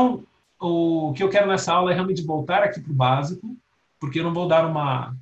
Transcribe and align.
Então, 0.00 0.24
o 0.58 1.12
que 1.12 1.22
eu 1.22 1.28
quero 1.28 1.46
nessa 1.46 1.74
aula 1.74 1.90
é 1.90 1.94
realmente 1.94 2.22
voltar 2.22 2.62
aqui 2.62 2.80
para 2.80 2.90
o 2.90 2.94
básico, 2.94 3.54
porque 3.98 4.18
eu 4.18 4.24
não 4.24 4.32
vou 4.32 4.48
dar 4.48 4.66
uma, 4.66 5.14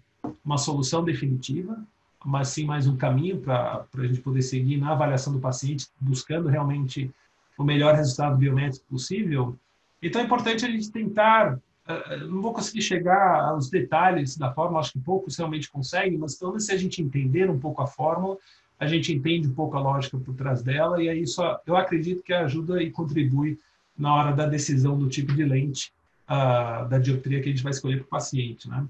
uma 0.45 0.57
solução 0.57 1.03
definitiva, 1.03 1.77
mas 2.25 2.49
sim 2.49 2.65
mais 2.65 2.87
um 2.87 2.97
caminho 2.97 3.41
para 3.41 3.85
a 3.93 4.07
gente 4.07 4.21
poder 4.21 4.43
seguir 4.43 4.77
na 4.77 4.93
avaliação 4.93 5.33
do 5.33 5.41
paciente, 5.41 5.89
buscando 6.01 6.49
realmente 6.49 7.11
o 7.59 7.65
melhor 7.65 7.97
resultado 7.97 8.37
biométrico 8.37 8.87
possível. 8.89 9.57
Então 10.01 10.23
é 10.23 10.25
importante 10.25 10.65
a 10.65 10.71
gente 10.71 10.93
tentar, 10.93 11.55
uh, 11.55 12.27
não 12.29 12.41
vou 12.41 12.53
conseguir 12.53 12.83
chegar 12.83 13.49
aos 13.49 13.69
detalhes 13.69 14.37
da 14.37 14.53
fórmula, 14.53 14.79
acho 14.79 14.93
que 14.93 15.01
poucos 15.01 15.37
realmente 15.37 15.69
conseguem, 15.69 16.19
mas 16.19 16.37
pelo 16.37 16.53
menos 16.53 16.67
se 16.67 16.73
a 16.73 16.77
gente 16.77 17.03
entender 17.03 17.51
um 17.51 17.59
pouco 17.59 17.83
a 17.83 17.87
fórmula, 17.87 18.37
a 18.79 18.87
gente 18.87 19.13
entende 19.13 19.49
um 19.49 19.55
pouco 19.55 19.77
a 19.77 19.81
lógica 19.81 20.17
por 20.19 20.37
trás 20.37 20.63
dela, 20.63 21.03
e 21.03 21.09
aí 21.09 21.23
isso 21.23 21.43
eu 21.67 21.77
acredito 21.77 22.23
que 22.23 22.33
ajuda 22.33 22.81
e 22.81 22.93
contribui 22.93 23.59
na 23.99 24.15
hora 24.15 24.33
da 24.33 24.47
decisão 24.47 24.97
do 24.97 25.09
tipo 25.09 25.35
de 25.35 25.45
lente 25.45 25.93
uh, 26.29 26.89
da 26.89 26.99
dioptria 26.99 27.43
que 27.43 27.49
a 27.49 27.53
gente 27.53 27.65
vai 27.65 27.73
escolher 27.73 27.97
para 27.97 28.07
o 28.07 28.09
paciente, 28.09 28.69
né? 28.69 28.87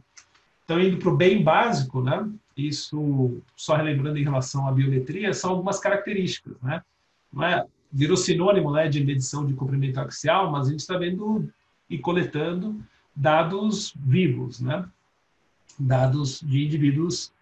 Então, 0.64 0.78
indo 0.78 0.98
para 0.98 1.08
o 1.08 1.16
bem 1.16 1.42
básico, 1.42 2.02
né? 2.02 2.28
Isso, 2.54 3.40
só 3.56 3.74
relembrando 3.74 4.18
em 4.18 4.24
relação 4.24 4.68
à 4.68 4.72
biometria, 4.72 5.32
são 5.32 5.52
algumas 5.52 5.80
características, 5.80 6.60
né? 6.60 6.82
Não 7.32 7.42
é, 7.42 7.64
virou 7.90 8.16
sinônimo 8.16 8.70
né, 8.72 8.86
de 8.86 9.02
medição 9.02 9.46
de 9.46 9.54
comprimento 9.54 9.98
axial, 9.98 10.50
mas 10.50 10.66
a 10.66 10.70
gente 10.70 10.80
está 10.80 10.98
vendo 10.98 11.48
e 11.88 11.96
coletando 11.96 12.78
dados 13.16 13.94
vivos, 13.96 14.60
né? 14.60 14.86
Dados 15.78 16.40
de 16.40 16.66
indivíduos 16.66 17.32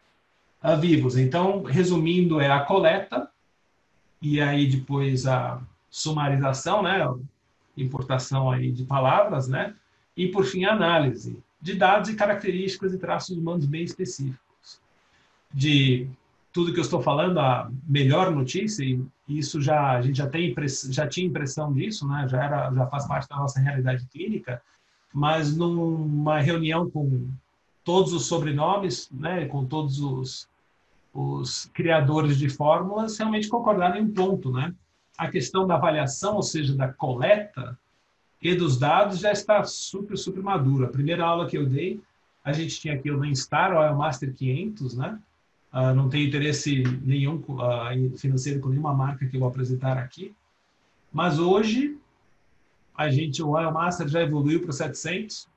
uh, 0.63 0.79
vivos. 0.81 1.17
Então, 1.17 1.65
resumindo, 1.65 2.41
é 2.41 2.49
a 2.49 2.61
coleta 2.61 3.29
e 4.23 4.41
aí 4.41 4.69
depois 4.69 5.27
a 5.27 5.61
sumarização, 5.91 6.83
né? 6.83 7.05
Importação 7.77 8.51
aí 8.51 8.73
de 8.73 8.85
palavras, 8.85 9.49
né? 9.49 9.75
E 10.17 10.29
por 10.29 10.45
fim 10.45 10.65
a 10.65 10.73
análise 10.73 11.39
de 11.61 11.75
dados 11.75 12.09
e 12.09 12.15
características 12.15 12.95
e 12.95 12.99
traços 12.99 13.37
humanos 13.37 13.67
bem 13.67 13.83
específicos. 13.83 14.81
De 15.53 16.09
tudo 16.53 16.73
que 16.73 16.79
eu 16.79 16.85
estou 16.85 17.03
falando, 17.03 17.39
a 17.39 17.71
melhor 17.87 18.31
notícia, 18.31 18.83
e 18.83 19.05
isso 19.29 19.61
já 19.61 19.93
a 19.93 20.03
gente 20.03 20.17
já 20.17 20.29
tem 20.29 20.55
já 20.91 21.07
tinha 21.07 21.27
impressão 21.27 21.73
disso, 21.73 22.07
né? 22.07 22.27
Já 22.29 22.43
era 22.43 22.73
já 22.73 22.87
faz 22.87 23.07
parte 23.07 23.29
da 23.29 23.37
nossa 23.37 23.61
realidade 23.61 24.07
clínica, 24.07 24.63
mas 25.13 25.57
numa 25.57 26.41
reunião 26.41 26.89
com 26.91 27.29
todos 27.85 28.13
os 28.13 28.27
sobrenomes, 28.27 29.09
né, 29.13 29.47
com 29.47 29.65
todos 29.65 30.01
os, 30.01 30.49
os 31.15 31.71
criadores 31.73 32.37
de 32.37 32.49
fórmulas, 32.49 33.17
realmente 33.17 33.49
concordaram 33.49 33.97
em 33.97 34.03
um 34.03 34.13
ponto, 34.13 34.51
né? 34.51 34.75
A 35.17 35.29
questão 35.29 35.67
da 35.67 35.75
avaliação, 35.75 36.37
ou 36.37 36.43
seja, 36.43 36.75
da 36.75 36.93
coleta 36.93 37.79
e 38.41 38.55
dos 38.55 38.79
dados 38.79 39.19
já 39.19 39.33
está 39.33 39.65
super, 39.65 40.17
super 40.17 40.43
madura. 40.43 40.87
A 40.87 40.91
primeira 40.91 41.25
aula 41.25 41.49
que 41.49 41.57
eu 41.57 41.67
dei, 41.67 42.01
a 42.45 42.53
gente 42.53 42.79
tinha 42.79 42.95
aqui 42.95 43.11
o 43.11 43.19
Mainstar, 43.19 43.73
o 43.73 43.99
Master 43.99 44.33
500, 44.35 44.97
né? 44.97 45.19
Uh, 45.73 45.95
não 45.95 46.09
tenho 46.09 46.27
interesse 46.27 46.83
nenhum 47.03 47.37
uh, 47.49 48.17
financeiro 48.17 48.61
com 48.61 48.69
nenhuma 48.69 48.95
marca 48.95 49.27
que 49.27 49.37
eu 49.37 49.41
vou 49.41 49.49
apresentar 49.49 49.99
aqui. 49.99 50.35
Mas 51.13 51.39
hoje, 51.39 51.99
a 52.97 53.11
gente, 53.11 53.43
o 53.43 53.51
Oil 53.51 53.73
Master 53.73 54.09
já 54.09 54.23
evoluiu 54.23 54.61
para 54.61 54.71
o 54.71 54.73
700. 54.73 55.49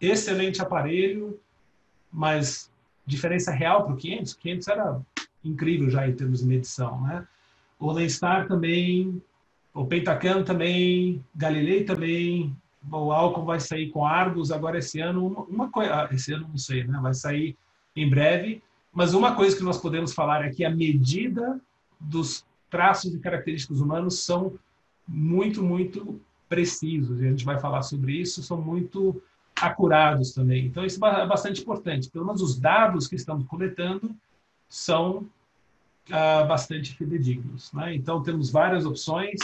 Excelente 0.00 0.62
aparelho, 0.62 1.40
mas 2.12 2.70
diferença 3.06 3.50
real 3.50 3.84
para 3.84 3.94
o 3.94 3.96
500. 3.96 4.32
O 4.32 4.38
500 4.38 4.68
era 4.68 5.00
incrível 5.44 5.90
já 5.90 6.06
em 6.06 6.14
termos 6.14 6.40
de 6.40 6.46
medição, 6.46 7.00
né? 7.00 7.26
O 7.78 7.92
Lenstar 7.92 8.46
também 8.46 9.22
o 9.74 9.84
Pentacan 9.84 10.44
também, 10.44 11.22
Galilei 11.34 11.82
também, 11.82 12.56
o 12.88 13.10
Alcon 13.10 13.44
vai 13.44 13.58
sair 13.58 13.90
com 13.90 14.06
Argos 14.06 14.52
agora 14.52 14.78
esse 14.78 15.00
ano, 15.00 15.26
uma, 15.26 15.40
uma 15.42 15.70
coisa, 15.70 15.92
ah, 15.92 16.08
esse 16.12 16.32
ano 16.32 16.46
não 16.48 16.56
sei, 16.56 16.84
né? 16.84 16.96
Vai 17.02 17.12
sair 17.12 17.56
em 17.96 18.08
breve, 18.08 18.62
mas 18.92 19.14
uma 19.14 19.34
coisa 19.34 19.56
que 19.56 19.64
nós 19.64 19.78
podemos 19.78 20.14
falar 20.14 20.44
é 20.44 20.50
que 20.50 20.64
a 20.64 20.70
medida 20.70 21.60
dos 21.98 22.46
traços 22.70 23.12
e 23.12 23.18
características 23.18 23.80
humanos 23.80 24.20
são 24.20 24.56
muito, 25.08 25.60
muito 25.60 26.20
precisos, 26.48 27.20
e 27.20 27.26
a 27.26 27.30
gente 27.30 27.44
vai 27.44 27.58
falar 27.58 27.82
sobre 27.82 28.12
isso, 28.12 28.44
são 28.44 28.60
muito 28.60 29.20
acurados 29.60 30.32
também. 30.32 30.66
Então, 30.66 30.84
isso 30.84 31.04
é 31.04 31.26
bastante 31.26 31.62
importante. 31.62 32.10
Pelo 32.10 32.26
menos 32.26 32.40
os 32.40 32.58
dados 32.58 33.08
que 33.08 33.16
estamos 33.16 33.44
coletando 33.46 34.14
são 34.68 35.26
ah, 36.10 36.44
bastante 36.44 36.94
fidedignos. 36.94 37.72
Né? 37.72 37.94
Então, 37.94 38.22
temos 38.22 38.50
várias 38.50 38.84
opções 38.84 39.38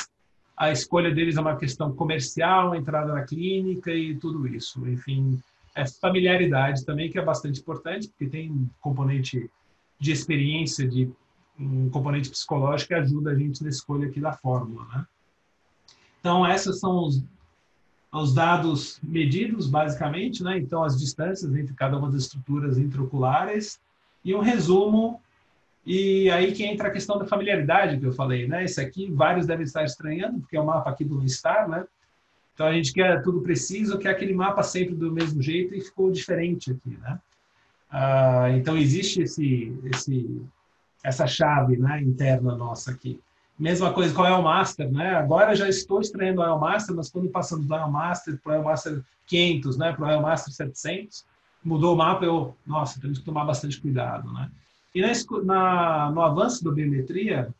a 0.60 0.70
escolha 0.70 1.10
deles 1.10 1.38
é 1.38 1.40
uma 1.40 1.56
questão 1.56 1.90
comercial, 1.90 2.74
entrada 2.74 3.14
na 3.14 3.22
clínica 3.22 3.90
e 3.90 4.14
tudo 4.14 4.46
isso. 4.46 4.86
Enfim, 4.86 5.42
é 5.74 5.86
familiaridade 5.86 6.84
também, 6.84 7.10
que 7.10 7.18
é 7.18 7.24
bastante 7.24 7.60
importante, 7.60 8.08
porque 8.08 8.26
tem 8.26 8.52
um 8.52 8.68
componente 8.78 9.50
de 9.98 10.12
experiência, 10.12 10.86
de 10.86 11.10
um 11.58 11.88
componente 11.88 12.28
psicológico 12.28 12.88
que 12.88 12.94
ajuda 12.94 13.30
a 13.30 13.34
gente 13.34 13.62
na 13.62 13.70
escolha 13.70 14.06
aqui 14.06 14.20
da 14.20 14.34
fórmula. 14.34 14.84
Né? 14.94 15.06
Então, 16.20 16.46
esses 16.46 16.78
são 16.78 17.06
os, 17.06 17.24
os 18.12 18.34
dados 18.34 19.00
medidos, 19.02 19.66
basicamente, 19.66 20.42
né? 20.42 20.58
então 20.58 20.84
as 20.84 20.98
distâncias 20.98 21.56
entre 21.56 21.72
cada 21.72 21.96
uma 21.96 22.10
das 22.10 22.24
estruturas 22.24 22.76
intraoculares 22.76 23.80
e 24.22 24.34
um 24.34 24.40
resumo 24.40 25.22
e 25.92 26.30
aí 26.30 26.52
que 26.52 26.64
entra 26.64 26.86
a 26.86 26.90
questão 26.92 27.18
da 27.18 27.26
familiaridade 27.26 27.98
que 27.98 28.06
eu 28.06 28.12
falei, 28.12 28.46
né? 28.46 28.62
Esse 28.62 28.80
aqui, 28.80 29.10
vários 29.10 29.44
devem 29.44 29.64
estar 29.64 29.82
estranhando, 29.82 30.38
porque 30.38 30.56
é 30.56 30.60
o 30.60 30.64
mapa 30.64 30.88
aqui 30.88 31.04
do 31.04 31.28
Star, 31.28 31.68
né? 31.68 31.84
Então 32.54 32.64
a 32.68 32.72
gente 32.72 32.92
quer 32.92 33.20
tudo 33.24 33.40
preciso, 33.40 33.98
quer 33.98 34.10
aquele 34.10 34.32
mapa 34.32 34.62
sempre 34.62 34.94
do 34.94 35.10
mesmo 35.10 35.42
jeito 35.42 35.74
e 35.74 35.80
ficou 35.80 36.12
diferente 36.12 36.70
aqui, 36.70 36.96
né? 36.96 37.18
Ah, 37.90 38.50
então 38.50 38.76
existe 38.76 39.22
esse, 39.22 39.76
esse, 39.92 40.40
essa 41.02 41.26
chave 41.26 41.76
né, 41.76 42.00
interna 42.00 42.54
nossa 42.54 42.92
aqui. 42.92 43.18
Mesma 43.58 43.92
coisa 43.92 44.14
com 44.14 44.22
o 44.22 44.26
El 44.26 44.42
Master, 44.42 44.88
né? 44.92 45.16
Agora 45.16 45.56
já 45.56 45.68
estou 45.68 46.00
estranhando 46.00 46.40
o 46.40 46.44
El 46.44 46.60
Master, 46.60 46.94
mas 46.94 47.10
quando 47.10 47.28
passamos 47.30 47.66
do 47.66 47.74
El 47.74 47.90
Master 47.90 48.38
para 48.40 48.52
o 48.52 48.54
El 48.54 48.62
Master 48.62 49.02
500, 49.26 49.76
né, 49.76 49.92
para 49.92 50.06
o 50.06 50.10
El 50.12 50.22
Master 50.22 50.54
700, 50.54 51.26
mudou 51.64 51.94
o 51.94 51.98
mapa, 51.98 52.24
eu, 52.24 52.56
nossa, 52.64 53.00
temos 53.00 53.18
que 53.18 53.24
tomar 53.24 53.44
bastante 53.44 53.80
cuidado, 53.80 54.32
né? 54.32 54.48
E 54.94 55.00
na, 55.00 55.12
na, 55.44 56.10
no 56.10 56.22
avanço 56.22 56.64
da 56.64 56.70
biometria, 56.70 57.54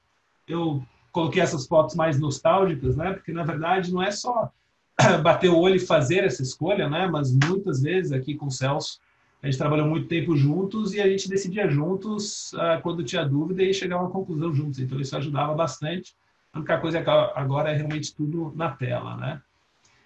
eu 0.47 0.83
coloquei 1.13 1.43
essas 1.43 1.67
fotos 1.67 1.95
mais 1.95 2.19
nostálgicas, 2.19 2.97
né? 2.97 3.13
Porque 3.13 3.33
na 3.33 3.45
verdade 3.45 3.93
não 3.93 4.03
é 4.03 4.11
só 4.11 4.51
bater 5.23 5.51
o 5.51 5.59
olho 5.59 5.77
e 5.77 5.81
fazer 5.81 6.25
essa 6.25 6.43
escolha, 6.43 6.89
né? 6.89 7.07
Mas 7.07 7.33
muitas 7.33 7.83
vezes 7.83 8.13
aqui 8.13 8.35
com 8.35 8.47
o 8.47 8.51
Celso 8.51 8.99
a 9.43 9.47
gente 9.47 9.57
trabalhou 9.57 9.87
muito 9.87 10.07
tempo 10.07 10.37
juntos 10.37 10.93
e 10.93 11.01
a 11.01 11.09
gente 11.09 11.29
decidia 11.29 11.69
juntos 11.69 12.53
uh, 12.53 12.81
quando 12.83 13.03
tinha 13.03 13.25
dúvida 13.25 13.63
e 13.63 13.73
chegar 13.73 13.97
a 13.97 14.01
uma 14.03 14.11
conclusão 14.11 14.53
juntos. 14.55 14.79
Então 14.79 15.01
isso 15.01 15.17
ajudava 15.17 15.55
bastante. 15.55 16.15
A 16.53 16.59
única 16.59 16.79
coisa 16.79 16.99
é 16.99 17.03
que 17.03 17.09
agora 17.09 17.71
é 17.71 17.77
realmente 17.77 18.15
tudo 18.15 18.53
na 18.55 18.71
tela, 18.71 19.17
né? 19.17 19.41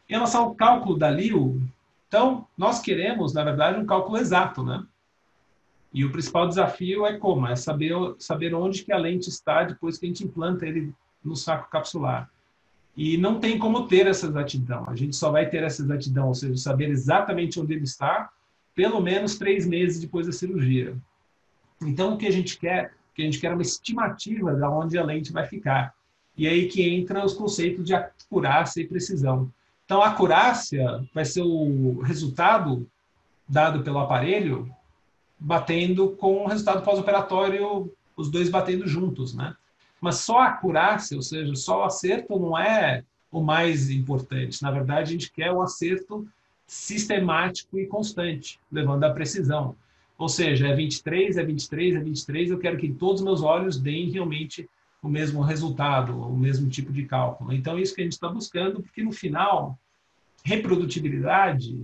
Em 0.08 0.12
relação 0.12 0.44
ao 0.44 0.54
cálculo 0.54 0.96
da 0.96 1.10
LIO, 1.10 1.60
então 2.06 2.46
nós 2.56 2.80
queremos, 2.80 3.32
na 3.32 3.42
verdade, 3.42 3.80
um 3.80 3.86
cálculo 3.86 4.18
exato, 4.18 4.62
né? 4.62 4.84
E 5.94 6.04
o 6.04 6.10
principal 6.10 6.48
desafio 6.48 7.06
é 7.06 7.16
como? 7.16 7.46
É 7.46 7.56
saber, 7.56 7.92
saber 8.18 8.54
onde 8.54 8.84
que 8.84 8.92
a 8.92 8.98
lente 8.98 9.28
está 9.28 9.62
depois 9.62 9.96
que 9.96 10.04
a 10.04 10.08
gente 10.08 10.24
implanta 10.24 10.66
ele 10.66 10.92
no 11.24 11.36
saco 11.36 11.70
capsular. 11.70 12.28
E 12.96 13.16
não 13.16 13.38
tem 13.38 13.58
como 13.58 13.86
ter 13.86 14.06
essa 14.06 14.26
exatidão. 14.26 14.84
A 14.88 14.96
gente 14.96 15.14
só 15.14 15.30
vai 15.30 15.48
ter 15.48 15.62
essa 15.62 15.82
exatidão, 15.82 16.28
ou 16.28 16.34
seja, 16.34 16.56
saber 16.56 16.90
exatamente 16.90 17.60
onde 17.60 17.72
ele 17.72 17.84
está, 17.84 18.28
pelo 18.74 19.00
menos 19.00 19.38
três 19.38 19.66
meses 19.66 20.00
depois 20.00 20.26
da 20.26 20.32
cirurgia. 20.32 20.96
Então, 21.80 22.14
o 22.14 22.18
que 22.18 22.26
a 22.26 22.32
gente 22.32 22.58
quer? 22.58 22.92
que 23.14 23.22
a 23.22 23.24
gente 23.24 23.38
quer 23.38 23.52
uma 23.52 23.62
estimativa 23.62 24.54
de 24.54 24.62
onde 24.64 24.98
a 24.98 25.04
lente 25.04 25.32
vai 25.32 25.46
ficar. 25.46 25.94
E 26.36 26.48
aí 26.48 26.66
que 26.66 26.82
entra 26.82 27.24
os 27.24 27.32
conceitos 27.32 27.84
de 27.84 27.94
acurácia 27.94 28.80
e 28.80 28.88
precisão. 28.88 29.50
Então, 29.84 30.02
a 30.02 30.08
acurácia 30.08 31.04
vai 31.14 31.24
ser 31.24 31.42
o 31.42 32.00
resultado 32.00 32.88
dado 33.48 33.84
pelo 33.84 34.00
aparelho 34.00 34.68
batendo 35.38 36.10
com 36.10 36.44
o 36.44 36.46
resultado 36.46 36.82
pós-operatório, 36.82 37.92
os 38.16 38.30
dois 38.30 38.48
batendo 38.48 38.86
juntos, 38.86 39.34
né? 39.34 39.54
Mas 40.00 40.16
só 40.16 40.40
a 40.40 40.48
acurácia, 40.48 41.16
ou 41.16 41.22
seja, 41.22 41.54
só 41.54 41.80
o 41.80 41.84
acerto 41.84 42.38
não 42.38 42.58
é 42.58 43.02
o 43.30 43.42
mais 43.42 43.90
importante. 43.90 44.62
Na 44.62 44.70
verdade, 44.70 45.08
a 45.08 45.12
gente 45.12 45.32
quer 45.32 45.50
o 45.50 45.62
acerto 45.62 46.26
sistemático 46.66 47.78
e 47.78 47.86
constante, 47.86 48.60
levando 48.70 49.04
à 49.04 49.10
precisão. 49.10 49.76
Ou 50.16 50.28
seja, 50.28 50.68
é 50.68 50.74
23, 50.74 51.36
é 51.36 51.44
23, 51.44 51.96
é 51.96 52.00
23, 52.00 52.50
eu 52.50 52.58
quero 52.58 52.76
que 52.76 52.92
todos 52.92 53.20
os 53.20 53.24
meus 53.24 53.42
olhos 53.42 53.78
deem 53.78 54.10
realmente 54.10 54.68
o 55.02 55.08
mesmo 55.08 55.42
resultado, 55.42 56.18
o 56.18 56.36
mesmo 56.36 56.68
tipo 56.68 56.92
de 56.92 57.04
cálculo. 57.04 57.52
Então, 57.52 57.76
é 57.76 57.82
isso 57.82 57.94
que 57.94 58.00
a 58.00 58.04
gente 58.04 58.12
está 58.12 58.28
buscando, 58.28 58.82
porque 58.82 59.02
no 59.02 59.12
final, 59.12 59.78
reprodutibilidade 60.44 61.78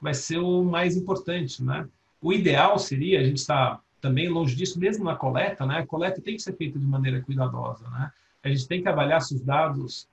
vai 0.00 0.14
ser 0.14 0.38
o 0.38 0.62
mais 0.62 0.96
importante, 0.96 1.62
né? 1.62 1.86
O 2.26 2.32
ideal 2.32 2.76
seria, 2.76 3.20
a 3.20 3.22
gente 3.22 3.36
está 3.36 3.78
também 4.00 4.28
longe 4.28 4.56
disso, 4.56 4.80
mesmo 4.80 5.04
na 5.04 5.14
coleta, 5.14 5.64
né? 5.64 5.78
A 5.78 5.86
coleta 5.86 6.20
tem 6.20 6.34
que 6.34 6.42
ser 6.42 6.56
feita 6.56 6.76
de 6.76 6.84
maneira 6.84 7.22
cuidadosa, 7.22 7.88
né? 7.88 8.10
A 8.42 8.48
gente 8.48 8.66
tem 8.66 8.82
que 8.82 8.88
avaliar 8.88 9.22
se 9.22 9.36
os 9.36 9.40
dados 9.42 10.08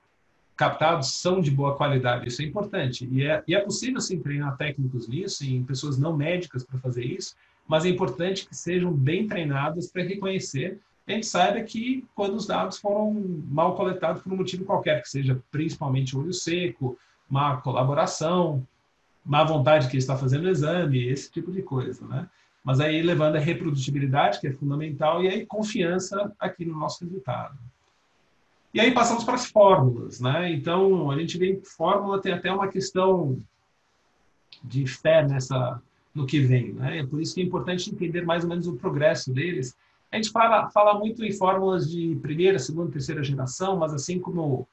captados 0.55 1.19
são 1.19 1.41
de 1.41 1.49
boa 1.49 1.75
qualidade. 1.75 2.27
Isso 2.27 2.43
é 2.43 2.45
importante. 2.45 3.09
E 3.11 3.25
é, 3.25 3.43
e 3.47 3.55
é 3.55 3.59
possível 3.61 3.99
sim 3.99 4.19
treinar 4.19 4.55
técnicos 4.57 5.07
nisso, 5.07 5.43
em 5.43 5.63
pessoas 5.63 5.97
não 5.97 6.15
médicas 6.15 6.63
para 6.63 6.77
fazer 6.77 7.03
isso, 7.03 7.35
mas 7.67 7.83
é 7.83 7.89
importante 7.89 8.47
que 8.47 8.55
sejam 8.55 8.93
bem 8.93 9.27
treinadas 9.27 9.91
para 9.91 10.03
reconhecer. 10.03 10.79
A 11.07 11.13
gente 11.13 11.25
saiba 11.25 11.61
que 11.61 12.05
quando 12.13 12.35
os 12.35 12.45
dados 12.45 12.77
foram 12.77 13.11
mal 13.49 13.75
coletados 13.75 14.21
por 14.21 14.31
um 14.31 14.37
motivo 14.37 14.65
qualquer, 14.65 15.01
que 15.01 15.09
seja 15.09 15.41
principalmente 15.49 16.15
olho 16.15 16.31
seco, 16.31 16.95
má 17.27 17.57
colaboração, 17.57 18.63
má 19.25 19.43
vontade 19.43 19.89
que 19.89 19.97
está 19.97 20.17
fazendo 20.17 20.45
o 20.45 20.49
exame, 20.49 21.07
esse 21.07 21.31
tipo 21.31 21.51
de 21.51 21.61
coisa, 21.61 22.05
né? 22.05 22.27
Mas 22.63 22.79
aí 22.79 23.01
levando 23.01 23.35
a 23.35 23.39
reprodutibilidade, 23.39 24.39
que 24.39 24.47
é 24.47 24.53
fundamental, 24.53 25.23
e 25.23 25.27
aí 25.27 25.45
confiança 25.45 26.31
aqui 26.39 26.65
no 26.65 26.77
nosso 26.77 27.03
resultado. 27.03 27.57
E 28.73 28.79
aí 28.79 28.91
passamos 28.91 29.23
para 29.23 29.35
as 29.35 29.45
fórmulas, 29.45 30.19
né? 30.19 30.51
Então, 30.51 31.11
a 31.11 31.19
gente 31.19 31.37
vê 31.37 31.55
que 31.55 31.65
fórmula 31.67 32.21
tem 32.21 32.31
até 32.31 32.51
uma 32.51 32.67
questão 32.67 33.39
de 34.63 34.87
fé 34.87 35.25
nessa 35.27 35.81
no 36.13 36.25
que 36.25 36.39
vem, 36.39 36.73
né? 36.73 36.99
É 36.99 37.05
por 37.05 37.21
isso 37.21 37.33
que 37.33 37.41
é 37.41 37.43
importante 37.43 37.89
entender 37.89 38.23
mais 38.23 38.43
ou 38.43 38.49
menos 38.49 38.67
o 38.67 38.75
progresso 38.75 39.33
deles. 39.33 39.75
A 40.11 40.15
gente 40.15 40.29
fala, 40.29 40.69
fala 40.69 40.97
muito 40.97 41.23
em 41.25 41.31
fórmulas 41.31 41.89
de 41.89 42.15
primeira, 42.21 42.59
segunda, 42.59 42.91
terceira 42.91 43.23
geração, 43.23 43.77
mas 43.77 43.93
assim 43.93 44.19
como 44.19 44.67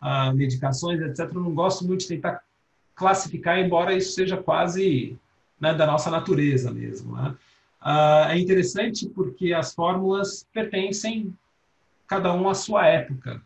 ah, 0.00 0.32
medicações, 0.34 1.00
etc., 1.00 1.30
eu 1.34 1.40
não 1.40 1.54
gosto 1.54 1.86
muito 1.86 2.00
de 2.00 2.08
tentar 2.08 2.42
classificar, 3.02 3.58
embora 3.58 3.94
isso 3.94 4.12
seja 4.12 4.36
quase 4.36 5.18
né, 5.60 5.74
da 5.74 5.86
nossa 5.86 6.08
natureza 6.08 6.70
mesmo. 6.70 7.16
Né? 7.16 7.34
Ah, 7.80 8.28
é 8.30 8.38
interessante 8.38 9.08
porque 9.08 9.52
as 9.52 9.74
fórmulas 9.74 10.46
pertencem 10.52 11.36
cada 12.06 12.32
um 12.32 12.48
à 12.48 12.54
sua 12.54 12.86
época. 12.86 13.42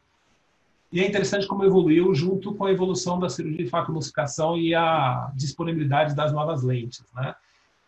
E 0.92 1.00
é 1.00 1.08
interessante 1.08 1.46
como 1.46 1.64
evoluiu 1.64 2.14
junto 2.14 2.54
com 2.54 2.66
a 2.66 2.70
evolução 2.70 3.18
da 3.18 3.30
cirurgia 3.30 3.64
de 3.64 3.70
facoemulsificação 3.70 4.58
e 4.58 4.74
a 4.74 5.30
disponibilidade 5.34 6.14
das 6.14 6.32
novas 6.32 6.62
lentes. 6.62 7.04
Né? 7.14 7.34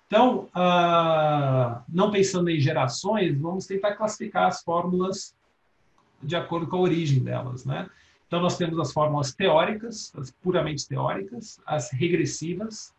Então, 0.07 0.49
uh, 0.57 1.83
não 1.87 2.11
pensando 2.11 2.49
em 2.49 2.59
gerações, 2.59 3.39
vamos 3.39 3.67
tentar 3.67 3.95
classificar 3.95 4.47
as 4.47 4.63
fórmulas 4.63 5.35
de 6.23 6.35
acordo 6.35 6.67
com 6.67 6.77
a 6.77 6.81
origem 6.81 7.23
delas. 7.23 7.65
Né? 7.65 7.89
Então, 8.29 8.41
nós 8.41 8.59
temos 8.59 8.79
as 8.79 8.93
fórmulas 8.93 9.35
teóricas, 9.35 10.13
as 10.15 10.31
puramente 10.31 10.87
teóricas, 10.87 11.59
as 11.67 11.91
regressivas, 11.91 12.95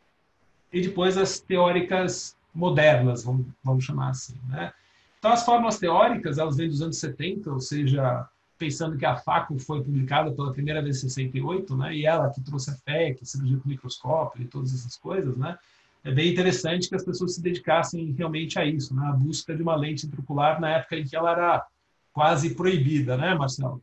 e 0.73 0.81
depois 0.81 1.17
as 1.17 1.39
teóricas 1.39 2.35
modernas, 2.53 3.23
vamos, 3.23 3.45
vamos 3.63 3.85
chamar 3.85 4.09
assim. 4.09 4.35
Né? 4.47 4.73
Então, 5.19 5.31
as 5.31 5.45
fórmulas 5.45 5.77
teóricas, 5.77 6.39
elas 6.39 6.57
vêm 6.57 6.67
dos 6.67 6.81
anos 6.81 6.97
70, 6.97 7.51
ou 7.51 7.59
seja, 7.59 8.27
pensando 8.57 8.97
que 8.97 9.05
a 9.05 9.17
FACO 9.17 9.59
foi 9.59 9.83
publicada 9.83 10.31
pela 10.31 10.51
primeira 10.51 10.81
vez 10.81 10.97
em 10.97 11.09
68, 11.09 11.77
né? 11.77 11.95
e 11.95 12.05
ela 12.07 12.31
que 12.31 12.41
trouxe 12.41 12.71
a 12.71 12.73
FEC, 12.73 13.23
cirurgia 13.23 13.59
com 13.59 13.69
microscópio 13.69 14.41
e 14.41 14.47
todas 14.47 14.73
essas 14.73 14.97
coisas, 14.97 15.37
né? 15.37 15.57
é 16.03 16.11
bem 16.11 16.31
interessante 16.31 16.89
que 16.89 16.95
as 16.95 17.03
pessoas 17.03 17.35
se 17.35 17.41
dedicassem 17.41 18.11
realmente 18.17 18.57
a 18.57 18.65
isso, 18.65 18.95
né? 18.95 19.07
a 19.07 19.11
busca 19.11 19.55
de 19.55 19.61
uma 19.61 19.75
lente 19.75 20.07
intraocular 20.07 20.59
na 20.59 20.71
época 20.71 20.97
em 20.97 21.03
que 21.03 21.15
ela 21.15 21.31
era 21.31 21.67
quase 22.11 22.55
proibida, 22.55 23.15
né, 23.15 23.35
Marcelo? 23.35 23.81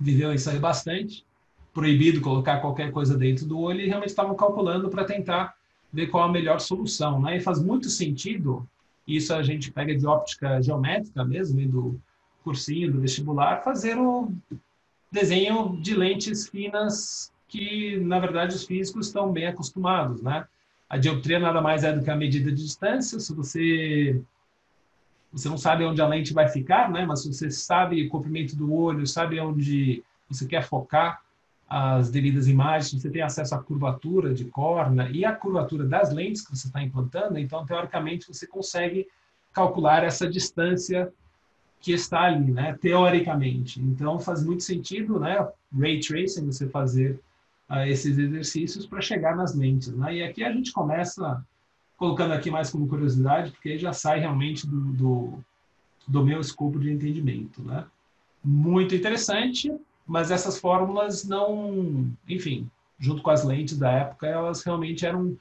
Viveu 0.00 0.32
isso 0.32 0.48
aí 0.48 0.58
bastante, 0.58 1.24
proibido 1.72 2.20
colocar 2.20 2.60
qualquer 2.60 2.90
coisa 2.92 3.16
dentro 3.16 3.46
do 3.46 3.58
olho 3.58 3.80
e 3.80 3.86
realmente 3.86 4.10
estavam 4.10 4.34
calculando 4.34 4.88
para 4.88 5.04
tentar 5.04 5.54
ver 5.92 6.08
qual 6.08 6.24
a 6.24 6.32
melhor 6.32 6.60
solução, 6.60 7.20
né? 7.20 7.36
E 7.36 7.40
faz 7.40 7.60
muito 7.62 7.88
sentido 7.88 8.68
isso 9.06 9.32
a 9.32 9.42
gente 9.42 9.72
pega 9.72 9.96
de 9.96 10.06
óptica 10.06 10.60
geométrica 10.60 11.24
mesmo, 11.24 11.58
e 11.60 11.66
do 11.66 11.98
cursinho, 12.44 12.92
do 12.92 13.00
vestibular, 13.00 13.62
fazer 13.62 13.96
o 13.98 14.30
desenho 15.10 15.78
de 15.80 15.94
lentes 15.94 16.46
finas 16.46 17.32
que, 17.48 17.98
na 18.00 18.18
verdade, 18.18 18.54
os 18.54 18.64
físicos 18.64 19.06
estão 19.06 19.32
bem 19.32 19.46
acostumados, 19.46 20.20
né? 20.20 20.46
A 20.90 20.98
dioptria 20.98 21.38
nada 21.38 21.62
mais 21.62 21.84
é 21.84 21.92
do 21.92 22.04
que 22.04 22.10
a 22.10 22.16
medida 22.16 22.52
de 22.52 22.62
distância. 22.62 23.18
Se 23.18 23.34
você 23.34 24.20
você 25.32 25.48
não 25.48 25.58
sabe 25.58 25.84
onde 25.84 26.00
a 26.00 26.06
lente 26.06 26.32
vai 26.32 26.48
ficar, 26.48 26.90
né? 26.90 27.04
Mas 27.04 27.24
você 27.24 27.50
sabe 27.50 28.02
o 28.02 28.08
comprimento 28.08 28.56
do 28.56 28.72
olho, 28.72 29.06
sabe 29.06 29.38
onde 29.40 30.02
você 30.28 30.46
quer 30.46 30.62
focar 30.62 31.22
as 31.68 32.10
devidas 32.10 32.48
imagens, 32.48 33.02
você 33.02 33.10
tem 33.10 33.20
acesso 33.20 33.54
à 33.54 33.62
curvatura 33.62 34.32
de 34.32 34.46
córnea 34.46 35.10
e 35.10 35.24
à 35.24 35.32
curvatura 35.32 35.84
das 35.84 36.10
lentes 36.10 36.40
que 36.40 36.56
você 36.56 36.66
está 36.66 36.82
implantando, 36.82 37.38
então, 37.38 37.66
teoricamente, 37.66 38.26
você 38.26 38.46
consegue 38.46 39.06
calcular 39.52 40.02
essa 40.02 40.26
distância 40.28 41.12
que 41.80 41.92
está 41.92 42.22
ali, 42.22 42.50
né? 42.50 42.76
Teoricamente. 42.80 43.80
Então, 43.82 44.18
faz 44.18 44.42
muito 44.42 44.62
sentido, 44.62 45.20
né? 45.20 45.46
Ray 45.78 46.00
tracing, 46.00 46.46
você 46.46 46.66
fazer 46.68 47.20
uh, 47.68 47.84
esses 47.86 48.16
exercícios 48.16 48.86
para 48.86 49.02
chegar 49.02 49.36
nas 49.36 49.54
lentes, 49.54 49.94
né? 49.94 50.16
E 50.16 50.22
aqui 50.22 50.42
a 50.42 50.50
gente 50.50 50.72
começa 50.72 51.44
colocando 51.98 52.32
aqui 52.32 52.50
mais 52.50 52.70
como 52.70 52.88
curiosidade, 52.88 53.50
porque 53.50 53.70
aí 53.70 53.78
já 53.78 53.92
sai 53.92 54.20
realmente 54.20 54.66
do, 54.66 54.80
do, 54.92 55.44
do 56.06 56.24
meu 56.24 56.40
escopo 56.40 56.78
de 56.78 56.90
entendimento, 56.90 57.60
né? 57.60 57.84
Muito 58.42 58.94
interessante, 58.94 59.74
mas 60.06 60.30
essas 60.30 60.58
fórmulas 60.58 61.24
não, 61.24 62.08
enfim, 62.26 62.70
junto 62.98 63.20
com 63.20 63.30
as 63.30 63.44
lentes 63.44 63.76
da 63.76 63.90
época, 63.90 64.28
elas 64.28 64.62
realmente 64.62 65.04
eram 65.04 65.36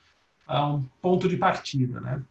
uh, 0.50 0.74
um 0.74 0.86
ponto 1.00 1.30
de 1.30 1.38
partida, 1.38 2.01
né? 2.01 2.21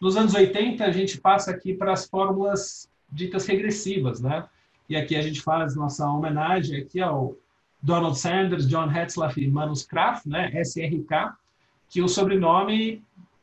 Nos 0.00 0.16
anos 0.16 0.34
80, 0.34 0.84
a 0.84 0.90
gente 0.90 1.20
passa 1.20 1.52
aqui 1.52 1.72
para 1.72 1.92
as 1.92 2.06
fórmulas 2.06 2.90
ditas 3.10 3.46
regressivas, 3.46 4.20
né? 4.20 4.44
E 4.88 4.96
aqui 4.96 5.14
a 5.14 5.22
gente 5.22 5.40
faz 5.40 5.76
nossa 5.76 6.04
homenagem 6.08 6.80
aqui 6.80 7.00
ao 7.00 7.36
Donald 7.80 8.18
Sanders, 8.18 8.68
John 8.68 8.90
Hetzlaff 8.90 9.40
e 9.40 9.48
Manus 9.48 9.84
Kraft, 9.84 10.26
né? 10.26 10.50
SRK, 10.62 11.32
que 11.88 12.02
o 12.02 12.08
sobrenome, 12.08 13.02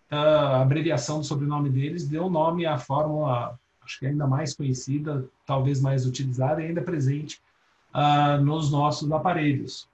a 0.10 0.62
abreviação 0.62 1.20
do 1.20 1.26
sobrenome 1.26 1.70
deles, 1.70 2.08
deu 2.08 2.30
nome 2.30 2.66
à 2.66 2.78
fórmula, 2.78 3.60
acho 3.84 4.00
que 4.00 4.06
ainda 4.06 4.28
mais 4.28 4.54
conhecida, 4.54 5.26
talvez 5.46 5.82
mais 5.82 6.06
utilizada 6.06 6.62
e 6.62 6.68
ainda 6.68 6.82
presente 6.82 7.42
uh, 7.94 8.42
nos 8.44 8.72
nossos 8.72 9.12
aparelhos. 9.12 9.88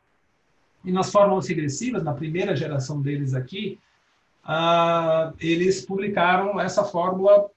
E 0.83 0.91
nas 0.91 1.11
fórmulas 1.11 1.47
regressivas, 1.47 2.03
na 2.03 2.13
primeira 2.13 2.55
geração 2.55 3.01
deles 3.01 3.33
aqui, 3.33 3.79
uh, 4.43 5.33
eles 5.39 5.85
publicaram 5.85 6.59
essa 6.59 6.83
fórmula 6.83 7.49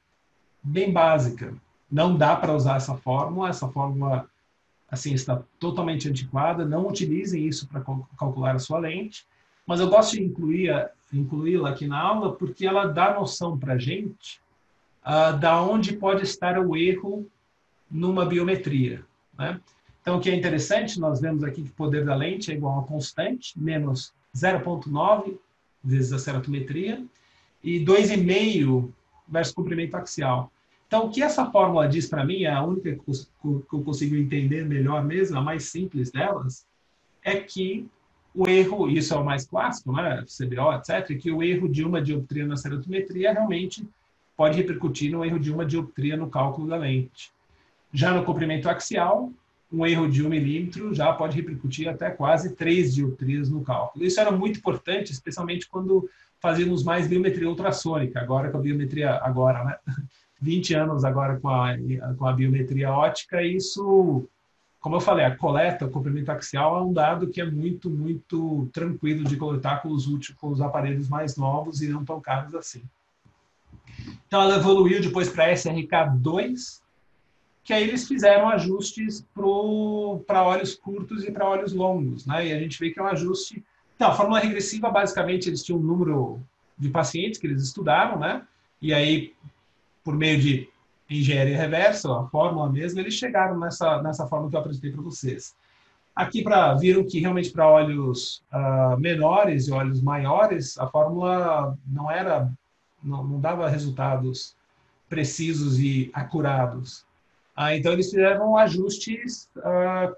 bem 0.62 0.93
básica. 0.93 1.55
Não 1.90 2.17
dá 2.17 2.37
para 2.37 2.55
usar 2.55 2.76
essa 2.76 2.95
fórmula, 2.95 3.49
essa 3.49 3.69
fórmula 3.69 4.28
assim 4.90 5.14
está 5.14 5.43
totalmente 5.59 6.09
antiquada, 6.09 6.64
não 6.64 6.87
utilizem 6.87 7.47
isso 7.47 7.67
para 7.67 7.83
calcular 8.17 8.55
a 8.55 8.59
sua 8.59 8.78
lente, 8.78 9.26
mas 9.66 9.80
eu 9.80 9.88
gosto 9.88 10.12
de 10.12 10.23
incluir 10.23 10.90
incluí-la 11.12 11.71
aqui 11.71 11.87
na 11.87 12.00
aula 12.00 12.35
porque 12.35 12.66
ela 12.66 12.87
dá 12.87 13.14
noção 13.14 13.59
para 13.59 13.75
a 13.75 13.78
gente 13.78 14.40
uh, 15.04 15.38
da 15.38 15.62
onde 15.62 15.92
pode 15.94 16.25
estar 16.25 16.59
o 16.59 16.76
erro 16.76 17.26
numa 17.90 18.26
biometria. 18.26 19.04
Né? 19.38 19.61
Então, 20.00 20.18
o 20.18 20.21
que 20.21 20.28
é 20.28 20.35
interessante, 20.35 20.99
nós 20.99 21.21
vemos 21.21 21.44
aqui 21.44 21.62
que 21.62 21.71
o 21.71 21.75
poder 21.75 22.04
da 22.04 22.14
lente 22.14 22.50
é 22.50 22.54
igual 22.54 22.80
a 22.80 22.85
constante, 22.85 23.59
menos 23.59 24.12
0,9 24.37 25.38
vezes 25.83 26.12
a 26.12 26.18
ceratometria, 26.18 27.04
e 27.62 27.83
2,5 27.85 28.90
versus 29.28 29.54
comprimento 29.54 29.97
axial. 29.97 30.50
Então, 30.87 31.06
o 31.06 31.11
que 31.11 31.23
essa 31.23 31.50
fórmula 31.50 31.88
diz 31.88 32.06
para 32.06 32.25
mim, 32.25 32.44
é 32.44 32.50
a 32.50 32.62
única 32.62 32.94
que 32.94 33.76
eu 33.76 33.83
consigo 33.83 34.14
entender 34.16 34.66
melhor 34.66 35.02
mesmo, 35.04 35.38
a 35.38 35.40
mais 35.40 35.64
simples 35.64 36.11
delas, 36.11 36.66
é 37.23 37.37
que 37.37 37.88
o 38.35 38.49
erro, 38.49 38.91
isso 38.91 39.14
é 39.14 39.17
o 39.17 39.25
mais 39.25 39.47
clássico, 39.47 39.93
né, 39.93 40.25
CBO, 40.26 40.73
etc., 40.75 41.17
que 41.17 41.31
o 41.31 41.43
erro 41.43 41.69
de 41.69 41.85
uma 41.85 42.03
dioptria 42.03 42.45
na 42.45 42.57
ceratometria 42.57 43.33
realmente 43.33 43.87
pode 44.37 44.57
repercutir 44.57 45.12
no 45.12 45.25
erro 45.25 45.38
de 45.38 45.53
uma 45.53 45.64
dioptria 45.64 46.17
no 46.17 46.29
cálculo 46.29 46.67
da 46.67 46.76
lente. 46.76 47.31
Já 47.93 48.12
no 48.12 48.25
comprimento 48.25 48.69
axial, 48.69 49.31
um 49.73 49.87
erro 49.87 50.11
de 50.11 50.25
um 50.25 50.29
milímetro 50.29 50.93
já 50.93 51.12
pode 51.12 51.37
repercutir 51.37 51.88
até 51.88 52.11
quase 52.11 52.55
três 52.55 52.93
dioptrias 52.93 53.49
no 53.49 53.62
cálculo. 53.62 54.05
Isso 54.05 54.21
era 54.21 54.33
muito 54.33 54.59
importante, 54.59 55.12
especialmente 55.12 55.69
quando 55.69 56.09
fazíamos 56.41 56.83
mais 56.83 57.07
biometria 57.07 57.49
ultrassônica, 57.49 58.21
agora 58.21 58.50
com 58.50 58.59
a 58.59 58.61
biometria, 58.61 59.14
agora, 59.23 59.64
né? 59.64 59.76
20 60.41 60.75
anos 60.75 61.05
agora 61.05 61.38
com 61.41 61.49
a, 61.49 61.75
com 62.19 62.26
a 62.26 62.33
biometria 62.33 62.93
ótica, 62.93 63.43
isso, 63.43 64.29
como 64.85 64.97
eu 64.97 65.00
falei, 65.00 65.25
a 65.25 65.35
coleta, 65.35 65.87
o 65.87 65.91
comprimento 65.91 66.31
axial 66.31 66.76
é 66.76 66.83
um 66.83 66.93
dado 66.93 67.29
que 67.29 67.41
é 67.41 67.50
muito, 67.50 67.88
muito 67.88 68.69
tranquilo 68.71 69.25
de 69.25 69.35
coletar 69.35 69.81
com 69.81 69.88
os 69.88 70.07
últimos, 70.07 70.38
com 70.38 70.49
os 70.49 70.61
aparelhos 70.61 71.09
mais 71.09 71.38
novos 71.38 71.81
e 71.81 71.88
não 71.88 72.05
tão 72.05 72.21
caros 72.21 72.55
assim. 72.55 72.83
Então, 74.26 74.43
ela 74.43 74.57
evoluiu 74.57 75.00
depois 75.00 75.31
para 75.31 75.50
SRK2, 75.55 76.83
que 77.62 77.73
aí 77.73 77.83
eles 77.88 78.07
fizeram 78.07 78.47
ajustes 78.50 79.26
para 80.26 80.43
olhos 80.43 80.75
curtos 80.75 81.25
e 81.25 81.33
para 81.33 81.49
olhos 81.49 81.73
longos, 81.73 82.26
né? 82.26 82.49
E 82.49 82.53
a 82.53 82.61
gente 82.61 82.79
vê 82.79 82.91
que 82.91 83.00
é 83.00 83.03
um 83.03 83.07
ajuste. 83.07 83.64
Então, 83.97 84.11
a 84.11 84.14
fórmula 84.14 84.38
regressiva, 84.38 84.91
basicamente, 84.91 85.49
eles 85.49 85.64
tinham 85.64 85.79
um 85.79 85.83
número 85.83 86.43
de 86.79 86.91
pacientes 86.91 87.41
que 87.41 87.47
eles 87.47 87.62
estudaram, 87.62 88.19
né? 88.19 88.47
E 88.83 88.93
aí, 88.93 89.33
por 90.05 90.14
meio 90.14 90.38
de 90.38 90.69
engenharia 91.08 91.56
reversa, 91.56 92.12
a 92.12 92.26
fórmula 92.28 92.70
mesmo, 92.70 93.00
eles 93.00 93.14
chegaram 93.14 93.58
nessa, 93.58 94.02
nessa 94.02 94.26
fórmula 94.26 94.50
que 94.50 94.56
eu 94.56 94.61
apresentei 94.61 94.90
para 94.90 95.02
vocês. 95.02 95.54
Aqui 96.14 96.42
para 96.42 96.75
viram 96.75 97.04
que 97.04 97.18
realmente 97.20 97.50
para 97.50 97.68
olhos 97.68 98.42
uh, 98.52 98.99
menores 98.99 99.66
e 99.66 99.73
olhos 99.73 100.00
maiores 100.00 100.78
a 100.78 100.87
fórmula 100.87 101.76
não 101.87 102.08
era 102.08 102.52
não, 103.02 103.25
não 103.25 103.40
dava 103.40 103.68
resultados 103.68 104.56
precisos 105.08 105.78
e 105.78 106.11
acurados. 106.14 107.04
Ah, 107.54 107.76
então 107.76 107.92
eles 107.92 108.11
fizeram 108.11 108.56
ajustes 108.56 109.50
uh, 109.58 110.14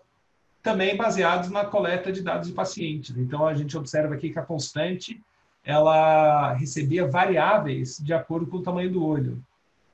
também 0.62 0.96
baseados 0.96 1.50
na 1.50 1.64
coleta 1.64 2.12
de 2.12 2.22
dados 2.22 2.48
de 2.48 2.54
pacientes. 2.54 3.16
Então 3.16 3.46
a 3.46 3.54
gente 3.54 3.76
observa 3.76 4.14
aqui 4.14 4.30
que 4.30 4.38
a 4.38 4.42
constante 4.42 5.20
ela 5.64 6.52
recebia 6.52 7.08
variáveis 7.08 7.98
de 7.98 8.12
acordo 8.12 8.46
com 8.46 8.58
o 8.58 8.62
tamanho 8.62 8.92
do 8.92 9.04
olho. 9.04 9.42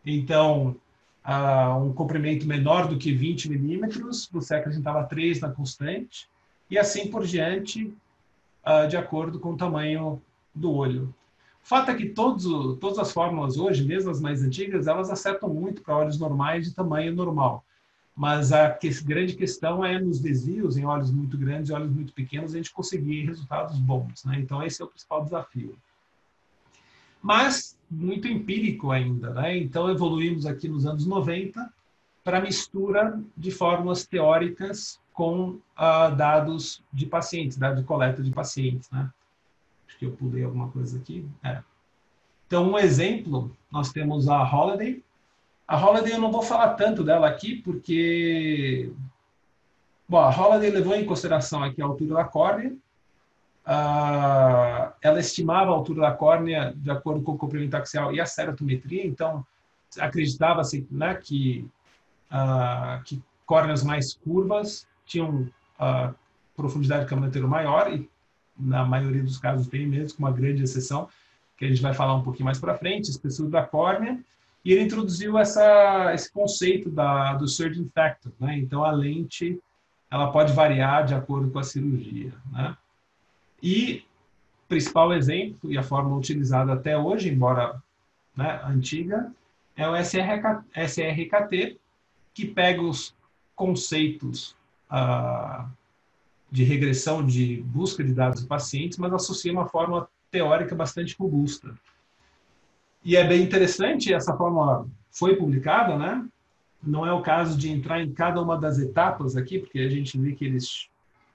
Então, 0.05 0.77
uh, 1.25 1.77
um 1.83 1.93
comprimento 1.93 2.47
menor 2.47 2.89
do 2.89 2.99
que 2.99 3.13
20 3.13 3.49
milímetros, 3.49 4.29
você 4.31 4.55
acrescentava 4.55 5.05
3 5.05 5.41
na 5.41 5.51
constante, 5.51 6.29
e 6.71 6.79
assim 6.79 7.09
por 7.09 7.25
diante, 7.25 7.95
uh, 8.65 8.89
de 8.89 8.97
acordo 8.97 9.39
com 9.39 9.53
o 9.53 9.57
tamanho 9.57 10.21
do 10.55 10.73
olho. 10.73 11.15
O 11.63 11.67
fato 11.67 11.91
é 11.91 11.95
que 11.95 12.09
todos, 12.09 12.45
todas 12.79 12.99
as 12.99 13.13
fórmulas 13.13 13.57
hoje, 13.57 13.85
mesmo 13.85 14.11
as 14.11 14.21
mais 14.21 14.43
antigas, 14.43 14.87
elas 14.87 15.11
acertam 15.11 15.49
muito 15.49 15.81
para 15.81 15.97
olhos 15.97 16.19
normais 16.19 16.69
de 16.69 16.75
tamanho 16.75 17.15
normal. 17.15 17.65
Mas 18.15 18.53
a 18.53 18.69
que, 18.71 18.91
grande 19.03 19.35
questão 19.35 19.85
é 19.85 19.99
nos 19.99 20.21
desvios 20.21 20.77
em 20.77 20.85
olhos 20.85 21.11
muito 21.11 21.39
grandes 21.39 21.71
e 21.71 21.73
olhos 21.73 21.91
muito 21.91 22.13
pequenos 22.13 22.53
a 22.53 22.57
gente 22.57 22.73
conseguir 22.73 23.25
resultados 23.27 23.79
bons. 23.79 24.25
Né? 24.25 24.39
Então, 24.41 24.63
esse 24.63 24.83
é 24.83 24.85
o 24.85 24.89
principal 24.89 25.25
desafio. 25.25 25.79
Mas 27.23 27.79
muito 27.93 28.27
empírico 28.27 28.91
ainda. 28.91 29.31
Né? 29.35 29.59
Então, 29.59 29.91
evoluímos 29.91 30.47
aqui 30.47 30.69
nos 30.69 30.87
anos 30.87 31.05
90 31.07 31.71
para 32.25 32.41
mistura 32.41 33.21
de 33.37 33.51
fórmulas 33.51 34.07
teóricas 34.07 34.99
com 35.13 35.51
uh, 35.51 36.17
dados 36.17 36.83
de 36.93 37.05
pacientes, 37.05 37.59
dados 37.59 37.81
de 37.81 37.85
coleta 37.85 38.23
de 38.23 38.31
pacientes. 38.31 38.91
Né? 38.91 39.11
Acho 39.87 39.99
que 39.99 40.07
eu 40.07 40.13
pulei 40.13 40.43
alguma 40.43 40.69
coisa 40.69 40.97
aqui. 40.97 41.27
É. 41.45 41.61
Então, 42.47 42.71
um 42.71 42.79
exemplo, 42.79 43.55
nós 43.71 43.93
temos 43.93 44.29
a 44.29 44.43
Holiday, 44.43 45.03
a 45.67 45.77
Holiday 45.77 46.13
eu 46.13 46.21
não 46.21 46.33
vou 46.33 46.43
falar 46.43 46.75
tanto 46.75 47.05
dela 47.05 47.29
aqui, 47.29 47.57
porque 47.57 48.91
bom, 50.09 50.19
a 50.19 50.29
Holiday 50.29 50.71
levou 50.71 50.95
em 50.95 51.05
consideração 51.05 51.63
aqui 51.63 51.81
a 51.81 51.87
altura 51.87 52.15
da 52.15 52.25
córnea. 52.25 52.75
Uh, 53.65 54.93
ela 55.01 55.21
estimava 55.21 55.71
a 55.71 55.75
altura 55.75 56.01
da 56.01 56.13
córnea 56.13 56.75
de 56.77 56.91
acordo 56.91 57.23
com 57.23 57.33
o 57.33 57.39
comprimento 57.39 57.77
axial 57.77 58.13
e 58.13 58.21
a 58.21 58.27
ceratometria, 58.27 59.07
então 59.07 59.47
acreditava-se 59.99 60.87
né, 60.91 61.15
que, 61.15 61.69
uh, 62.31 63.03
que 63.05 63.23
córneas 63.47 63.85
mais 63.85 64.15
curvas 64.15 64.87
tinham 65.07 65.49
uh, 65.79 66.15
profundidade 66.57 67.09
de 67.09 67.41
maior, 67.41 67.93
e 67.93 68.11
na 68.59 68.85
maioria 68.85 69.23
dos 69.23 69.39
casos 69.39 69.69
tem 69.69 69.87
mesmo, 69.87 70.17
com 70.17 70.25
uma 70.25 70.33
grande 70.33 70.63
exceção, 70.63 71.09
que 71.57 71.65
a 71.65 71.69
gente 71.69 71.83
vai 71.83 71.95
falar 71.95 72.15
um 72.15 72.23
pouquinho 72.23 72.47
mais 72.47 72.59
para 72.59 72.77
frente, 72.77 73.11
espessura 73.11 73.49
da 73.49 73.63
córnea, 73.63 74.19
e 74.65 74.73
ele 74.73 74.83
introduziu 74.83 75.39
essa, 75.39 76.13
esse 76.15 76.33
conceito 76.33 76.91
da, 76.91 77.35
do 77.35 77.49
surgeon 77.49 77.87
factor. 77.95 78.33
Né? 78.39 78.59
Então, 78.59 78.85
a 78.85 78.91
lente 78.91 79.61
ela 80.11 80.31
pode 80.31 80.53
variar 80.53 81.05
de 81.05 81.15
acordo 81.15 81.51
com 81.51 81.59
a 81.59 81.65
cirurgia. 81.65 82.33
Né? 82.51 82.77
E 83.63 84.05
principal 84.69 85.13
exemplo, 85.13 85.71
e 85.71 85.79
a 85.79 85.83
fórmula 85.83 86.17
utilizada 86.17 86.73
até 86.73 86.97
hoje, 86.97 87.29
embora 87.29 87.81
né, 88.35 88.61
antiga, 88.65 89.31
é 89.77 89.89
o 89.89 89.95
SRK, 89.95 90.65
SRKT, 90.75 91.79
que 92.35 92.47
pega 92.47 92.81
os 92.81 93.15
conceitos 93.55 94.57
ah, 94.89 95.69
de 96.51 96.65
regressão 96.65 97.25
de 97.25 97.63
busca 97.63 98.03
de 98.03 98.13
dados 98.13 98.43
de 98.43 98.47
pacientes, 98.47 98.99
mas 98.99 99.13
associa 99.13 99.53
uma 99.53 99.69
forma 99.69 100.09
teórica 100.31 100.75
bastante 100.75 101.15
robusta. 101.19 101.75
E 103.05 103.17
é 103.17 103.25
bem 103.27 103.43
interessante, 103.43 104.13
essa 104.13 104.37
fórmula 104.37 104.87
foi 105.11 105.37
publicada, 105.37 105.99
né? 105.99 106.27
Não 106.83 107.07
é 107.07 107.13
o 107.13 107.23
caso 107.23 107.57
de 107.57 107.71
entrar 107.71 108.01
em 108.01 108.13
cada 108.13 108.41
uma 108.41 108.59
das 108.59 108.79
etapas 108.79 109.37
aqui, 109.37 109.59
porque 109.59 109.81
a 109.81 109.89
gente 109.89 110.19
vê 110.19 110.33
que 110.33 110.45
eles 110.45 110.89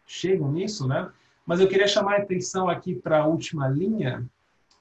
chegam 0.05 0.51
nisso, 0.51 0.87
né? 0.87 1.09
Mas 1.47 1.61
eu 1.61 1.67
queria 1.69 1.87
chamar 1.87 2.15
a 2.15 2.17
atenção 2.17 2.69
aqui 2.69 2.93
para 2.93 3.19
a 3.19 3.25
última 3.25 3.69
linha, 3.69 4.23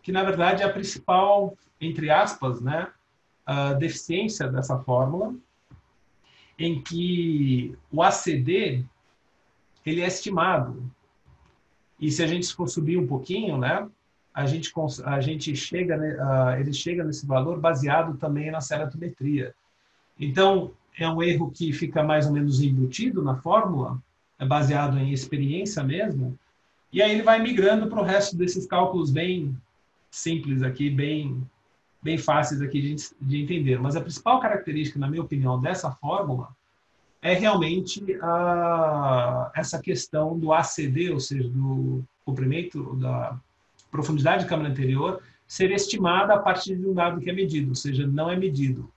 que 0.03 0.11
na 0.11 0.25
verdade 0.25 0.65
é 0.65 0.67
a 0.67 0.73
principal, 0.73 1.57
entre 1.81 2.11
aspas, 2.11 2.61
né, 2.61 2.89
deficiência 3.79 4.49
dessa 4.49 4.77
fórmula, 4.81 5.33
em 6.59 6.83
que 6.83 7.79
o 7.93 8.03
ACD 8.03 8.85
ele 9.85 10.01
é 10.01 10.09
estimado. 10.09 10.91
E 12.01 12.11
se 12.11 12.21
a 12.23 12.27
gente 12.27 12.53
for 12.53 12.69
subir 12.69 12.99
um 12.99 13.07
pouquinho, 13.07 13.57
né, 13.57 13.89
a 14.35 14.45
gente, 14.45 14.73
a 15.05 15.21
gente 15.21 15.55
chega, 15.55 15.97
uh, 15.97 16.61
ele 16.61 16.73
chega 16.73 17.05
nesse 17.05 17.25
valor 17.25 17.61
baseado 17.61 18.19
também 18.19 18.51
na 18.51 18.61
ceratometria. 18.61 19.55
Então, 20.19 20.73
é 20.99 21.09
um 21.09 21.23
erro 21.23 21.51
que 21.51 21.73
fica 21.73 22.03
mais 22.03 22.27
ou 22.27 22.33
menos 22.33 22.61
embutido 22.61 23.23
na 23.23 23.37
fórmula, 23.37 24.03
é 24.39 24.45
baseado 24.45 24.99
em 24.99 25.13
experiência 25.13 25.83
mesmo, 25.83 26.39
e 26.93 27.03
aí 27.03 27.13
ele 27.13 27.23
vai 27.23 27.41
migrando 27.41 27.89
para 27.89 28.01
o 28.01 28.05
resto 28.05 28.37
desses 28.37 28.67
cálculos 28.67 29.11
bem 29.11 29.57
simples 30.11 30.63
aqui, 30.63 30.89
bem, 30.89 31.47
bem 32.03 32.17
fáceis 32.17 32.63
aqui 32.63 32.81
de, 32.81 32.97
de 33.21 33.43
entender. 33.43 33.79
Mas 33.79 33.97
a 33.97 34.01
principal 34.01 34.41
característica, 34.41 34.99
na 34.99 35.09
minha 35.09 35.23
opinião, 35.23 35.61
dessa 35.61 35.91
fórmula 35.91 36.49
é 37.21 37.35
realmente 37.35 38.03
a, 38.23 39.51
essa 39.55 39.81
questão 39.81 40.39
do 40.39 40.53
ACD, 40.53 41.11
ou 41.11 41.21
seja, 41.21 41.49
do 41.49 42.05
comprimento 42.25 42.95
da 42.97 43.39
profundidade 43.91 44.45
de 44.45 44.49
câmara 44.49 44.69
anterior 44.69 45.23
ser 45.47 45.71
estimada 45.71 46.35
a 46.35 46.39
partir 46.39 46.77
de 46.77 46.87
um 46.87 46.95
dado 46.95 47.21
que 47.21 47.31
é 47.31 47.33
medido, 47.33 47.71
ou 47.71 47.75
seja, 47.75 48.07
não 48.07 48.31
é 48.31 48.37
medido. 48.37 48.91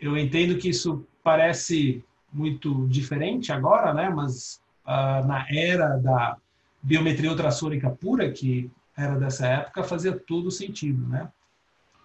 Eu 0.00 0.16
entendo 0.16 0.58
que 0.58 0.68
isso 0.68 1.04
parece 1.22 2.02
muito 2.32 2.86
diferente 2.88 3.52
agora, 3.52 3.92
né? 3.92 4.08
mas 4.08 4.60
uh, 4.86 5.26
na 5.26 5.46
era 5.50 5.96
da 5.96 6.36
biometria 6.82 7.30
ultrassônica 7.30 7.90
pura, 7.90 8.30
que 8.30 8.70
era 8.96 9.16
dessa 9.16 9.46
época, 9.46 9.84
fazia 9.84 10.12
todo 10.12 10.50
sentido. 10.50 11.06
Né? 11.06 11.28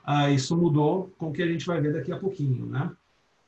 Uh, 0.08 0.30
isso 0.34 0.56
mudou 0.58 1.12
com 1.18 1.30
o 1.30 1.34
que 1.34 1.42
a 1.42 1.48
gente 1.48 1.66
vai 1.66 1.82
ver 1.82 1.94
daqui 1.94 2.12
a 2.12 2.18
pouquinho. 2.18 2.66
Né? 2.66 2.92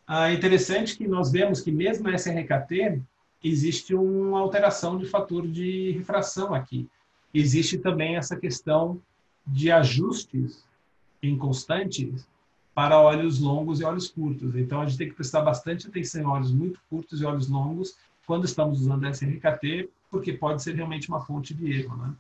Uh, 0.09 0.13
é 0.13 0.33
interessante 0.33 0.97
que 0.97 1.07
nós 1.07 1.31
vemos 1.31 1.61
que 1.61 1.71
mesmo 1.71 2.09
na 2.09 2.15
SRKT 2.15 3.01
existe 3.43 3.93
uma 3.93 4.39
alteração 4.39 4.97
de 4.97 5.05
fator 5.05 5.47
de 5.47 5.91
refração 5.91 6.53
aqui 6.53 6.89
existe 7.39 7.77
também 7.77 8.15
essa 8.15 8.37
questão 8.37 9.01
de 9.45 9.69
ajustes 9.71 10.63
inconstantes 11.21 12.27
para 12.73 12.99
olhos 12.99 13.39
longos 13.39 13.79
e 13.79 13.83
olhos 13.83 14.09
curtos. 14.09 14.55
Então, 14.55 14.81
a 14.81 14.85
gente 14.85 14.97
tem 14.97 15.09
que 15.09 15.15
prestar 15.15 15.41
bastante 15.41 15.87
atenção 15.87 16.21
em 16.21 16.25
olhos 16.25 16.51
muito 16.51 16.79
curtos 16.89 17.21
e 17.21 17.25
olhos 17.25 17.47
longos 17.47 17.95
quando 18.25 18.45
estamos 18.45 18.81
usando 18.81 19.07
SRKT, 19.07 19.89
porque 20.09 20.33
pode 20.33 20.61
ser 20.63 20.75
realmente 20.75 21.09
uma 21.09 21.21
fonte 21.21 21.53
de 21.53 21.81
erro. 21.81 21.95
Né? 21.97 22.13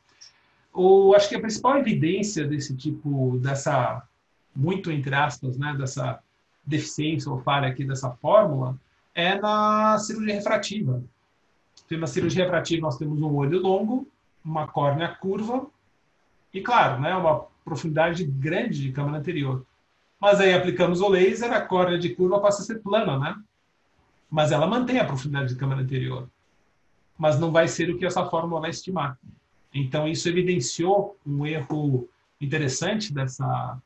O, 0.73 1.13
acho 1.15 1.29
que 1.29 1.35
a 1.35 1.39
principal 1.39 1.77
evidência 1.77 2.45
desse 2.47 2.75
tipo, 2.75 3.37
dessa, 3.41 4.03
muito 4.55 4.91
entre 4.91 5.15
aspas, 5.15 5.57
né, 5.57 5.73
dessa 5.77 6.19
deficiência 6.65 7.31
ou 7.31 7.41
falha 7.41 7.67
aqui 7.67 7.85
dessa 7.85 8.11
fórmula, 8.11 8.77
é 9.13 9.39
na 9.39 9.97
cirurgia 9.99 10.35
refrativa. 10.35 11.01
Na 11.91 12.07
cirurgia 12.07 12.43
refrativa, 12.43 12.81
nós 12.81 12.97
temos 12.97 13.21
um 13.21 13.33
olho 13.35 13.59
longo 13.59 14.07
uma 14.45 14.67
córnea 14.67 15.07
curva 15.07 15.65
e, 16.53 16.61
claro, 16.61 17.01
né, 17.01 17.15
uma 17.15 17.47
profundidade 17.65 18.23
grande 18.23 18.79
de 18.79 18.91
câmara 18.91 19.17
anterior. 19.17 19.65
Mas 20.21 20.39
aí 20.39 20.53
aplicamos 20.53 21.01
o 21.01 21.09
laser, 21.09 21.51
a 21.51 21.61
córnea 21.61 21.97
de 21.97 22.13
curva 22.13 22.39
passa 22.39 22.61
a 22.61 22.65
ser 22.65 22.79
plana, 22.79 23.17
né? 23.17 23.35
Mas 24.29 24.51
ela 24.51 24.67
mantém 24.67 24.99
a 24.99 25.05
profundidade 25.05 25.49
de 25.49 25.55
câmara 25.55 25.81
anterior. 25.81 26.29
Mas 27.17 27.39
não 27.39 27.51
vai 27.51 27.67
ser 27.67 27.89
o 27.89 27.97
que 27.97 28.05
essa 28.05 28.25
fórmula 28.25 28.61
vai 28.61 28.69
estimar. 28.69 29.17
Então, 29.73 30.07
isso 30.07 30.27
evidenciou 30.27 31.17
um 31.25 31.45
erro 31.45 32.07
interessante 32.39 33.13
dessa, 33.13 33.77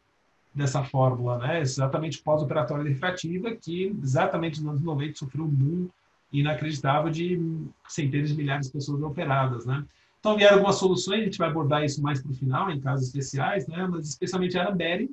dessa 0.53 0.83
fórmula, 0.83 1.37
né? 1.39 1.61
Exatamente 1.61 2.21
pós-operatória 2.21 2.89
refrativa, 2.89 3.55
que 3.55 3.95
exatamente 4.01 4.61
nos 4.61 4.69
anos 4.69 4.81
90 4.81 5.15
sofreu 5.17 5.45
um 5.45 5.49
boom 5.49 5.89
inacreditável 6.31 7.11
de 7.11 7.39
centenas 7.87 8.29
de 8.29 8.35
milhares 8.35 8.67
de 8.67 8.73
pessoas 8.73 9.01
operadas, 9.01 9.65
né? 9.65 9.83
Então 10.19 10.35
vieram 10.35 10.57
algumas 10.57 10.75
soluções, 10.75 11.21
a 11.21 11.23
gente 11.23 11.37
vai 11.37 11.49
abordar 11.49 11.83
isso 11.83 12.01
mais 12.01 12.21
para 12.21 12.31
o 12.31 12.35
final, 12.35 12.69
em 12.69 12.79
casos 12.79 13.07
especiais, 13.07 13.65
né? 13.67 13.87
mas 13.89 14.09
especialmente 14.09 14.57
a 14.57 14.69
Berry. 14.69 15.09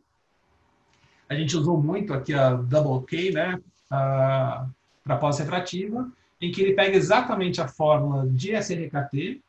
A 1.28 1.34
gente 1.34 1.56
usou 1.56 1.80
muito 1.80 2.12
aqui 2.12 2.34
a 2.34 2.54
Double 2.54 3.06
K, 3.06 3.32
né? 3.32 3.60
Para 5.06 5.16
pós-refrativa, 5.16 6.10
em 6.40 6.50
que 6.50 6.60
ele 6.60 6.74
pega 6.74 6.96
exatamente 6.96 7.60
a 7.60 7.68
fórmula 7.68 8.26
de 8.26 8.50
SRKT, 8.50 9.40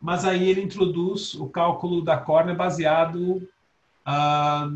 mas 0.00 0.24
aí 0.26 0.48
ele 0.48 0.60
introduz 0.60 1.34
o 1.34 1.48
cálculo 1.48 2.02
da 2.02 2.18
córnea 2.18 2.54
baseado 2.54 3.48
ah, 4.04 4.68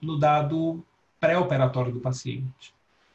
no 0.00 0.18
dado 0.18 0.84
pré-operatório 1.20 1.92
do 1.92 2.00
paciente. 2.00 2.74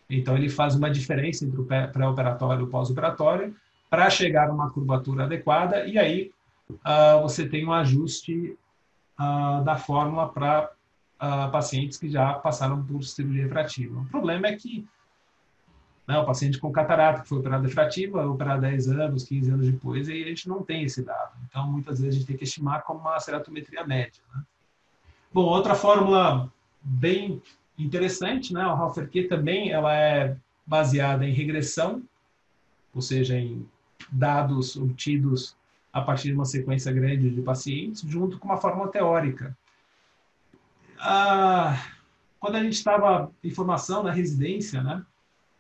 Então, 0.09 0.37
ele 0.37 0.49
faz 0.49 0.75
uma 0.75 0.89
diferença 0.89 1.43
entre 1.43 1.59
o 1.59 1.65
pré-operatório 1.65 2.61
e 2.61 2.63
o 2.63 2.69
pós-operatório, 2.69 3.53
para 3.89 4.09
chegar 4.09 4.49
a 4.49 4.53
uma 4.53 4.71
curvatura 4.71 5.25
adequada, 5.25 5.85
e 5.85 5.99
aí 5.99 6.31
uh, 6.69 7.21
você 7.21 7.47
tem 7.47 7.65
um 7.65 7.73
ajuste 7.73 8.57
uh, 9.19 9.63
da 9.63 9.75
fórmula 9.75 10.29
para 10.29 10.71
uh, 11.21 11.51
pacientes 11.51 11.97
que 11.97 12.09
já 12.09 12.33
passaram 12.33 12.83
por 12.83 13.03
cirurgia 13.03 13.43
refrativa. 13.43 13.99
O 13.99 14.05
problema 14.05 14.47
é 14.47 14.55
que 14.55 14.87
né, 16.07 16.17
o 16.17 16.25
paciente 16.25 16.57
com 16.57 16.71
catarata 16.71 17.21
que 17.21 17.27
foi 17.27 17.39
operado 17.39 17.63
refrativa, 17.63 18.25
operado 18.25 18.61
10 18.61 18.87
anos, 18.89 19.23
15 19.25 19.51
anos 19.51 19.69
depois, 19.69 20.07
e 20.07 20.23
a 20.23 20.27
gente 20.27 20.47
não 20.47 20.63
tem 20.63 20.83
esse 20.83 21.03
dado. 21.03 21.33
Então, 21.47 21.69
muitas 21.69 21.99
vezes 21.99 22.15
a 22.15 22.17
gente 22.17 22.27
tem 22.27 22.37
que 22.37 22.45
estimar 22.45 22.83
como 22.83 23.01
uma 23.01 23.19
ceratometria 23.19 23.85
média. 23.85 24.23
Né? 24.33 24.41
Bom, 25.33 25.43
outra 25.43 25.75
fórmula 25.75 26.49
bem 26.81 27.41
interessante, 27.77 28.53
né, 28.53 28.65
o 28.65 28.73
Hoffer-Q 28.73 29.25
também, 29.25 29.71
ela 29.71 29.93
é 29.93 30.37
baseada 30.65 31.25
em 31.25 31.33
regressão, 31.33 32.01
ou 32.95 33.01
seja, 33.01 33.37
em 33.37 33.67
dados 34.09 34.77
obtidos 34.77 35.55
a 35.91 36.01
partir 36.01 36.29
de 36.29 36.35
uma 36.35 36.45
sequência 36.45 36.91
grande 36.91 37.29
de 37.29 37.41
pacientes, 37.41 38.01
junto 38.07 38.39
com 38.39 38.47
uma 38.47 38.57
fórmula 38.57 38.89
teórica. 38.89 39.55
Ah, 40.99 41.85
quando 42.39 42.55
a 42.55 42.63
gente 42.63 42.73
estava 42.73 43.31
em 43.43 43.49
formação 43.49 44.03
na 44.03 44.11
residência, 44.11 44.81
né, 44.81 45.03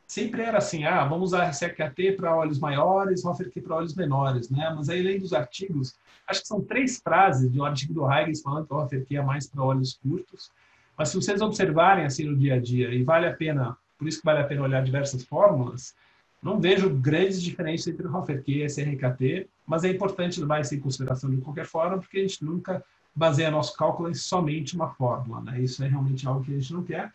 sempre 0.07 0.41
era 0.41 0.57
assim, 0.57 0.85
ah, 0.85 1.03
vamos 1.03 1.33
usar 1.33 1.49
RCQAT 1.49 2.13
para 2.13 2.33
olhos 2.33 2.59
maiores, 2.59 3.25
Hoffer-Q 3.25 3.61
para 3.61 3.75
olhos 3.75 3.93
menores, 3.93 4.49
né? 4.49 4.73
Mas 4.75 4.87
aí, 4.87 5.01
lendo 5.01 5.23
os 5.23 5.33
artigos, 5.33 5.95
acho 6.25 6.41
que 6.41 6.47
são 6.47 6.61
três 6.61 6.99
frases 6.99 7.51
de 7.51 7.59
um 7.59 7.65
artigo 7.65 7.93
do 7.93 8.05
Huygens 8.05 8.41
falando 8.41 8.65
que 8.65 8.73
o 8.73 9.19
é 9.19 9.21
mais 9.21 9.47
para 9.47 9.61
olhos 9.61 9.99
curtos. 10.01 10.49
Mas 10.97 11.09
se 11.09 11.17
vocês 11.17 11.41
observarem 11.41 12.05
assim 12.05 12.23
no 12.23 12.35
dia 12.35 12.55
a 12.55 12.59
dia, 12.59 12.91
e 12.93 13.03
vale 13.03 13.27
a 13.27 13.33
pena, 13.33 13.77
por 13.99 14.07
isso 14.07 14.19
que 14.19 14.25
vale 14.25 14.39
a 14.39 14.45
pena 14.45 14.63
olhar 14.63 14.81
diversas 14.81 15.23
fórmulas, 15.25 15.93
não 16.41 16.59
vejo 16.59 16.89
grandes 16.89 17.41
diferenças 17.41 17.87
entre 17.87 18.07
o 18.07 18.25
e 18.47 18.63
SRKT, 18.63 19.49
mas 19.65 19.83
é 19.83 19.89
importante 19.89 20.39
levar 20.39 20.61
isso 20.61 20.73
em 20.73 20.79
consideração 20.79 21.29
de 21.29 21.37
qualquer 21.37 21.65
forma, 21.65 21.97
porque 21.97 22.19
a 22.19 22.21
gente 22.21 22.43
nunca 22.43 22.83
baseia 23.13 23.51
nosso 23.51 23.75
cálculo 23.75 24.09
em 24.09 24.13
somente 24.13 24.75
uma 24.75 24.89
fórmula. 24.89 25.41
Né? 25.41 25.61
Isso 25.61 25.83
é 25.83 25.87
realmente 25.87 26.25
algo 26.27 26.43
que 26.43 26.51
a 26.51 26.59
gente 26.59 26.73
não 26.73 26.83
quer. 26.83 27.11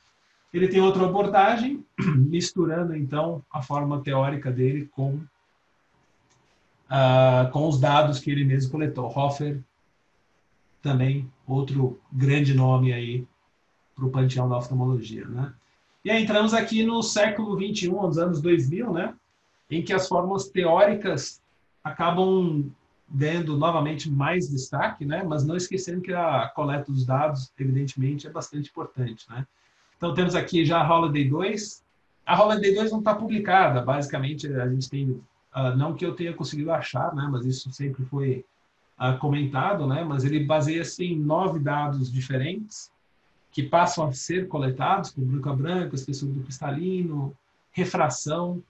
Ele 0.52 0.68
tem 0.68 0.80
outra 0.80 1.04
abordagem, 1.04 1.84
misturando 1.98 2.94
então 2.94 3.42
a 3.50 3.62
forma 3.62 4.02
teórica 4.02 4.50
dele 4.50 4.86
com, 4.86 5.14
uh, 6.90 7.50
com 7.50 7.68
os 7.68 7.80
dados 7.80 8.18
que 8.18 8.30
ele 8.30 8.44
mesmo 8.44 8.70
coletou. 8.70 9.06
Hoffer, 9.06 9.62
também 10.82 11.30
outro 11.46 11.98
grande 12.12 12.52
nome 12.52 12.92
aí 12.92 13.26
para 13.94 14.04
o 14.04 14.10
panteão 14.10 14.48
da 14.48 14.58
oftalmologia. 14.58 15.26
Né? 15.26 15.54
E 16.04 16.10
aí 16.10 16.22
entramos 16.22 16.52
aqui 16.52 16.84
no 16.84 17.02
século 17.02 17.56
21, 17.56 18.02
nos 18.02 18.18
anos 18.18 18.42
2000, 18.42 18.92
né? 18.92 19.14
em 19.70 19.82
que 19.82 19.92
as 19.92 20.08
fórmulas 20.08 20.48
teóricas 20.48 21.40
acabam 21.82 22.70
dando 23.08 23.56
novamente 23.56 24.10
mais 24.10 24.48
destaque, 24.48 25.04
né? 25.04 25.22
mas 25.22 25.44
não 25.44 25.56
esquecendo 25.56 26.02
que 26.02 26.12
a 26.12 26.48
coleta 26.48 26.90
dos 26.90 27.06
dados, 27.06 27.52
evidentemente, 27.58 28.26
é 28.26 28.30
bastante 28.30 28.68
importante. 28.70 29.24
Né? 29.30 29.46
Então, 30.02 30.14
temos 30.14 30.34
aqui 30.34 30.64
já 30.64 30.80
a 30.80 30.92
Holiday 30.92 31.28
2. 31.28 31.84
A 32.26 32.42
Holiday 32.42 32.74
2 32.74 32.90
não 32.90 32.98
está 32.98 33.14
publicada, 33.14 33.80
basicamente, 33.82 34.52
a 34.52 34.68
gente 34.68 34.90
tem, 34.90 35.10
uh, 35.10 35.76
não 35.76 35.94
que 35.94 36.04
eu 36.04 36.12
tenha 36.12 36.32
conseguido 36.32 36.72
achar, 36.72 37.14
né? 37.14 37.28
mas 37.30 37.46
isso 37.46 37.70
sempre 37.70 38.04
foi 38.06 38.44
uh, 38.98 39.16
comentado, 39.20 39.86
né? 39.86 40.02
mas 40.02 40.24
ele 40.24 40.42
baseia-se 40.42 41.04
em 41.04 41.16
nove 41.16 41.60
dados 41.60 42.12
diferentes, 42.12 42.90
que 43.52 43.62
passam 43.62 44.08
a 44.08 44.12
ser 44.12 44.48
coletados, 44.48 45.10
como 45.10 45.24
branco 45.24 45.54
branco, 45.54 45.94
espessura 45.94 46.32
do 46.32 46.42
cristalino, 46.42 47.32
refração, 47.70 48.60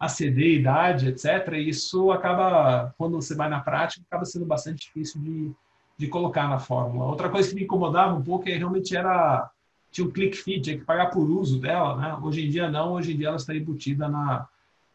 ACD, 0.00 0.54
idade, 0.54 1.08
etc. 1.08 1.52
E 1.52 1.68
isso 1.68 2.10
acaba, 2.10 2.94
quando 2.96 3.20
você 3.20 3.34
vai 3.34 3.50
na 3.50 3.60
prática, 3.60 4.06
acaba 4.08 4.24
sendo 4.24 4.46
bastante 4.46 4.86
difícil 4.86 5.20
de, 5.20 5.52
de 5.98 6.08
colocar 6.08 6.48
na 6.48 6.58
fórmula. 6.58 7.04
Outra 7.04 7.28
coisa 7.28 7.50
que 7.50 7.56
me 7.56 7.64
incomodava 7.64 8.14
um 8.14 8.22
pouco 8.22 8.48
é 8.48 8.56
realmente 8.56 8.96
era 8.96 9.50
tinha 9.90 10.06
um 10.06 10.10
click 10.10 10.36
feed, 10.36 10.62
tinha 10.62 10.78
que 10.78 10.84
pagar 10.84 11.06
por 11.06 11.28
uso 11.30 11.58
dela, 11.58 11.96
né? 11.96 12.18
Hoje 12.22 12.46
em 12.46 12.50
dia 12.50 12.70
não, 12.70 12.92
hoje 12.92 13.12
em 13.12 13.16
dia 13.16 13.28
ela 13.28 13.36
está 13.36 13.54
embutida 13.54 14.08
na 14.08 14.46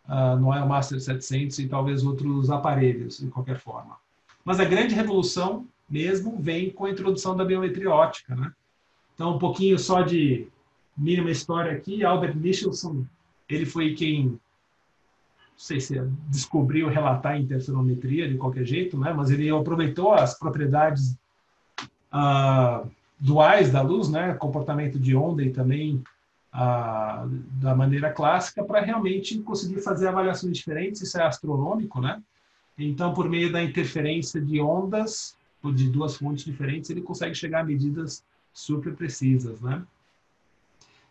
uh, 0.07 0.35
no 0.39 0.55
iMaster 0.55 0.99
700 0.99 1.59
e 1.59 1.67
talvez 1.67 2.03
outros 2.03 2.49
aparelhos, 2.49 3.19
de 3.19 3.27
qualquer 3.27 3.59
forma. 3.59 3.97
Mas 4.43 4.59
a 4.59 4.65
grande 4.65 4.93
revolução 4.93 5.65
mesmo 5.89 6.37
vem 6.39 6.69
com 6.69 6.85
a 6.85 6.89
introdução 6.89 7.35
da 7.35 7.45
biometria 7.45 7.89
ótica, 7.89 8.35
né? 8.35 8.51
Então, 9.13 9.35
um 9.35 9.39
pouquinho 9.39 9.77
só 9.77 10.01
de 10.01 10.47
mínima 10.97 11.31
história 11.31 11.71
aqui. 11.71 12.03
Albert 12.03 12.35
Michelson, 12.35 13.05
ele 13.47 13.65
foi 13.65 13.93
quem, 13.93 14.25
não 14.25 14.39
sei 15.55 15.79
se 15.79 15.99
descobriu 16.29 16.89
relatar 16.89 17.39
interferometria 17.39 18.27
de 18.27 18.37
qualquer 18.37 18.65
jeito, 18.65 18.97
né? 18.97 19.13
mas 19.13 19.29
ele 19.29 19.49
aproveitou 19.49 20.13
as 20.13 20.37
propriedades 20.37 21.15
uh, 22.11 22.89
duais 23.19 23.71
da 23.71 23.81
luz, 23.81 24.09
né? 24.09 24.33
comportamento 24.33 24.99
de 24.99 25.15
onda 25.15 25.43
e 25.43 25.51
também 25.51 26.03
uh, 26.53 27.27
da 27.53 27.75
maneira 27.75 28.11
clássica, 28.11 28.63
para 28.63 28.81
realmente 28.81 29.39
conseguir 29.39 29.81
fazer 29.81 30.07
avaliações 30.07 30.57
diferentes. 30.57 31.01
Isso 31.01 31.19
é 31.19 31.23
astronômico, 31.23 32.01
né? 32.01 32.21
Então, 32.77 33.13
por 33.13 33.29
meio 33.29 33.51
da 33.51 33.63
interferência 33.63 34.41
de 34.41 34.59
ondas, 34.59 35.37
de 35.75 35.89
duas 35.89 36.17
fontes 36.17 36.43
diferentes, 36.43 36.89
ele 36.89 37.01
consegue 37.01 37.35
chegar 37.35 37.61
a 37.61 37.63
medidas 37.63 38.23
super 38.51 38.95
precisas, 38.95 39.61
né? 39.61 39.83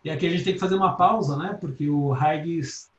E 0.05 0.11
aqui 0.11 0.27
a 0.27 0.31
gente 0.31 0.45
tem 0.45 0.55
que 0.55 0.61
fazer 0.61 0.75
uma 0.75 0.97
pausa, 0.97 1.37
né? 1.37 1.57
Porque 1.61 1.89
o 1.89 2.13
Huygens, 2.13 2.91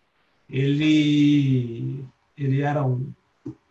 ele, 0.50 2.04
ele 2.38 2.62
era 2.62 2.84
um 2.86 3.12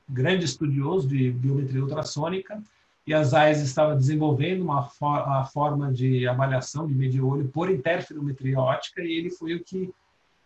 grande 0.08 0.44
estudioso 0.44 1.08
de 1.08 1.30
biometria 1.30 1.82
ultrassônica 1.82 2.62
e 3.06 3.12
a 3.12 3.22
ZAIS 3.22 3.60
estava 3.60 3.96
desenvolvendo 3.96 4.62
uma 4.62 4.84
for 4.84 5.18
a 5.18 5.44
forma 5.44 5.92
de 5.92 6.26
avaliação 6.26 6.86
de 6.86 6.94
medir 6.94 7.20
olho 7.20 7.48
por 7.48 7.70
interferometria 7.70 8.60
ótica 8.60 9.02
e 9.02 9.12
ele 9.12 9.30
foi 9.30 9.54
o 9.54 9.64
que 9.64 9.92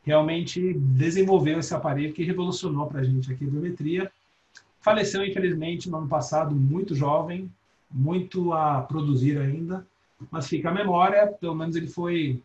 realmente 0.02 0.72
desenvolveu 0.72 1.58
esse 1.58 1.74
aparelho 1.74 2.14
que 2.14 2.24
revolucionou 2.24 2.86
para 2.86 3.00
a 3.00 3.04
gente 3.04 3.30
aqui 3.30 3.44
a 3.44 3.48
biometria. 3.48 4.12
Faleceu, 4.80 5.24
infelizmente, 5.24 5.90
no 5.90 5.98
ano 5.98 6.08
passado, 6.08 6.54
muito 6.54 6.94
jovem, 6.94 7.50
muito 7.90 8.52
a 8.52 8.80
produzir 8.82 9.36
ainda, 9.38 9.84
mas 10.30 10.48
fica 10.48 10.70
a 10.70 10.72
memória, 10.72 11.26
pelo 11.26 11.54
menos 11.54 11.76
ele 11.76 11.88
foi, 11.88 12.40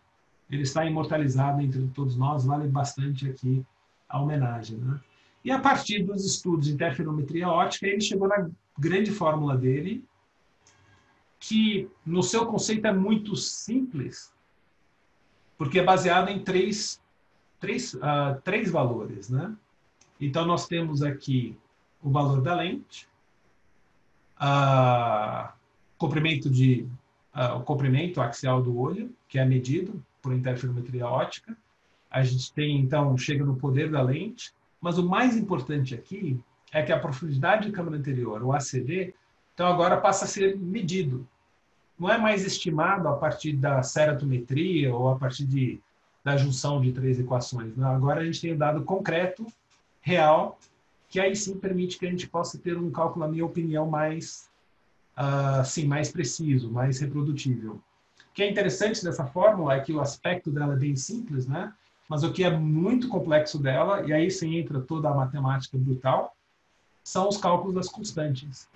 ele 0.49 0.63
está 0.63 0.85
imortalizado 0.85 1.61
entre 1.61 1.87
todos 1.93 2.17
nós, 2.17 2.45
vale 2.45 2.67
bastante 2.67 3.29
aqui 3.29 3.63
a 4.09 4.19
homenagem, 4.19 4.77
né? 4.77 4.99
E 5.43 5.51
a 5.51 5.59
partir 5.59 6.03
dos 6.03 6.25
estudos 6.25 6.67
de 6.67 6.73
interferometria 6.73 7.49
ótica, 7.49 7.87
ele 7.87 8.01
chegou 8.01 8.27
na 8.27 8.49
grande 8.77 9.11
fórmula 9.11 9.57
dele, 9.57 10.05
que 11.39 11.89
no 12.05 12.21
seu 12.21 12.45
conceito 12.45 12.85
é 12.85 12.93
muito 12.93 13.35
simples, 13.35 14.31
porque 15.57 15.79
é 15.79 15.83
baseado 15.83 16.29
em 16.29 16.43
três, 16.43 17.01
três, 17.59 17.95
uh, 17.95 18.39
três 18.43 18.69
valores, 18.69 19.29
né? 19.29 19.55
Então, 20.19 20.45
nós 20.45 20.67
temos 20.67 21.01
aqui 21.01 21.57
o 22.01 22.11
valor 22.11 22.41
da 22.41 22.55
lente, 22.55 23.07
uh, 24.37 25.51
comprimento 25.97 26.47
de 26.47 26.87
uh, 27.35 27.57
o 27.57 27.63
comprimento 27.63 28.21
axial 28.21 28.61
do 28.61 28.77
olho, 28.77 29.11
que 29.27 29.39
é 29.39 29.45
medido 29.45 30.03
por 30.21 30.33
interferometria 30.33 31.07
ótica. 31.07 31.57
A 32.09 32.23
gente 32.23 32.53
tem, 32.53 32.79
então, 32.79 33.17
chega 33.17 33.43
no 33.43 33.55
poder 33.55 33.89
da 33.89 34.01
lente, 34.01 34.53
mas 34.81 34.97
o 34.97 35.07
mais 35.07 35.37
importante 35.37 35.93
aqui 35.93 36.39
é 36.73 36.81
que 36.81 36.91
a 36.91 36.99
profundidade 36.99 37.67
de 37.67 37.71
câmera 37.71 37.97
anterior, 37.97 38.41
o 38.43 38.51
ACD, 38.51 39.13
então 39.53 39.67
agora 39.67 39.97
passa 39.97 40.25
a 40.25 40.27
ser 40.27 40.57
medido. 40.57 41.27
Não 41.99 42.09
é 42.09 42.17
mais 42.17 42.43
estimado 42.43 43.07
a 43.07 43.15
partir 43.15 43.53
da 43.53 43.83
ceratometria 43.83 44.93
ou 44.93 45.09
a 45.09 45.15
partir 45.15 45.45
de, 45.45 45.79
da 46.23 46.35
junção 46.35 46.81
de 46.81 46.91
três 46.91 47.19
equações. 47.19 47.77
Não, 47.77 47.89
agora 47.89 48.21
a 48.21 48.25
gente 48.25 48.41
tem 48.41 48.53
um 48.53 48.57
dado 48.57 48.83
concreto, 48.83 49.45
real, 50.01 50.57
que 51.07 51.19
aí 51.19 51.35
sim 51.35 51.59
permite 51.59 51.99
que 51.99 52.07
a 52.07 52.09
gente 52.09 52.27
possa 52.27 52.57
ter 52.57 52.77
um 52.77 52.89
cálculo, 52.89 53.25
na 53.25 53.31
minha 53.31 53.45
opinião, 53.45 53.87
mais 53.87 54.49
assim, 55.15 55.85
mais 55.85 56.11
preciso, 56.11 56.71
mais 56.71 56.99
reprodutível. 56.99 57.73
O 57.73 58.33
que 58.33 58.43
é 58.43 58.49
interessante 58.49 59.03
dessa 59.03 59.25
fórmula 59.25 59.75
é 59.75 59.79
que 59.81 59.93
o 59.93 60.01
aspecto 60.01 60.49
dela 60.49 60.73
é 60.73 60.77
bem 60.77 60.95
simples, 60.95 61.45
né? 61.45 61.73
Mas 62.11 62.23
o 62.23 62.33
que 62.33 62.43
é 62.43 62.49
muito 62.49 63.07
complexo 63.07 63.57
dela, 63.57 64.05
e 64.05 64.11
aí 64.11 64.29
sim 64.29 64.57
entra 64.57 64.81
toda 64.81 65.07
a 65.07 65.13
matemática 65.15 65.77
brutal, 65.77 66.35
são 67.01 67.29
os 67.29 67.37
cálculos 67.37 67.73
das 67.73 67.87
constantes. 67.87 68.67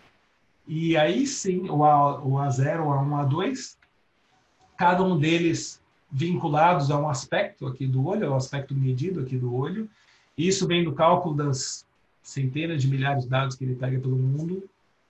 E 0.66 0.96
aí 0.96 1.28
sim, 1.28 1.70
o, 1.70 1.84
a, 1.84 2.24
o 2.24 2.36
A0, 2.36 2.86
o 2.86 2.92
A1, 2.92 3.08
o 3.10 3.30
A2, 3.30 3.76
cada 4.78 5.04
um 5.04 5.20
deles 5.20 5.84
vinculados 6.10 6.90
a 6.90 6.98
um 6.98 7.10
aspecto 7.10 7.68
aqui 7.68 7.86
do 7.86 8.08
olho, 8.08 8.30
ao 8.30 8.38
aspecto 8.38 8.74
medido 8.74 9.20
aqui 9.20 9.38
do 9.38 9.54
olho. 9.54 9.90
Isso 10.38 10.66
vem 10.66 10.86
do 10.86 10.94
cálculo 10.94 11.36
das 11.36 11.86
centenas 12.24 12.82
de 12.82 12.88
milhares 12.88 13.26
de 13.26 13.30
dados 13.30 13.58
que 13.58 13.66
ele 13.66 13.76
pega 13.76 14.00
pelo 14.00 14.16
mundo 14.16 14.64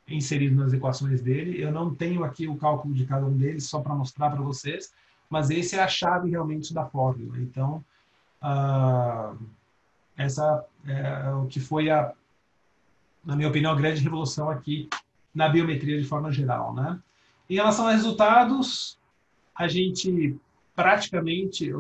inserido 0.08 0.56
nas 0.56 0.74
equações 0.74 1.22
dele. 1.22 1.62
Eu 1.62 1.72
não 1.72 1.94
tenho 1.94 2.24
aqui 2.24 2.48
o 2.48 2.58
cálculo 2.58 2.92
de 2.92 3.06
cada 3.06 3.28
um 3.28 3.38
deles 3.38 3.66
só 3.66 3.82
para 3.82 3.94
mostrar 3.94 4.32
para 4.32 4.42
vocês, 4.42 4.92
mas 5.30 5.52
esse 5.52 5.76
é 5.76 5.84
a 5.84 5.88
chave 5.88 6.32
realmente 6.32 6.74
da 6.74 6.88
fórmula. 6.88 7.38
Então, 7.38 7.86
uh, 8.46 9.38
essa 10.16 10.64
é 10.88 11.32
o 11.32 11.48
que 11.48 11.60
foi 11.60 11.90
a 11.90 12.14
na 13.26 13.36
minha 13.36 13.50
opinião, 13.50 13.72
a 13.72 13.76
grande 13.76 14.02
revolução 14.02 14.50
aqui 14.50 14.88
na 15.34 15.50
biometria 15.50 16.00
de 16.00 16.08
forma 16.08 16.32
geral, 16.32 16.74
né? 16.74 17.00
Em 17.50 17.56
relação 17.56 17.88
a 17.88 17.92
resultados, 17.92 19.00
a 19.56 19.68
gente 19.68 20.38
praticamente 20.76 21.72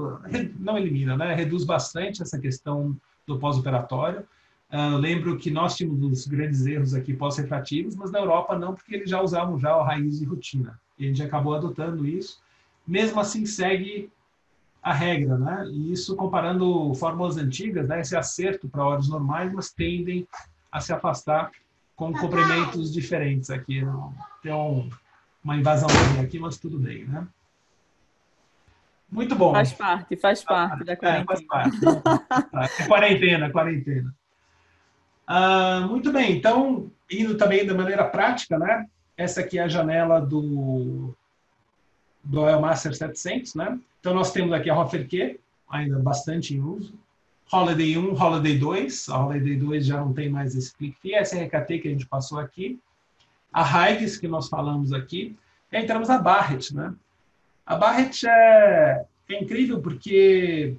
não 0.58 0.78
elimina, 0.78 1.16
né? 1.16 1.36
Reduz 1.36 1.64
bastante 1.64 2.22
essa 2.22 2.40
questão 2.40 2.98
do 3.28 3.38
pós-operatório. 3.38 4.26
Uh, 4.72 4.98
lembro 4.98 5.38
que 5.38 5.52
nós 5.52 5.76
tínhamos 5.76 6.04
os 6.04 6.28
grandes 6.28 6.66
erros 6.66 6.96
aqui 6.96 7.14
pós-refrativos, 7.14 7.96
mas 7.96 8.12
na 8.12 8.20
Europa 8.20 8.58
não, 8.58 8.74
porque 8.74 8.96
eles 8.96 9.10
já 9.10 9.22
usavam 9.22 9.60
já 9.60 9.74
a 9.74 9.86
raiz 9.86 10.20
de 10.20 10.26
rotina. 10.26 10.80
E 10.98 11.06
a 11.06 11.08
gente 11.08 11.22
acabou 11.22 11.54
adotando 11.54 12.08
isso. 12.08 12.42
Mesmo 12.88 13.20
assim, 13.20 13.46
segue 13.46 14.12
a 14.86 14.94
regra, 14.94 15.36
né? 15.36 15.68
E 15.72 15.92
isso 15.92 16.16
comparando 16.16 16.94
fórmulas 16.94 17.38
antigas, 17.38 17.88
né? 17.88 18.02
Esse 18.02 18.16
acerto 18.16 18.70
para 18.70 18.86
horas 18.86 19.10
normais, 19.10 19.52
mas 19.52 19.72
tendem 19.72 20.28
a 20.72 20.80
se 20.80 20.94
afastar 20.94 21.50
com 21.96 22.14
comprimentos 22.14 22.94
diferentes 22.94 23.50
aqui. 23.50 23.82
Tem 24.44 24.54
um, 24.54 24.88
uma 25.44 25.58
invasão 25.58 25.90
aqui, 26.22 26.38
mas 26.38 26.60
tudo 26.60 26.78
bem, 26.78 27.04
né? 27.06 27.28
Muito 29.12 29.36
bom. 29.36 29.54
Faz 29.54 29.74
parte, 29.74 30.16
faz 30.18 30.44
parte 30.44 30.84
da 30.84 30.96
quarentena. 30.96 31.24
É, 31.24 31.26
faz 31.26 31.42
parte. 31.48 31.78
É 32.84 32.88
quarentena, 32.88 33.50
quarentena. 33.50 34.16
Ah, 35.26 35.88
muito 35.90 36.14
bem, 36.14 36.38
então, 36.38 36.92
indo 37.10 37.36
também 37.38 37.66
da 37.66 37.74
maneira 37.74 38.04
prática, 38.04 38.60
né? 38.60 38.86
Essa 39.18 39.42
aqui 39.42 39.58
é 39.58 39.64
a 39.64 39.68
janela 39.68 40.20
do, 40.20 41.16
do 42.26 42.42
Oil 42.42 42.60
Master 42.60 42.94
700, 42.96 43.56
né? 43.56 43.80
Então, 44.00 44.14
nós 44.14 44.32
temos 44.32 44.52
aqui 44.52 44.70
a 44.70 44.78
Hoffer 44.78 45.08
Q, 45.08 45.40
ainda 45.70 46.00
bastante 46.00 46.56
em 46.56 46.60
uso. 46.60 46.94
Holiday 47.52 47.98
1, 47.98 48.14
Holiday 48.14 48.58
2. 48.58 49.10
A 49.10 49.26
Holiday 49.26 49.56
2 49.56 49.86
já 49.86 49.98
não 50.00 50.14
tem 50.14 50.30
mais 50.30 50.56
esse 50.56 50.76
click 50.76 50.98
fee. 51.00 51.14
Essa 51.14 51.42
RKT 51.42 51.80
que 51.80 51.88
a 51.88 51.92
gente 51.92 52.06
passou 52.06 52.40
aqui. 52.40 52.80
A 53.54 53.92
Hives, 53.92 54.18
que 54.18 54.28
nós 54.28 54.50
falamos 54.50 54.92
aqui. 54.92 55.36
E 55.72 55.78
entramos 55.78 56.08
na 56.08 56.18
Barrett, 56.18 56.76
né? 56.76 56.94
A 57.66 57.76
Barrett 57.76 58.28
é, 58.28 59.06
é 59.30 59.42
incrível 59.42 59.82
porque 59.82 60.76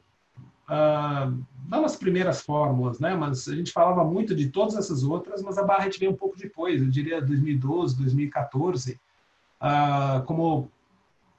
uh, 0.69 1.37
não 1.69 1.85
as 1.85 1.97
primeiras 1.97 2.43
fórmulas, 2.43 2.99
né? 3.01 3.15
Mas 3.15 3.49
a 3.49 3.55
gente 3.55 3.73
falava 3.73 4.05
muito 4.05 4.35
de 4.35 4.49
todas 4.49 4.77
essas 4.77 5.03
outras, 5.03 5.43
mas 5.43 5.59
a 5.59 5.65
Barrett 5.65 5.99
veio 5.99 6.13
um 6.13 6.17
pouco 6.17 6.37
depois, 6.37 6.81
eu 6.81 6.89
diria 6.89 7.21
2012, 7.21 7.97
2014, 7.97 9.01
uh, 9.61 10.23
como 10.25 10.71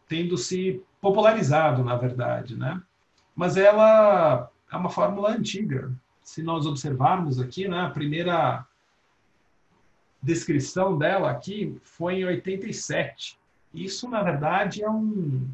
tendo 0.07 0.37
se 0.37 0.81
popularizado, 1.01 1.83
na 1.83 1.95
verdade, 1.95 2.55
né? 2.55 2.81
Mas 3.35 3.57
ela 3.57 4.49
é 4.71 4.75
uma 4.75 4.89
fórmula 4.89 5.31
antiga. 5.31 5.91
Se 6.23 6.41
nós 6.41 6.65
observarmos 6.65 7.39
aqui, 7.39 7.67
né, 7.67 7.81
a 7.81 7.89
primeira 7.89 8.65
descrição 10.21 10.97
dela 10.97 11.31
aqui 11.31 11.77
foi 11.83 12.15
em 12.21 12.25
87. 12.25 13.37
Isso, 13.73 14.09
na 14.09 14.23
verdade, 14.23 14.83
é 14.83 14.89
um 14.89 15.47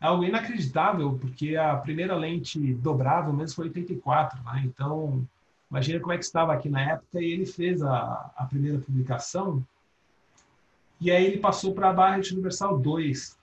é 0.00 0.06
algo 0.06 0.24
inacreditável, 0.24 1.18
porque 1.20 1.56
a 1.56 1.76
primeira 1.76 2.16
lente 2.16 2.72
dobrável 2.74 3.34
mesmo 3.34 3.56
foi 3.56 3.66
84, 3.66 4.42
né? 4.44 4.62
Então, 4.64 5.28
imagina 5.70 6.00
como 6.00 6.12
é 6.12 6.16
que 6.16 6.24
estava 6.24 6.54
aqui 6.54 6.70
na 6.70 6.80
época 6.80 7.20
e 7.20 7.30
ele 7.30 7.44
fez 7.44 7.82
a, 7.82 8.30
a 8.34 8.46
primeira 8.46 8.78
publicação 8.78 9.62
e 11.00 11.10
aí 11.10 11.24
ele 11.24 11.38
passou 11.38 11.72
para 11.72 11.88
a 11.88 11.92
Barrett 11.92 12.32
Universal 12.34 12.78
2. 12.78 13.38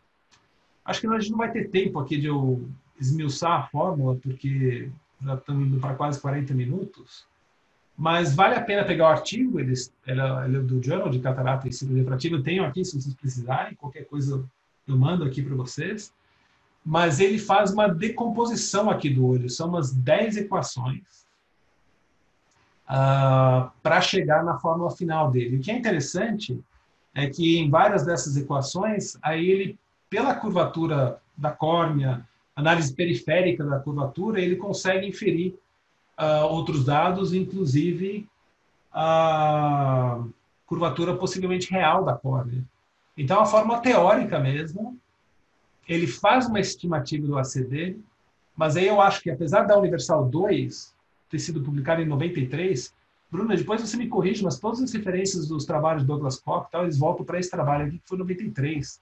Acho 0.87 1.01
que 1.01 1.07
a 1.07 1.19
gente 1.19 1.31
não 1.31 1.37
vai 1.37 1.51
ter 1.51 1.69
tempo 1.69 1.99
aqui 1.99 2.17
de 2.17 2.27
eu 2.27 2.65
esmiuçar 2.97 3.51
a 3.51 3.67
fórmula, 3.67 4.15
porque 4.15 4.89
já 5.21 5.35
estamos 5.35 5.67
indo 5.67 5.81
para 5.81 5.95
quase 5.95 6.19
40 6.21 6.53
minutos. 6.53 7.25
Mas 7.97 8.33
vale 8.33 8.55
a 8.55 8.61
pena 8.61 8.85
pegar 8.85 9.05
o 9.05 9.11
artigo, 9.11 9.59
ele, 9.59 9.73
ele, 10.05 10.21
ele 10.45 10.57
é 10.57 10.59
do 10.61 10.81
Journal 10.81 11.09
de 11.09 11.19
Catarata 11.19 11.67
e 11.67 11.73
Cirurgia 11.73 12.03
Refrativa, 12.03 12.35
eu 12.37 12.43
tenho 12.43 12.63
aqui 12.63 12.85
se 12.85 13.01
vocês 13.01 13.13
precisarem, 13.13 13.75
qualquer 13.75 14.05
coisa 14.05 14.45
eu 14.87 14.97
mando 14.97 15.25
aqui 15.25 15.41
para 15.41 15.55
vocês. 15.55 16.13
Mas 16.85 17.19
ele 17.19 17.37
faz 17.37 17.73
uma 17.73 17.89
decomposição 17.89 18.89
aqui 18.89 19.09
do 19.09 19.25
olho, 19.27 19.49
são 19.49 19.67
umas 19.67 19.91
10 19.91 20.37
equações 20.37 21.27
uh, 22.87 23.69
para 23.83 23.99
chegar 23.99 24.41
na 24.41 24.57
fórmula 24.57 24.89
final 24.91 25.29
dele. 25.29 25.57
O 25.57 25.59
que 25.59 25.69
é 25.69 25.77
interessante 25.77 26.57
é 27.13 27.27
que 27.27 27.57
em 27.57 27.69
várias 27.69 28.05
dessas 28.05 28.37
equações, 28.37 29.17
aí 29.21 29.49
ele, 29.49 29.79
pela 30.09 30.35
curvatura 30.35 31.21
da 31.37 31.51
córnea, 31.51 32.27
análise 32.55 32.93
periférica 32.93 33.63
da 33.63 33.79
curvatura, 33.79 34.41
ele 34.41 34.55
consegue 34.55 35.07
inferir 35.07 35.55
uh, 36.19 36.45
outros 36.45 36.83
dados, 36.83 37.33
inclusive 37.33 38.27
a 38.91 40.23
curvatura 40.65 41.15
possivelmente 41.15 41.71
real 41.71 42.03
da 42.03 42.13
córnea. 42.13 42.63
Então, 43.17 43.39
a 43.39 43.45
forma 43.45 43.79
teórica 43.79 44.39
mesmo, 44.39 44.97
ele 45.87 46.07
faz 46.07 46.47
uma 46.47 46.59
estimativa 46.59 47.25
do 47.25 47.37
ACD, 47.37 47.97
mas 48.55 48.75
aí 48.75 48.87
eu 48.87 48.99
acho 48.99 49.21
que, 49.21 49.29
apesar 49.29 49.63
da 49.63 49.77
Universal 49.77 50.27
2 50.27 50.95
ter 51.29 51.39
sido 51.39 51.61
publicada 51.61 52.01
em 52.01 52.05
93, 52.05 52.93
Bruna, 53.29 53.55
depois 53.55 53.81
você 53.81 53.97
me 53.97 54.07
corrige, 54.07 54.43
mas 54.43 54.57
todas 54.57 54.81
as 54.81 54.91
referências 54.93 55.47
dos 55.47 55.65
trabalhos 55.65 56.03
de 56.03 56.07
Douglas 56.07 56.39
Koch, 56.39 56.69
tal, 56.71 56.83
eles 56.83 56.97
voltam 56.97 57.25
para 57.25 57.39
esse 57.39 57.51
trabalho 57.51 57.85
aqui, 57.87 57.99
que 57.99 58.07
foi 58.07 58.17
93. 58.17 59.01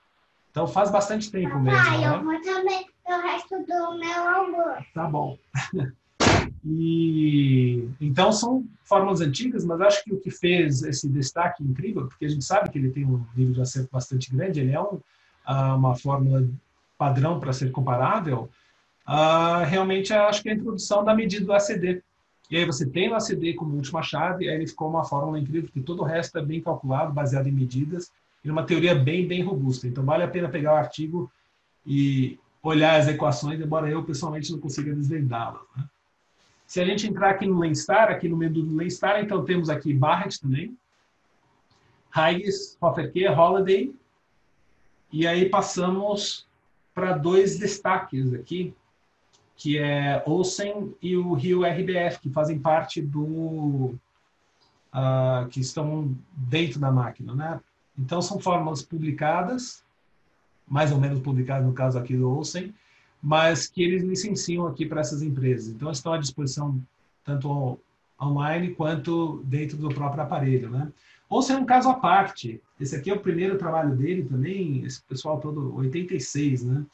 Então 0.56 0.66
faz 0.66 0.90
bastante 0.90 1.30
tempo 1.30 1.50
Papai, 1.50 1.64
mesmo. 1.64 2.00
Né? 2.00 2.08
eu 2.08 2.24
vou 2.24 2.42
também 2.42 2.88
o 3.06 3.22
resto 3.22 3.58
do 3.60 4.00
meu 4.00 4.28
almoço. 4.30 4.86
Tá 4.94 5.06
bom. 5.06 5.38
E 6.68 7.88
então 8.02 8.32
são 8.32 8.66
fórmulas 8.84 9.22
antigas, 9.22 9.64
mas 9.64 9.80
acho 9.82 10.04
que 10.04 10.12
o 10.12 10.20
que 10.20 10.32
fez 10.32 10.82
esse 10.82 11.08
destaque 11.08 11.64
incrível, 11.64 12.08
porque 12.08 12.26
a 12.26 12.28
gente 12.28 12.44
sabe 12.44 12.72
que 12.72 12.80
ele 12.80 12.90
tem 12.90 13.06
um 13.06 13.24
nível 13.36 13.54
de 13.54 13.62
acerto 13.62 13.90
bastante 13.92 14.36
grande, 14.36 14.62
ele 14.62 14.72
é 14.72 14.82
um, 14.82 15.00
ah, 15.46 15.76
uma 15.76 15.96
fórmula 15.96 16.44
padrão 16.98 17.40
para 17.40 17.54
ser 17.54 17.72
comparável. 17.72 18.50
Uh, 19.08 19.64
realmente 19.68 20.12
acho 20.12 20.42
que 20.42 20.50
é 20.50 20.54
a 20.54 20.56
introdução 20.56 21.04
da 21.04 21.14
medida 21.14 21.46
do 21.46 21.54
ACD. 21.54 22.02
E 22.50 22.58
aí 22.58 22.66
você 22.66 22.88
tem 22.88 23.12
o 23.12 23.16
ACD 23.16 23.54
como 23.54 23.76
última 23.76 24.02
chave, 24.02 24.50
aí 24.50 24.56
ele 24.56 24.68
ficou 24.68 24.90
uma 24.90 25.06
fórmula 25.06 25.40
incrível, 25.40 25.64
porque 25.64 25.82
todo 25.82 26.02
o 26.02 26.06
resto 26.06 26.40
é 26.40 26.42
bem 26.42 26.62
calculado, 26.62 27.14
baseado 27.14 27.46
em 27.46 27.52
medidas, 27.52 28.12
e 28.46 28.52
uma 28.52 28.64
teoria 28.64 28.94
bem, 28.94 29.28
bem 29.28 29.42
robusta. 29.42 29.88
Então 29.88 30.06
vale 30.06 30.24
a 30.24 30.28
pena 30.28 30.48
pegar 30.48 30.76
o 30.76 30.78
artigo 30.78 31.32
e 31.84 32.40
olhar 32.62 33.00
as 33.00 33.08
equações, 33.08 33.60
embora 33.60 33.90
eu 33.90 34.04
pessoalmente 34.04 34.52
não 34.52 34.60
consiga 34.60 34.94
desvendá-las. 34.94 35.64
Né? 35.76 35.84
Se 36.68 36.80
a 36.80 36.86
gente 36.86 37.08
entrar 37.08 37.32
aqui 37.32 37.48
no 37.48 37.60
Lenstar, 37.60 38.10
aqui 38.10 38.30
no 38.30 38.38
menu 38.38 38.62
do 38.62 38.76
Lenstar, 38.76 39.20
então 39.20 39.44
temos 39.44 39.68
aqui 39.68 39.94
Barrett 39.94 40.40
também, 40.40 40.78
Huygens, 42.16 42.78
Hofferke, 42.80 43.28
Holiday, 43.28 43.94
e 45.12 45.26
aí 45.26 45.50
passamos 45.50 46.48
para 46.94 47.18
dois 47.18 47.58
destaques 47.58 48.32
aqui, 48.34 48.76
que 49.56 49.80
é 49.80 50.24
Olsen 50.26 50.96
e 51.02 51.18
o 51.18 51.34
Rio 51.34 51.64
RBF, 51.66 52.20
que 52.22 52.30
fazem 52.30 52.60
parte 52.60 53.02
do... 53.02 53.96
Uh, 54.94 55.50
que 55.50 55.60
estão 55.60 56.16
dentro 56.32 56.80
da 56.80 56.90
máquina, 56.90 57.36
né? 57.36 57.60
Então, 57.98 58.22
são 58.22 58.40
fórmulas 58.40 58.82
publicadas, 58.82 59.84
mais 60.68 60.92
ou 60.92 61.00
menos 61.00 61.20
publicado 61.20 61.66
no 61.66 61.74
caso 61.74 61.98
aqui 61.98 62.16
do 62.16 62.30
Olsen, 62.30 62.74
mas 63.22 63.68
que 63.68 63.82
eles 63.82 64.04
licenciam 64.04 64.68
aqui 64.68 64.86
para 64.86 65.02
essas 65.02 65.22
empresas. 65.22 65.68
Então, 65.70 65.90
estão 65.92 66.14
à 66.14 66.18
disposição 66.18 66.80
tanto 67.24 67.80
online 68.22 68.74
quanto 68.76 69.42
dentro 69.46 69.78
do 69.78 69.90
próprio 69.90 70.24
aparelho, 70.24 70.70
né? 70.70 70.92
Olsen 71.30 71.56
é 71.56 71.60
um 71.60 71.66
caso 71.66 71.90
à 71.90 71.96
parte. 71.96 72.62
Esse 72.80 72.96
aqui 72.96 73.10
é 73.10 73.14
o 73.14 73.20
primeiro 73.20 73.58
trabalho 73.58 73.96
dele 73.96 74.24
também, 74.24 74.84
esse 74.84 75.02
pessoal 75.02 75.40
todo, 75.40 75.76
86, 75.76 76.64
né? 76.64 76.86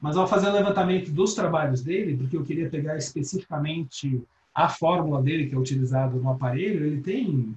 Mas 0.00 0.16
ao 0.16 0.26
fazer 0.26 0.48
o 0.48 0.52
levantamento 0.52 1.10
dos 1.10 1.34
trabalhos 1.34 1.82
dele, 1.82 2.16
porque 2.16 2.36
eu 2.36 2.44
queria 2.44 2.68
pegar 2.68 2.96
especificamente 2.96 4.22
a 4.54 4.68
fórmula 4.68 5.22
dele 5.22 5.46
que 5.46 5.54
é 5.54 5.58
utilizada 5.58 6.16
no 6.16 6.30
aparelho, 6.30 6.84
ele 6.84 7.00
tem 7.00 7.54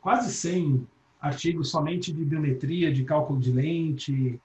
quase 0.00 0.32
100 0.32 0.86
artigos 1.20 1.70
somente 1.70 2.12
de 2.12 2.24
biometria, 2.24 2.92
de 2.92 3.04
cálculo 3.04 3.38
de 3.38 3.52
lente, 3.52 4.40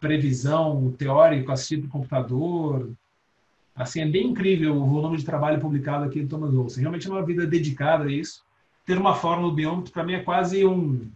previsão 0.00 0.92
teórico 0.98 1.52
assistido 1.52 1.82
do 1.82 1.88
computador. 1.88 2.90
Assim, 3.74 4.00
é 4.00 4.06
bem 4.06 4.28
incrível 4.28 4.76
o 4.76 4.86
volume 4.86 5.16
de 5.16 5.24
trabalho 5.24 5.60
publicado 5.60 6.04
aqui 6.04 6.22
do 6.22 6.28
Thomas 6.28 6.54
Olsen. 6.54 6.80
Realmente 6.80 7.06
é 7.06 7.10
uma 7.10 7.24
vida 7.24 7.46
dedicada 7.46 8.04
a 8.04 8.12
isso. 8.12 8.44
Ter 8.86 8.98
uma 8.98 9.14
fórmula 9.14 9.50
do 9.50 9.54
biômetro, 9.54 9.92
para 9.92 10.04
mim, 10.04 10.14
é 10.14 10.22
quase 10.22 10.64
um, 10.64 11.10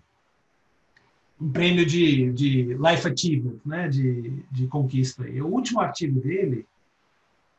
um 1.40 1.53
prêmio 1.53 1.87
de, 1.87 2.33
de 2.33 2.74
life 2.74 3.07
achievement, 3.07 3.59
né? 3.64 3.88
de, 3.88 4.42
de 4.51 4.66
conquista. 4.66 5.29
E 5.29 5.40
o 5.40 5.46
último 5.46 5.81
artigo 5.81 6.18
dele 6.20 6.66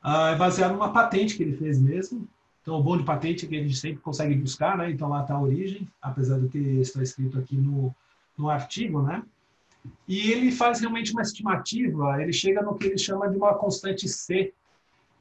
uh, 0.04 0.34
é 0.34 0.36
baseado 0.36 0.74
numa 0.74 0.92
patente 0.92 1.38
que 1.38 1.44
ele 1.44 1.56
fez 1.56 1.80
mesmo, 1.80 2.28
então, 2.62 2.78
o 2.78 2.84
bom 2.84 2.98
de 2.98 3.04
patente 3.04 3.46
é 3.46 3.50
que 3.50 3.58
a 3.58 3.62
gente 3.62 3.76
sempre 3.76 4.02
consegue 4.02 4.36
buscar, 4.36 4.78
né? 4.78 4.92
Então, 4.92 5.10
lá 5.10 5.22
está 5.22 5.34
a 5.34 5.42
origem, 5.42 5.88
apesar 6.02 6.38
do 6.38 6.50
que 6.50 6.58
está 6.58 7.02
escrito 7.02 7.40
aqui 7.40 7.56
no, 7.56 7.96
no 8.38 8.50
artigo, 8.50 9.02
né? 9.02 9.24
E 10.08 10.32
ele 10.32 10.52
faz 10.52 10.80
realmente 10.80 11.12
uma 11.12 11.22
estimativa, 11.22 12.22
ele 12.22 12.34
chega 12.34 12.62
no 12.62 12.78
que 12.78 12.88
ele 12.88 12.98
chama 12.98 13.30
de 13.30 13.38
uma 13.38 13.54
constante 13.54 14.08
C, 14.08 14.54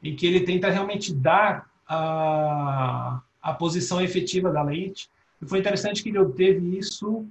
em 0.03 0.17
que 0.17 0.27
ele 0.27 0.41
tenta 0.41 0.69
realmente 0.69 1.15
dar 1.15 1.71
a, 1.87 3.21
a 3.41 3.55
posição 3.55 4.01
efetiva 4.01 4.51
da 4.51 4.63
lente. 4.63 5.09
E 5.41 5.47
foi 5.47 5.61
interessante 5.61 6.03
que 6.03 6.09
ele 6.09 6.19
obteve 6.19 6.77
isso 6.77 7.27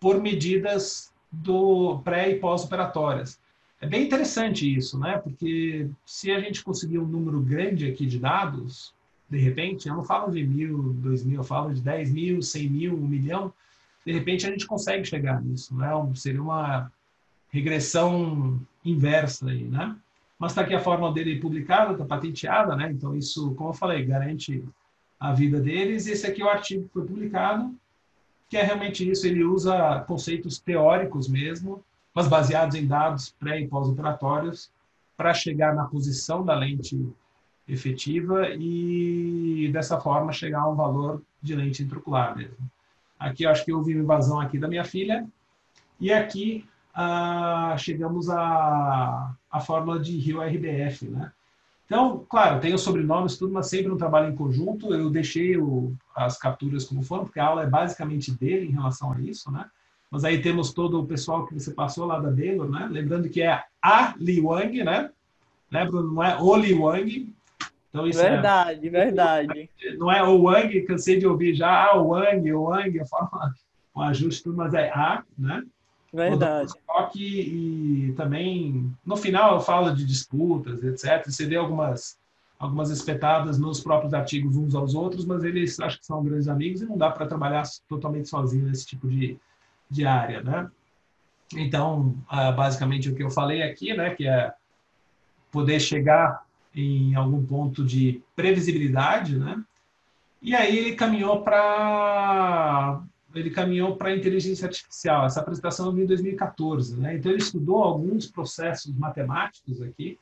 por 0.00 0.20
medidas 0.20 1.12
do 1.30 2.00
pré 2.00 2.30
e 2.30 2.40
pós-operatórias. 2.40 3.40
É 3.80 3.86
bem 3.86 4.04
interessante 4.04 4.72
isso, 4.76 4.98
né? 4.98 5.18
Porque 5.18 5.88
se 6.04 6.30
a 6.30 6.40
gente 6.40 6.62
conseguir 6.62 6.98
um 6.98 7.06
número 7.06 7.40
grande 7.40 7.90
aqui 7.90 8.04
de 8.04 8.18
dados, 8.18 8.92
de 9.32 9.38
repente, 9.38 9.88
eu 9.88 9.94
não 9.94 10.04
falo 10.04 10.30
de 10.30 10.46
mil, 10.46 10.92
dois 10.92 11.24
mil, 11.24 11.40
eu 11.40 11.44
falo 11.44 11.72
de 11.72 11.80
dez 11.80 12.12
mil, 12.12 12.42
cem 12.42 12.68
mil, 12.68 12.94
um 12.94 13.08
milhão, 13.08 13.50
de 14.04 14.12
repente 14.12 14.46
a 14.46 14.50
gente 14.50 14.66
consegue 14.66 15.06
chegar 15.06 15.40
nisso, 15.40 15.74
né? 15.74 15.88
Seria 16.14 16.42
uma 16.42 16.92
regressão 17.50 18.60
inversa 18.84 19.48
aí, 19.48 19.64
né? 19.64 19.96
Mas 20.38 20.52
está 20.52 20.60
aqui 20.60 20.74
a 20.74 20.80
fórmula 20.80 21.14
dele 21.14 21.40
publicada, 21.40 21.92
está 21.92 22.04
patenteada, 22.04 22.76
né? 22.76 22.92
Então 22.92 23.16
isso, 23.16 23.54
como 23.54 23.70
eu 23.70 23.74
falei, 23.74 24.04
garante 24.04 24.62
a 25.18 25.32
vida 25.32 25.58
deles. 25.58 26.06
Esse 26.06 26.26
aqui 26.26 26.42
é 26.42 26.44
o 26.44 26.50
artigo 26.50 26.84
que 26.84 26.92
foi 26.92 27.06
publicado, 27.06 27.74
que 28.50 28.58
é 28.58 28.62
realmente 28.62 29.08
isso. 29.10 29.26
Ele 29.26 29.44
usa 29.44 30.00
conceitos 30.00 30.58
teóricos 30.58 31.26
mesmo, 31.26 31.82
mas 32.14 32.28
baseados 32.28 32.74
em 32.74 32.86
dados 32.86 33.34
pré 33.40 33.62
e 33.62 33.66
pós-operatórios, 33.66 34.70
para 35.16 35.32
chegar 35.32 35.74
na 35.74 35.86
posição 35.86 36.44
da 36.44 36.54
lente 36.54 37.02
efetiva 37.68 38.48
e 38.50 39.70
dessa 39.72 40.00
forma 40.00 40.32
chegar 40.32 40.62
a 40.62 40.68
um 40.68 40.74
valor 40.74 41.22
de 41.40 41.54
lente 41.54 41.82
intraocular 41.82 42.36
mesmo. 42.36 42.70
Aqui 43.18 43.46
acho 43.46 43.64
que 43.64 43.72
houve 43.72 43.94
uma 43.94 44.02
invasão 44.02 44.40
aqui 44.40 44.58
da 44.58 44.68
minha 44.68 44.84
filha 44.84 45.26
e 46.00 46.12
aqui 46.12 46.66
ah, 46.94 47.74
chegamos 47.78 48.28
à, 48.28 49.34
à 49.50 49.60
fórmula 49.60 49.98
de 49.98 50.16
Rio-RBF, 50.16 51.08
né? 51.08 51.32
Então, 51.86 52.24
claro, 52.28 52.58
tem 52.58 52.72
os 52.72 52.80
sobrenomes, 52.80 53.36
tudo, 53.36 53.52
mas 53.52 53.68
sempre 53.68 53.92
um 53.92 53.98
trabalho 53.98 54.32
em 54.32 54.36
conjunto. 54.36 54.94
Eu 54.94 55.10
deixei 55.10 55.58
o, 55.58 55.92
as 56.16 56.38
capturas 56.38 56.84
como 56.84 57.02
foram, 57.02 57.24
porque 57.24 57.38
a 57.38 57.44
aula 57.44 57.64
é 57.64 57.66
basicamente 57.66 58.32
dele 58.32 58.66
em 58.66 58.72
relação 58.72 59.12
a 59.12 59.20
isso, 59.20 59.50
né? 59.50 59.66
Mas 60.10 60.24
aí 60.24 60.40
temos 60.40 60.72
todo 60.72 60.98
o 60.98 61.06
pessoal 61.06 61.46
que 61.46 61.54
você 61.54 61.70
passou 61.70 62.06
lá 62.06 62.18
da 62.18 62.30
Baylor, 62.30 62.68
né? 62.70 62.88
Lembrando 62.90 63.28
que 63.28 63.42
é 63.42 63.62
a 63.82 64.14
Li 64.18 64.40
Wang, 64.40 64.82
né? 64.82 65.10
né? 65.70 65.84
Não 65.90 66.22
é 66.22 66.36
o 66.40 66.56
Li 66.56 66.72
Wang. 66.74 67.34
Então, 67.92 68.06
isso 68.06 68.22
é 68.22 68.30
verdade, 68.30 68.86
é, 68.86 68.90
verdade. 68.90 69.70
Não 69.98 70.10
é 70.10 70.22
o 70.22 70.44
Wang, 70.44 70.80
cansei 70.82 71.18
de 71.18 71.26
ouvir 71.26 71.54
já, 71.54 71.90
ah, 71.90 72.00
o 72.00 72.08
Wang, 72.08 72.50
o 72.50 72.62
Wang, 72.62 72.98
a 72.98 73.04
forma, 73.04 73.54
um 73.94 74.00
ajuste, 74.00 74.48
mas 74.48 74.72
é 74.72 74.88
a, 74.88 75.22
né? 75.38 75.62
Verdade. 76.10 76.72
E, 77.14 78.08
e 78.08 78.12
também, 78.12 78.90
no 79.04 79.16
final, 79.16 79.54
eu 79.54 79.60
falo 79.60 79.94
de 79.94 80.06
disputas, 80.06 80.82
etc. 80.82 81.22
Você 81.26 81.46
vê 81.46 81.56
algumas, 81.56 82.18
algumas 82.58 82.90
espetadas 82.90 83.58
nos 83.58 83.80
próprios 83.80 84.14
artigos 84.14 84.56
uns 84.56 84.74
aos 84.74 84.94
outros, 84.94 85.26
mas 85.26 85.44
eles 85.44 85.78
acho 85.78 85.98
que 85.98 86.06
são 86.06 86.24
grandes 86.24 86.48
amigos 86.48 86.80
e 86.80 86.86
não 86.86 86.96
dá 86.96 87.10
para 87.10 87.26
trabalhar 87.26 87.64
totalmente 87.86 88.28
sozinho 88.28 88.66
nesse 88.66 88.86
tipo 88.86 89.06
de, 89.06 89.38
de 89.90 90.06
área, 90.06 90.42
né? 90.42 90.70
Então, 91.54 92.14
ah, 92.26 92.52
basicamente 92.52 93.10
o 93.10 93.14
que 93.14 93.22
eu 93.22 93.30
falei 93.30 93.62
aqui, 93.62 93.94
né, 93.94 94.14
que 94.14 94.26
é 94.26 94.52
poder 95.50 95.78
chegar 95.80 96.41
em 96.74 97.14
algum 97.14 97.44
ponto 97.44 97.84
de 97.84 98.22
previsibilidade, 98.34 99.38
né? 99.38 99.62
E 100.40 100.54
aí 100.54 100.76
ele 100.76 100.96
caminhou 100.96 101.42
para 101.42 103.00
ele 103.34 103.50
caminhou 103.50 103.96
para 103.96 104.10
a 104.10 104.16
inteligência 104.16 104.66
artificial. 104.66 105.24
Essa 105.24 105.40
apresentação 105.40 105.86
eu 105.86 105.92
vi 105.92 106.02
em 106.02 106.06
2014, 106.06 107.00
né? 107.00 107.16
Então 107.16 107.32
ele 107.32 107.40
estudou 107.40 107.82
alguns 107.82 108.26
processos 108.26 108.94
matemáticos 108.94 109.80
aqui 109.80 110.18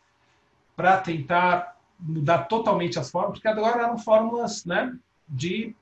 para 0.77 0.99
tentar 0.99 1.77
mudar 1.99 2.45
totalmente 2.45 2.99
as 2.99 3.11
fórmulas, 3.11 3.39
porque 3.39 3.49
agora 3.49 3.83
eram 3.83 3.99
fórmulas, 3.99 4.65
né, 4.65 4.97
de 5.29 5.75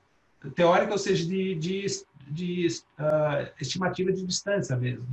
teórica, 0.55 0.91
ou 0.91 0.97
seja, 0.97 1.25
de, 1.25 1.55
de, 1.55 1.85
de 2.27 2.67
uh, 2.99 3.51
estimativa 3.59 4.11
de 4.11 4.25
distância 4.25 4.75
mesmo. 4.75 5.07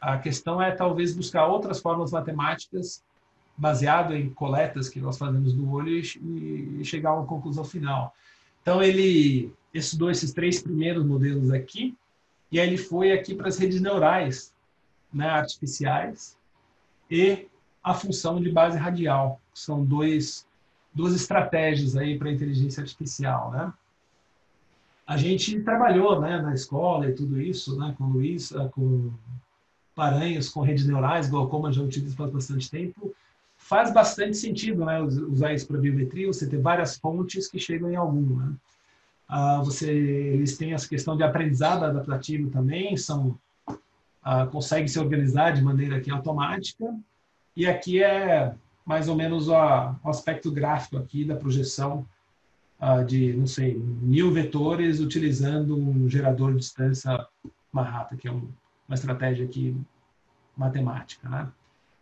A 0.00 0.18
questão 0.18 0.60
é 0.60 0.72
talvez 0.72 1.14
buscar 1.14 1.46
outras 1.46 1.80
fórmulas 1.80 2.12
matemáticas 2.12 3.02
baseado 3.56 4.14
em 4.14 4.28
coletas 4.30 4.88
que 4.88 5.00
nós 5.00 5.16
fazemos 5.16 5.52
do 5.52 5.70
olho 5.70 5.88
e, 5.88 6.84
chegar 6.84 7.10
a 7.10 7.14
uma 7.14 7.26
conclusão 7.26 7.64
final. 7.64 8.14
Então 8.60 8.82
ele 8.82 9.52
estudou 9.72 10.10
esses 10.10 10.32
três 10.32 10.60
primeiros 10.60 11.04
modelos 11.04 11.50
aqui, 11.50 11.96
e 12.50 12.60
aí 12.60 12.66
ele 12.66 12.76
foi 12.76 13.12
aqui 13.12 13.34
para 13.34 13.48
as 13.48 13.58
redes 13.58 13.80
neurais 13.80 14.52
né, 15.12 15.28
artificiais 15.28 16.36
e 17.10 17.48
a 17.82 17.94
função 17.94 18.40
de 18.40 18.50
base 18.50 18.76
radial. 18.76 19.40
São 19.54 19.84
dois, 19.84 20.46
duas 20.92 21.14
estratégias 21.14 21.96
aí 21.96 22.18
para 22.18 22.30
inteligência 22.30 22.82
artificial. 22.82 23.50
Né? 23.50 23.72
A 25.06 25.16
gente 25.16 25.60
trabalhou 25.62 26.20
né, 26.20 26.40
na 26.40 26.52
escola 26.52 27.08
e 27.08 27.14
tudo 27.14 27.40
isso, 27.40 27.78
né, 27.78 27.94
com 27.96 28.04
Luiz, 28.04 28.52
com 28.72 29.12
Paranhos, 29.94 30.50
com 30.50 30.60
redes 30.60 30.86
neurais, 30.86 31.28
glaucoma 31.28 31.72
já 31.72 31.82
utiliza 31.82 32.14
faz 32.14 32.30
bastante 32.30 32.70
tempo. 32.70 33.14
Faz 33.68 33.92
bastante 33.92 34.36
sentido 34.36 34.84
né, 34.84 35.00
usar 35.00 35.52
isso 35.52 35.66
para 35.66 35.76
biometria, 35.76 36.28
você 36.28 36.48
ter 36.48 36.60
várias 36.60 36.96
fontes 36.96 37.48
que 37.48 37.58
chegam 37.58 37.90
em 37.90 37.96
algum. 37.96 38.36
Né? 38.36 38.54
Ah, 39.28 39.60
você, 39.60 39.90
eles 39.90 40.56
têm 40.56 40.72
essa 40.72 40.88
questão 40.88 41.16
de 41.16 41.24
aprendizado 41.24 41.84
adaptativo 41.84 42.48
também, 42.48 42.96
são 42.96 43.36
ah, 44.22 44.46
conseguem 44.46 44.86
se 44.86 45.00
organizar 45.00 45.50
de 45.50 45.62
maneira 45.62 46.00
que 46.00 46.12
automática. 46.12 46.96
E 47.56 47.66
aqui 47.66 48.00
é 48.00 48.54
mais 48.84 49.08
ou 49.08 49.16
menos 49.16 49.48
o 49.48 49.56
aspecto 50.04 50.52
gráfico 50.52 50.96
aqui 50.96 51.24
da 51.24 51.34
projeção 51.34 52.06
ah, 52.78 53.02
de, 53.02 53.32
não 53.32 53.48
sei, 53.48 53.74
mil 53.76 54.30
vetores 54.30 55.00
utilizando 55.00 55.76
um 55.76 56.08
gerador 56.08 56.52
de 56.52 56.58
distância 56.58 57.26
Manhattan, 57.72 58.16
que 58.16 58.28
é 58.28 58.32
um, 58.32 58.48
uma 58.88 58.94
estratégia 58.94 59.44
aqui 59.44 59.76
matemática, 60.56 61.28
né? 61.28 61.48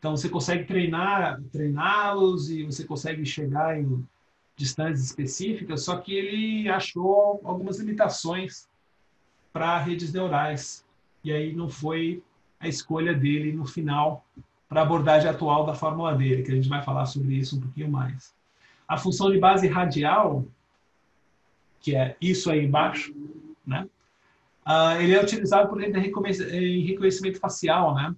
Então 0.05 0.19
você 0.19 0.29
consegue 0.29 0.65
treinar, 0.65 1.41
treiná-los 1.51 2.51
e 2.51 2.63
você 2.63 2.85
consegue 2.85 3.25
chegar 3.25 3.81
em 3.81 4.07
distâncias 4.55 5.03
específicas, 5.03 5.83
só 5.83 5.97
que 5.97 6.15
ele 6.15 6.69
achou 6.69 7.41
algumas 7.43 7.79
limitações 7.79 8.69
para 9.51 9.79
redes 9.79 10.13
neurais. 10.13 10.85
E 11.25 11.33
aí 11.33 11.57
não 11.57 11.71
foi 11.71 12.23
a 12.61 12.69
escolha 12.69 13.15
dele 13.15 13.51
no 13.55 13.65
final 13.65 14.23
para 14.69 14.83
a 14.83 14.85
abordagem 14.85 15.27
atual 15.27 15.65
da 15.65 15.73
fórmula 15.73 16.15
dele, 16.15 16.43
que 16.43 16.53
a 16.53 16.55
gente 16.55 16.69
vai 16.69 16.83
falar 16.83 17.07
sobre 17.07 17.37
isso 17.37 17.57
um 17.57 17.63
pouquinho 17.63 17.91
mais. 17.91 18.35
A 18.87 18.99
função 18.99 19.31
de 19.31 19.39
base 19.39 19.67
radial, 19.69 20.45
que 21.81 21.97
é 21.97 22.15
isso 22.21 22.51
aí 22.51 22.63
embaixo, 22.63 23.15
né? 23.67 23.89
Uh, 24.67 25.01
ele 25.01 25.15
é 25.15 25.23
utilizado 25.23 25.67
por 25.67 25.83
em 25.83 25.91
reconhecimento 26.83 27.41
facial, 27.41 27.95
né? 27.95 28.15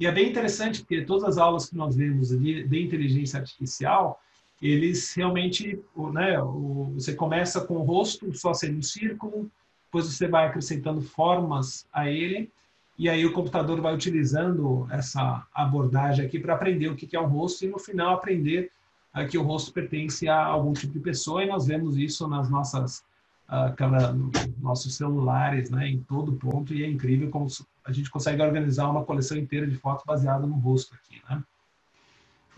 E 0.00 0.06
é 0.06 0.10
bem 0.10 0.30
interessante 0.30 0.80
porque 0.80 1.02
todas 1.02 1.24
as 1.24 1.36
aulas 1.36 1.68
que 1.68 1.76
nós 1.76 1.94
vemos 1.94 2.30
de, 2.30 2.66
de 2.66 2.82
inteligência 2.82 3.38
artificial, 3.38 4.18
eles 4.60 5.12
realmente, 5.12 5.78
né, 6.12 6.40
o, 6.40 6.92
você 6.94 7.12
começa 7.12 7.60
com 7.60 7.74
o 7.74 7.82
rosto 7.82 8.34
só 8.34 8.54
sendo 8.54 8.78
um 8.78 8.82
círculo, 8.82 9.50
depois 9.84 10.06
você 10.06 10.26
vai 10.26 10.46
acrescentando 10.46 11.02
formas 11.02 11.86
a 11.92 12.08
ele, 12.08 12.50
e 12.96 13.10
aí 13.10 13.26
o 13.26 13.32
computador 13.32 13.78
vai 13.80 13.94
utilizando 13.94 14.86
essa 14.90 15.46
abordagem 15.54 16.24
aqui 16.24 16.38
para 16.38 16.54
aprender 16.54 16.88
o 16.88 16.96
que 16.96 17.14
é 17.14 17.20
o 17.20 17.26
rosto 17.26 17.66
e 17.66 17.68
no 17.68 17.78
final 17.78 18.14
aprender 18.14 18.70
uh, 19.14 19.26
que 19.28 19.36
o 19.36 19.42
rosto 19.42 19.70
pertence 19.70 20.28
a 20.28 20.44
algum 20.44 20.72
tipo 20.72 20.94
de 20.94 21.00
pessoa, 21.00 21.44
e 21.44 21.48
nós 21.48 21.66
vemos 21.66 21.98
isso 21.98 22.26
nas 22.26 22.48
nossas 22.48 23.04
uh, 23.50 23.74
câmera, 23.76 24.16
nossos 24.62 24.94
celulares, 24.94 25.68
né, 25.70 25.88
em 25.88 25.98
todo 26.04 26.32
ponto, 26.32 26.72
e 26.72 26.84
é 26.84 26.88
incrível 26.88 27.28
como 27.28 27.48
a 27.84 27.92
gente 27.92 28.10
consegue 28.10 28.42
organizar 28.42 28.88
uma 28.88 29.04
coleção 29.04 29.36
inteira 29.36 29.66
de 29.66 29.76
fotos 29.76 30.04
baseada 30.04 30.46
no 30.46 30.56
rosto 30.56 30.94
aqui, 30.94 31.20
né? 31.28 31.42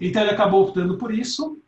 Então 0.01 0.23
ele 0.23 0.33
acabou 0.33 0.67
optando 0.67 0.99
por 0.99 1.13
isso, 1.13 1.59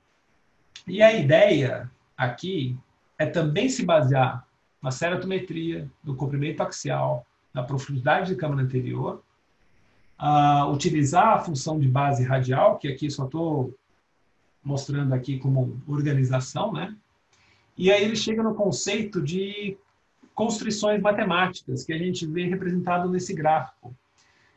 e 0.87 1.03
a 1.03 1.13
ideia 1.13 1.91
aqui 2.17 2.77
é 3.19 3.27
também 3.27 3.69
se 3.69 3.85
basear 3.85 4.47
na 4.83 4.91
ceratometria, 4.91 5.91
no 6.03 6.15
comprimento 6.15 6.63
axial, 6.63 7.27
na 7.53 7.63
profundidade 7.63 8.29
de 8.29 8.37
câmara 8.37 8.63
anterior, 8.63 9.23
uh, 10.21 10.71
utilizar 10.71 11.29
a 11.29 11.39
função 11.39 11.79
de 11.79 11.89
base 11.89 12.23
radial, 12.23 12.77
que 12.77 12.89
aqui 12.89 13.11
só 13.11 13.25
estou 13.25 13.75
mostrando 14.63 15.15
aqui 15.15 15.39
como 15.39 15.81
organização, 15.87 16.73
né? 16.73 16.95
E 17.77 17.91
aí 17.91 18.05
ele 18.05 18.17
chega 18.17 18.43
no 18.43 18.55
conceito 18.55 19.21
de 19.23 19.77
construções 20.35 21.01
matemáticas 21.01 21.85
que 21.85 21.93
a 21.93 21.99
gente 21.99 22.27
vê 22.27 22.47
representado 22.47 23.09
nesse 23.09 23.33
gráfico. 23.33 23.95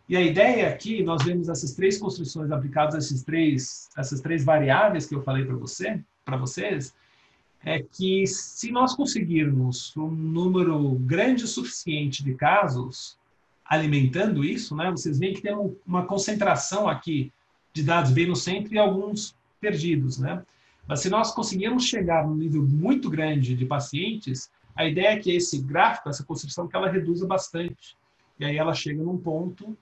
E 0.09 0.15
a 0.15 0.21
ideia 0.21 0.69
aqui, 0.69 1.03
nós 1.03 1.23
vemos 1.23 1.49
essas 1.49 1.73
três 1.73 1.97
construções 1.97 2.49
aplicadas 2.51 2.95
a 2.95 2.97
esses 2.97 3.23
três, 3.23 3.89
essas 3.97 4.21
três 4.21 4.43
variáveis 4.43 5.05
que 5.05 5.13
eu 5.13 5.21
falei 5.21 5.45
para 5.45 5.55
você, 5.55 6.01
para 6.23 6.37
vocês 6.37 6.93
é 7.63 7.81
que 7.81 8.25
se 8.27 8.71
nós 8.71 8.95
conseguirmos 8.95 9.95
um 9.97 10.09
número 10.09 10.95
grande 10.99 11.43
o 11.43 11.47
suficiente 11.47 12.23
de 12.23 12.33
casos 12.33 13.17
alimentando 13.65 14.45
isso, 14.45 14.75
né, 14.75 14.89
vocês 14.89 15.19
veem 15.19 15.33
que 15.33 15.41
tem 15.41 15.53
uma 15.85 16.05
concentração 16.05 16.87
aqui 16.87 17.31
de 17.73 17.83
dados 17.83 18.11
bem 18.11 18.25
no 18.25 18.35
centro 18.35 18.73
e 18.73 18.79
alguns 18.79 19.35
perdidos, 19.59 20.17
né? 20.17 20.41
Mas 20.87 21.01
se 21.01 21.09
nós 21.09 21.33
conseguirmos 21.33 21.83
chegar 21.83 22.25
num 22.25 22.35
nível 22.35 22.63
muito 22.63 23.09
grande 23.09 23.53
de 23.53 23.65
pacientes, 23.65 24.49
a 24.77 24.85
ideia 24.85 25.07
é 25.07 25.19
que 25.19 25.35
esse 25.35 25.59
gráfico, 25.61 26.07
essa 26.07 26.23
construção, 26.23 26.67
que 26.67 26.75
ela 26.75 26.89
reduza 26.89 27.25
bastante. 27.25 27.97
E 28.39 28.45
aí 28.45 28.57
ela 28.57 28.73
chega 28.73 29.03
num 29.03 29.17
ponto 29.17 29.75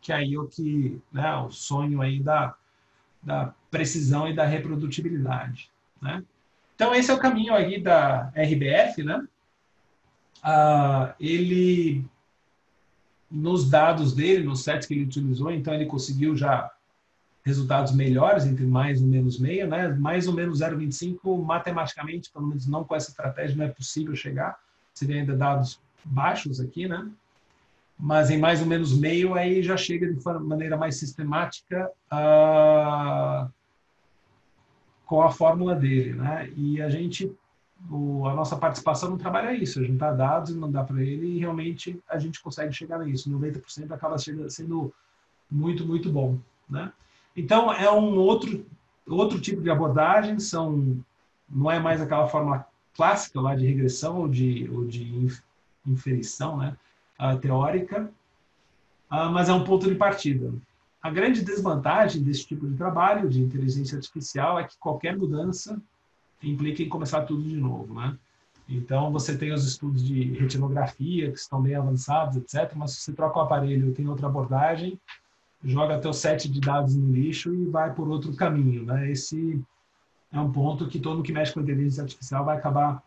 que 0.00 0.12
aí 0.12 0.34
é 0.34 0.38
o 0.38 0.46
que, 0.46 1.00
né, 1.12 1.34
o 1.36 1.50
sonho 1.50 2.00
aí 2.00 2.20
da, 2.20 2.56
da 3.22 3.54
precisão 3.70 4.28
e 4.28 4.34
da 4.34 4.44
reprodutibilidade, 4.44 5.70
né? 6.00 6.24
Então 6.74 6.92
esse 6.92 7.10
é 7.10 7.14
o 7.14 7.20
caminho 7.20 7.54
aí 7.54 7.80
da 7.80 8.32
RBF, 8.34 9.04
né? 9.04 9.26
Ah, 10.42 11.14
ele 11.20 12.04
nos 13.30 13.70
dados 13.70 14.12
dele, 14.12 14.44
nos 14.44 14.64
sets 14.64 14.86
que 14.86 14.94
ele 14.94 15.04
utilizou, 15.04 15.52
então 15.52 15.72
ele 15.72 15.86
conseguiu 15.86 16.36
já 16.36 16.70
resultados 17.44 17.92
melhores 17.92 18.46
entre 18.46 18.64
mais 18.64 19.00
ou 19.00 19.08
menos 19.08 19.38
meio, 19.38 19.66
né? 19.66 19.88
Mais 19.88 20.28
ou 20.28 20.34
menos 20.34 20.60
0,25 20.60 21.44
matematicamente, 21.44 22.30
pelo 22.30 22.46
menos 22.46 22.66
não 22.66 22.84
com 22.84 22.94
essa 22.94 23.10
estratégia 23.10 23.56
não 23.56 23.64
é 23.64 23.68
possível 23.68 24.14
chegar. 24.14 24.56
Seria 24.94 25.16
ainda 25.16 25.36
dados 25.36 25.80
baixos 26.04 26.60
aqui, 26.60 26.86
né? 26.86 27.10
Mas 27.98 28.30
em 28.30 28.38
mais 28.38 28.60
ou 28.60 28.66
menos 28.66 28.96
meio 28.96 29.34
aí 29.34 29.62
já 29.62 29.76
chega 29.76 30.12
de 30.12 30.24
maneira 30.40 30.76
mais 30.76 30.98
sistemática 30.98 31.90
uh, 32.12 33.50
com 35.06 35.22
a 35.22 35.30
fórmula 35.30 35.74
dele, 35.74 36.14
né? 36.14 36.50
E 36.56 36.80
a 36.80 36.88
gente 36.88 37.30
o, 37.90 38.26
a 38.28 38.34
nossa 38.34 38.56
participação 38.56 39.10
no 39.10 39.18
trabalho 39.18 39.48
é 39.48 39.56
isso, 39.56 39.80
a 39.80 39.82
juntar 39.82 40.12
dados 40.12 40.50
e 40.50 40.56
mandar 40.56 40.84
para 40.84 41.02
ele 41.02 41.26
e 41.26 41.38
realmente 41.38 42.00
a 42.08 42.18
gente 42.18 42.40
consegue 42.40 42.72
chegar 42.72 42.98
nisso. 43.00 43.30
90% 43.30 43.90
acaba 43.90 44.16
sendo 44.18 44.94
muito, 45.50 45.86
muito 45.86 46.10
bom, 46.10 46.38
né? 46.68 46.92
Então, 47.36 47.72
é 47.72 47.90
um 47.90 48.18
outro, 48.18 48.64
outro 49.06 49.40
tipo 49.40 49.62
de 49.62 49.70
abordagem, 49.70 50.38
são, 50.38 51.02
não 51.48 51.70
é 51.70 51.78
mais 51.78 52.00
aquela 52.00 52.26
forma 52.26 52.66
clássica 52.94 53.40
lá 53.40 53.54
de 53.54 53.66
regressão 53.66 54.18
ou 54.18 54.28
de, 54.28 54.68
ou 54.70 54.84
de 54.84 55.28
inferição 55.86 56.58
né, 56.58 56.76
teórica, 57.40 58.10
uh, 59.10 59.30
mas 59.30 59.48
é 59.48 59.52
um 59.52 59.64
ponto 59.64 59.88
de 59.88 59.94
partida. 59.94 60.52
A 61.02 61.10
grande 61.10 61.42
desvantagem 61.42 62.22
desse 62.22 62.46
tipo 62.46 62.66
de 62.66 62.76
trabalho 62.76 63.28
de 63.28 63.40
inteligência 63.40 63.96
artificial 63.96 64.58
é 64.58 64.64
que 64.64 64.78
qualquer 64.78 65.16
mudança 65.16 65.80
implica 66.42 66.82
em 66.82 66.88
começar 66.88 67.22
tudo 67.22 67.42
de 67.42 67.56
novo, 67.56 67.94
né? 67.94 68.16
Então, 68.68 69.10
você 69.10 69.36
tem 69.36 69.52
os 69.52 69.66
estudos 69.66 70.02
de 70.02 70.32
retinografia, 70.34 71.30
que 71.30 71.38
estão 71.38 71.60
bem 71.60 71.74
avançados, 71.74 72.36
etc., 72.36 72.72
mas 72.76 72.92
se 72.92 73.00
você 73.00 73.12
troca 73.12 73.38
o 73.38 73.42
aparelho 73.42 73.90
e 73.90 73.92
tem 73.92 74.08
outra 74.08 74.28
abordagem, 74.28 74.98
joga 75.64 75.98
teu 75.98 76.12
set 76.12 76.48
de 76.48 76.60
dados 76.60 76.94
no 76.94 77.12
lixo 77.12 77.54
e 77.54 77.66
vai 77.66 77.92
por 77.94 78.08
outro 78.08 78.34
caminho, 78.34 78.84
né? 78.84 79.10
Esse 79.10 79.60
é 80.32 80.40
um 80.40 80.50
ponto 80.50 80.88
que 80.88 80.98
todo 80.98 81.16
mundo 81.16 81.24
que 81.24 81.32
mexe 81.32 81.52
com 81.52 81.60
inteligência 81.60 82.02
artificial 82.02 82.44
vai 82.44 82.56
acabar 82.56 83.02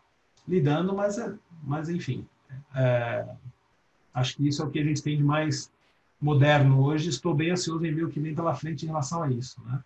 lidando, 0.46 0.94
mas, 0.94 1.18
é, 1.18 1.34
mas 1.62 1.88
enfim, 1.88 2.26
é, 2.74 3.26
acho 4.14 4.36
que 4.36 4.48
isso 4.48 4.62
é 4.62 4.64
o 4.64 4.70
que 4.70 4.78
a 4.78 4.84
gente 4.84 5.02
tem 5.02 5.16
de 5.16 5.24
mais 5.24 5.70
moderno 6.20 6.82
hoje. 6.82 7.10
Estou 7.10 7.34
bem 7.34 7.50
ansioso 7.50 7.84
em 7.84 7.94
ver 7.94 8.04
o 8.04 8.08
que 8.08 8.20
vem 8.20 8.34
pela 8.34 8.54
frente 8.54 8.84
em 8.84 8.88
relação 8.88 9.22
a 9.22 9.30
isso, 9.30 9.60
né? 9.64 9.80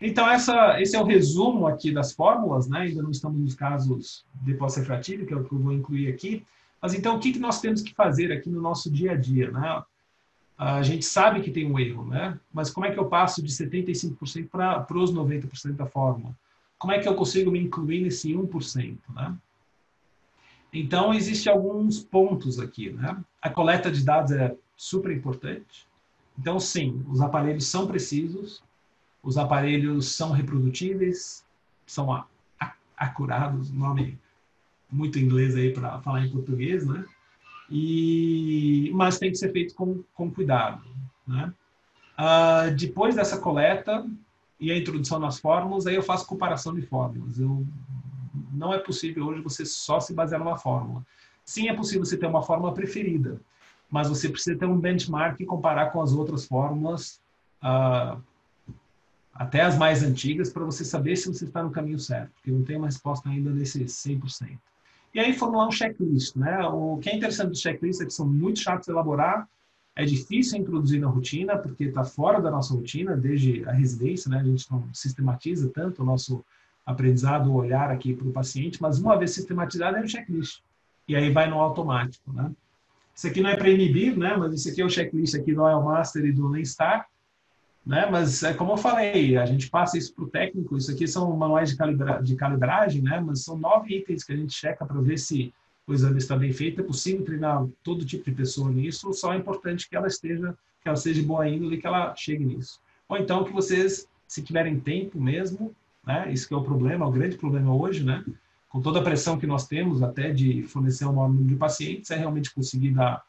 Então, 0.00 0.28
essa, 0.28 0.80
esse 0.82 0.96
é 0.96 1.00
o 1.00 1.04
resumo 1.04 1.66
aqui 1.66 1.92
das 1.92 2.12
fórmulas, 2.12 2.68
né? 2.68 2.80
Ainda 2.80 3.02
não 3.02 3.10
estamos 3.10 3.40
nos 3.40 3.54
casos 3.54 4.26
de 4.34 4.52
pós-refrativo, 4.54 5.24
que 5.24 5.32
é 5.32 5.36
o 5.36 5.44
que 5.44 5.52
eu 5.52 5.58
vou 5.58 5.72
incluir 5.72 6.08
aqui. 6.08 6.44
Mas 6.82 6.92
então, 6.92 7.16
o 7.16 7.20
que, 7.20 7.32
que 7.32 7.38
nós 7.38 7.60
temos 7.60 7.80
que 7.80 7.94
fazer 7.94 8.32
aqui 8.32 8.50
no 8.50 8.60
nosso 8.60 8.90
dia 8.90 9.12
a 9.12 9.16
dia, 9.16 9.50
né? 9.50 9.82
A 10.56 10.82
gente 10.82 11.04
sabe 11.04 11.40
que 11.42 11.50
tem 11.50 11.70
um 11.70 11.78
erro, 11.78 12.06
né? 12.06 12.38
Mas 12.52 12.70
como 12.70 12.86
é 12.86 12.92
que 12.92 12.98
eu 12.98 13.06
passo 13.06 13.42
de 13.42 13.50
75% 13.50 14.48
para 14.48 14.98
os 14.98 15.12
90% 15.12 15.72
da 15.72 15.86
fórmula? 15.86 16.34
Como 16.78 16.92
é 16.92 16.98
que 16.98 17.08
eu 17.08 17.14
consigo 17.14 17.50
me 17.50 17.58
incluir 17.58 18.02
nesse 18.02 18.32
1%, 18.32 18.98
né? 19.14 19.36
Então, 20.72 21.14
existem 21.14 21.52
alguns 21.52 22.00
pontos 22.00 22.58
aqui, 22.58 22.90
né? 22.90 23.16
A 23.40 23.48
coleta 23.48 23.90
de 23.90 24.04
dados 24.04 24.32
é 24.32 24.56
super 24.76 25.10
importante. 25.10 25.86
Então, 26.38 26.58
sim, 26.58 27.04
os 27.08 27.20
aparelhos 27.20 27.66
são 27.66 27.86
precisos, 27.86 28.62
os 29.22 29.38
aparelhos 29.38 30.08
são 30.08 30.32
reprodutíveis, 30.32 31.44
são 31.86 32.24
acurados, 32.96 33.70
nome 33.70 34.18
muito 34.90 35.18
inglês 35.18 35.56
aí 35.56 35.72
para 35.72 36.00
falar 36.00 36.24
em 36.24 36.30
português, 36.30 36.86
né? 36.86 37.04
E 37.70 38.90
mas 38.94 39.18
tem 39.18 39.30
que 39.30 39.38
ser 39.38 39.52
feito 39.52 39.74
com, 39.74 40.02
com 40.14 40.30
cuidado. 40.30 40.82
Né? 41.26 41.52
Uh, 42.18 42.74
depois 42.76 43.14
dessa 43.14 43.38
coleta 43.38 44.06
e 44.60 44.70
a 44.70 44.78
introdução 44.78 45.18
nas 45.18 45.38
fórmulas, 45.38 45.86
aí 45.86 45.94
eu 45.94 46.02
faço 46.02 46.26
comparação 46.26 46.74
de 46.74 46.82
fórmulas. 46.82 47.38
Eu, 47.38 47.66
não 48.52 48.72
é 48.72 48.78
possível 48.78 49.26
hoje 49.26 49.40
você 49.40 49.64
só 49.64 50.00
se 50.00 50.14
basear 50.14 50.42
numa 50.42 50.56
fórmula. 50.56 51.04
Sim, 51.44 51.68
é 51.68 51.74
possível 51.74 52.04
você 52.04 52.16
ter 52.16 52.26
uma 52.26 52.42
fórmula 52.42 52.72
preferida, 52.72 53.40
mas 53.90 54.08
você 54.08 54.28
precisa 54.28 54.58
ter 54.58 54.66
um 54.66 54.78
benchmark 54.78 55.40
e 55.40 55.46
comparar 55.46 55.90
com 55.90 56.00
as 56.00 56.12
outras 56.12 56.46
fórmulas, 56.46 57.20
uh, 57.62 58.20
até 59.34 59.62
as 59.62 59.76
mais 59.76 60.02
antigas, 60.02 60.52
para 60.52 60.64
você 60.64 60.84
saber 60.84 61.16
se 61.16 61.26
você 61.26 61.44
está 61.44 61.62
no 61.62 61.70
caminho 61.70 61.98
certo, 61.98 62.30
porque 62.34 62.50
não 62.50 62.62
tem 62.62 62.76
uma 62.76 62.86
resposta 62.86 63.28
ainda 63.28 63.50
desse 63.50 63.84
100%. 63.84 64.58
E 65.14 65.20
aí 65.20 65.32
formular 65.32 65.68
um 65.68 65.70
checklist, 65.70 66.34
né? 66.34 66.66
O 66.66 66.98
que 66.98 67.08
é 67.08 67.14
interessante 67.14 67.50
do 67.50 67.56
checklist 67.56 68.00
é 68.00 68.04
que 68.04 68.12
são 68.12 68.26
muito 68.26 68.58
chatos 68.58 68.86
de 68.86 68.92
elaborar, 68.92 69.48
é 69.94 70.04
difícil 70.04 70.58
introduzir 70.58 71.00
na 71.00 71.06
rotina, 71.06 71.56
porque 71.56 71.84
está 71.84 72.02
fora 72.02 72.42
da 72.42 72.50
nossa 72.50 72.74
rotina, 72.74 73.16
desde 73.16 73.64
a 73.64 73.70
residência, 73.70 74.28
né? 74.28 74.40
A 74.40 74.44
gente 74.44 74.68
não 74.70 74.92
sistematiza 74.92 75.70
tanto 75.72 76.02
o 76.02 76.04
nosso 76.04 76.44
aprendizado, 76.84 77.48
o 77.48 77.54
olhar 77.54 77.90
aqui 77.90 78.12
para 78.12 78.26
o 78.26 78.32
paciente, 78.32 78.82
mas 78.82 78.98
uma 78.98 79.16
vez 79.16 79.30
sistematizado 79.30 79.96
é 79.96 80.02
um 80.02 80.08
checklist. 80.08 80.60
E 81.06 81.14
aí 81.14 81.30
vai 81.30 81.48
no 81.48 81.60
automático, 81.60 82.32
né? 82.32 82.50
Isso 83.14 83.28
aqui 83.28 83.40
não 83.40 83.50
é 83.50 83.56
para 83.56 83.70
inibir, 83.70 84.18
né? 84.18 84.36
Mas 84.36 84.52
isso 84.54 84.68
aqui 84.68 84.82
é 84.82 84.84
o 84.84 84.90
checklist 84.90 85.36
aqui 85.36 85.54
do 85.54 85.62
Oil 85.62 85.80
Master 85.80 86.24
e 86.24 86.32
do 86.32 86.48
Lenstar 86.48 87.06
né? 87.84 88.08
Mas 88.10 88.42
é 88.42 88.54
como 88.54 88.72
eu 88.72 88.76
falei, 88.76 89.36
a 89.36 89.44
gente 89.44 89.68
passa 89.68 89.98
isso 89.98 90.14
para 90.14 90.24
o 90.24 90.28
técnico. 90.28 90.76
Isso 90.76 90.90
aqui 90.90 91.06
são 91.06 91.36
manuais 91.36 91.70
de, 91.70 91.76
calibra 91.76 92.22
de 92.22 92.34
calibragem, 92.34 93.02
né? 93.02 93.20
Mas 93.20 93.44
são 93.44 93.58
nove 93.58 93.96
itens 93.96 94.24
que 94.24 94.32
a 94.32 94.36
gente 94.36 94.54
checa 94.54 94.86
para 94.86 95.00
ver 95.00 95.18
se 95.18 95.52
o 95.86 95.92
exame 95.92 96.18
está 96.18 96.36
bem 96.36 96.52
feito. 96.52 96.80
É 96.80 96.84
possível 96.84 97.24
treinar 97.24 97.66
todo 97.82 98.04
tipo 98.04 98.24
de 98.24 98.32
pessoa 98.32 98.70
nisso. 98.70 99.12
Só 99.12 99.34
é 99.34 99.36
importante 99.36 99.88
que 99.88 99.96
ela 99.96 100.06
esteja, 100.06 100.56
que 100.80 100.88
ela 100.88 100.96
seja 100.96 101.22
boa 101.22 101.46
índole, 101.46 101.76
que 101.76 101.86
ela 101.86 102.14
chegue 102.16 102.44
nisso. 102.44 102.80
Ou 103.06 103.18
então 103.18 103.44
que 103.44 103.52
vocês, 103.52 104.08
se 104.26 104.42
tiverem 104.42 104.80
tempo 104.80 105.20
mesmo, 105.20 105.74
né? 106.06 106.32
Isso 106.32 106.48
que 106.48 106.54
é 106.54 106.56
o 106.56 106.62
problema, 106.62 107.06
o 107.06 107.12
grande 107.12 107.36
problema 107.36 107.74
hoje, 107.74 108.02
né? 108.02 108.24
Com 108.70 108.80
toda 108.80 108.98
a 108.98 109.02
pressão 109.02 109.38
que 109.38 109.46
nós 109.46 109.68
temos 109.68 110.02
até 110.02 110.32
de 110.32 110.62
fornecer 110.62 111.04
um 111.04 111.12
maior 111.12 111.28
número 111.28 111.48
de 111.48 111.56
pacientes, 111.56 112.10
é 112.10 112.16
realmente 112.16 112.52
conseguir 112.52 112.90
dar 112.90 113.22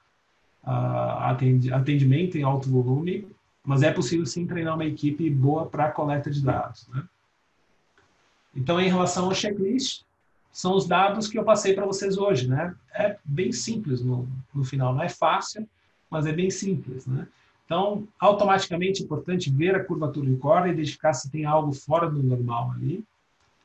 uh, 0.64 1.74
atendimento 1.74 2.38
em 2.38 2.44
alto 2.44 2.70
volume 2.70 3.28
mas 3.66 3.82
é 3.82 3.92
possível 3.92 4.26
sim 4.26 4.46
treinar 4.46 4.76
uma 4.76 4.86
equipe 4.86 5.30
boa 5.30 5.66
para 5.66 5.92
coleta 5.92 6.30
de 6.30 6.42
dados. 6.42 6.88
Né? 6.90 7.04
Então, 8.56 8.80
em 8.80 8.88
relação 8.88 9.26
ao 9.26 9.34
checklist, 9.34 10.04
são 10.52 10.76
os 10.76 10.88
dados 10.88 11.28
que 11.28 11.38
eu 11.38 11.44
passei 11.44 11.74
para 11.74 11.86
vocês 11.86 12.18
hoje. 12.18 12.48
Né? 12.48 12.74
É 12.94 13.18
bem 13.26 13.52
simples 13.52 14.02
no, 14.02 14.28
no 14.54 14.64
final, 14.64 14.94
não 14.94 15.04
é 15.04 15.10
fácil, 15.10 15.68
mas 16.10 16.26
é 16.26 16.32
bem 16.32 16.50
simples. 16.50 17.06
Né? 17.08 17.28
Então, 17.66 18.08
automaticamente 18.20 19.02
é 19.02 19.06
importante 19.06 19.50
ver 19.50 19.76
a 19.76 19.84
curvatura 19.84 20.30
de 20.30 20.38
corda, 20.38 20.70
identificar 20.70 21.14
se 21.14 21.30
tem 21.30 21.46
algo 21.46 21.74
fora 21.74 22.10
do 22.10 22.22
normal 22.22 22.72
ali, 22.72 23.04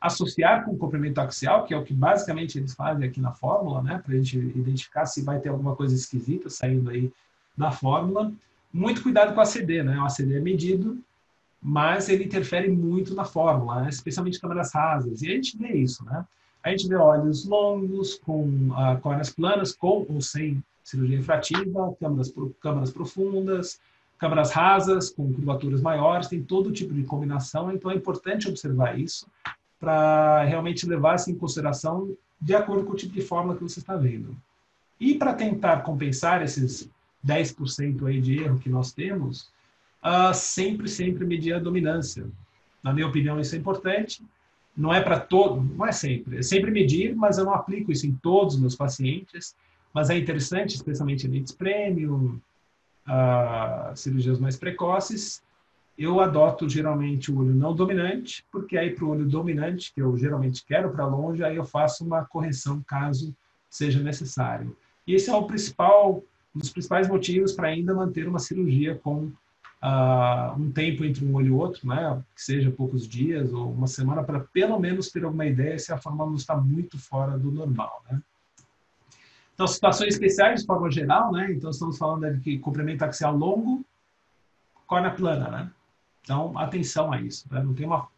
associar 0.00 0.64
com 0.64 0.72
o 0.72 0.78
comprimento 0.78 1.20
axial, 1.20 1.64
que 1.66 1.74
é 1.74 1.76
o 1.76 1.84
que 1.84 1.92
basicamente 1.92 2.58
eles 2.58 2.74
fazem 2.74 3.06
aqui 3.06 3.20
na 3.20 3.32
fórmula, 3.32 3.82
né, 3.82 4.00
para 4.02 4.14
a 4.14 4.16
gente 4.16 4.38
identificar 4.38 5.04
se 5.04 5.22
vai 5.22 5.38
ter 5.38 5.50
alguma 5.50 5.76
coisa 5.76 5.94
esquisita 5.94 6.48
saindo 6.48 6.88
aí 6.88 7.12
da 7.54 7.70
fórmula, 7.70 8.32
muito 8.72 9.02
cuidado 9.02 9.34
com 9.34 9.40
o 9.40 9.42
ACD, 9.42 9.82
né? 9.82 9.98
O 9.98 10.04
ACD 10.04 10.36
é 10.36 10.40
medido, 10.40 10.98
mas 11.60 12.08
ele 12.08 12.24
interfere 12.24 12.70
muito 12.70 13.14
na 13.14 13.24
fórmula, 13.24 13.82
né? 13.82 13.90
especialmente 13.90 14.40
câmeras 14.40 14.72
rasas. 14.72 15.22
E 15.22 15.28
a 15.30 15.34
gente 15.34 15.56
vê 15.56 15.72
isso, 15.72 16.04
né? 16.04 16.24
A 16.62 16.70
gente 16.70 16.88
vê 16.88 16.94
olhos 16.94 17.46
longos, 17.46 18.18
com 18.18 18.44
uh, 18.44 19.00
córneas 19.00 19.30
planas, 19.30 19.72
com 19.72 20.06
ou 20.08 20.20
sem 20.20 20.62
cirurgia 20.84 21.16
refrativa, 21.16 21.94
câmeras, 21.98 22.32
câmeras 22.60 22.90
profundas, 22.90 23.80
câmeras 24.18 24.52
rasas, 24.52 25.10
com 25.10 25.32
curvaturas 25.32 25.80
maiores, 25.80 26.28
tem 26.28 26.42
todo 26.42 26.72
tipo 26.72 26.92
de 26.92 27.04
combinação, 27.04 27.72
então 27.72 27.90
é 27.90 27.94
importante 27.94 28.48
observar 28.48 28.98
isso 28.98 29.26
para 29.78 30.44
realmente 30.44 30.86
levar 30.86 31.16
isso 31.16 31.30
em 31.30 31.34
consideração 31.34 32.14
de 32.38 32.54
acordo 32.54 32.84
com 32.84 32.92
o 32.92 32.96
tipo 32.96 33.14
de 33.14 33.22
fórmula 33.22 33.56
que 33.56 33.62
você 33.62 33.80
está 33.80 33.96
vendo. 33.96 34.36
E 34.98 35.14
para 35.14 35.32
tentar 35.32 35.80
compensar 35.80 36.42
esses 36.42 36.90
10% 37.26 38.06
aí 38.06 38.20
de 38.20 38.42
erro 38.42 38.58
que 38.58 38.68
nós 38.68 38.92
temos, 38.92 39.50
uh, 40.04 40.34
sempre, 40.34 40.88
sempre 40.88 41.24
medir 41.24 41.54
a 41.54 41.58
dominância. 41.58 42.26
Na 42.82 42.92
minha 42.92 43.06
opinião, 43.06 43.38
isso 43.40 43.54
é 43.54 43.58
importante. 43.58 44.22
Não 44.76 44.92
é 44.92 45.00
para 45.00 45.20
todo, 45.20 45.60
não 45.62 45.86
é 45.86 45.92
sempre. 45.92 46.38
É 46.38 46.42
sempre 46.42 46.70
medir, 46.70 47.14
mas 47.14 47.38
eu 47.38 47.44
não 47.44 47.54
aplico 47.54 47.92
isso 47.92 48.06
em 48.06 48.12
todos 48.12 48.54
os 48.54 48.60
meus 48.60 48.76
pacientes. 48.76 49.54
Mas 49.92 50.08
é 50.08 50.16
interessante, 50.16 50.76
especialmente 50.76 51.26
em 51.26 51.44
premium, 51.56 52.40
uh, 53.06 53.96
cirurgias 53.96 54.38
mais 54.38 54.56
precoces. 54.56 55.42
eu 55.98 56.20
adoto 56.20 56.66
geralmente 56.66 57.30
o 57.30 57.38
olho 57.38 57.54
não 57.54 57.74
dominante, 57.74 58.46
porque 58.50 58.78
aí 58.78 58.94
para 58.94 59.04
o 59.04 59.10
olho 59.10 59.26
dominante, 59.26 59.92
que 59.92 60.00
eu 60.00 60.16
geralmente 60.16 60.64
quero 60.64 60.90
para 60.90 61.04
longe, 61.04 61.44
aí 61.44 61.56
eu 61.56 61.64
faço 61.64 62.04
uma 62.04 62.24
correção 62.24 62.82
caso 62.86 63.34
seja 63.68 64.02
necessário. 64.02 64.76
E 65.06 65.14
esse 65.14 65.30
é 65.30 65.34
o 65.34 65.46
principal, 65.46 66.24
um 66.54 66.58
dos 66.58 66.70
principais 66.70 67.08
motivos 67.08 67.52
para 67.52 67.68
ainda 67.68 67.94
manter 67.94 68.28
uma 68.28 68.38
cirurgia 68.38 68.96
com 68.96 69.30
uh, 69.82 70.58
um 70.58 70.70
tempo 70.70 71.04
entre 71.04 71.24
um 71.24 71.34
olho 71.34 71.46
e 71.46 71.50
outro, 71.50 71.86
né? 71.86 72.22
que 72.34 72.42
seja 72.42 72.70
poucos 72.70 73.06
dias 73.06 73.52
ou 73.52 73.72
uma 73.72 73.86
semana, 73.86 74.22
para 74.22 74.40
pelo 74.40 74.78
menos 74.78 75.10
ter 75.10 75.24
alguma 75.24 75.46
ideia 75.46 75.78
se 75.78 75.92
a 75.92 75.98
forma 75.98 76.26
não 76.26 76.34
está 76.34 76.56
muito 76.56 76.98
fora 76.98 77.38
do 77.38 77.50
normal. 77.50 78.02
Né? 78.10 78.20
Então, 79.54 79.66
situações 79.66 80.14
especiais 80.14 80.60
de 80.60 80.66
forma 80.66 80.90
geral, 80.90 81.32
né? 81.32 81.52
então 81.52 81.70
estamos 81.70 81.98
falando 81.98 82.32
de 82.38 82.40
que 82.40 82.58
axial 83.04 83.36
longo, 83.36 83.84
córnea 84.86 85.10
plana, 85.10 85.48
né? 85.50 85.70
Então, 86.22 86.58
atenção 86.58 87.12
a 87.12 87.20
isso. 87.20 87.46
Né? 87.50 87.62
Não 87.62 87.72
tem 87.74 87.86
uma, 87.86 88.08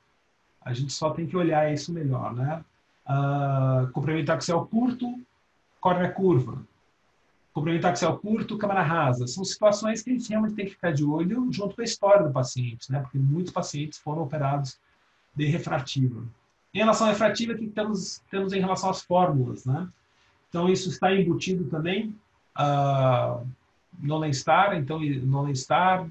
a 0.61 0.73
gente 0.73 0.93
só 0.93 1.11
tem 1.11 1.27
que 1.27 1.37
olhar 1.37 1.71
isso 1.73 1.93
melhor, 1.93 2.35
né? 2.35 2.65
Uh, 3.07 3.91
axial 4.31 4.67
curto, 4.67 5.21
córnea 5.81 6.11
curva. 6.11 6.63
Complemento 7.53 7.87
axial 7.87 8.19
curto, 8.19 8.57
câmara 8.57 8.83
rasa. 8.83 9.27
São 9.27 9.45
situações 9.45 10.03
que 10.03 10.11
a 10.11 10.13
gente 10.15 10.29
realmente 10.29 10.55
tem 10.55 10.65
que 10.65 10.73
ficar 10.73 10.93
de 10.93 11.05
olho 11.05 11.49
junto 11.53 11.75
com 11.75 11.83
a 11.83 11.85
história 11.85 12.27
do 12.27 12.33
paciente, 12.33 12.91
né? 12.91 13.01
Porque 13.01 13.19
muitos 13.19 13.53
pacientes 13.53 13.99
foram 13.99 14.23
operados 14.23 14.79
de 15.35 15.45
refrativa. 15.45 16.25
Em 16.73 16.79
relação 16.79 17.07
à 17.07 17.11
refrativa, 17.11 17.53
o 17.53 17.57
que 17.57 17.67
temos, 17.69 18.23
temos 18.31 18.53
em 18.55 18.61
relação 18.61 18.89
às 18.89 19.03
fórmulas, 19.03 19.67
né? 19.67 19.87
Então, 20.49 20.69
isso 20.69 20.89
está 20.89 21.15
embutido 21.15 21.65
também 21.65 22.17
uh, 22.59 23.47
no 23.99 24.19
Lenstar. 24.19 24.77
Então, 24.77 24.99
no 25.01 25.43
Lenstar, 25.43 26.09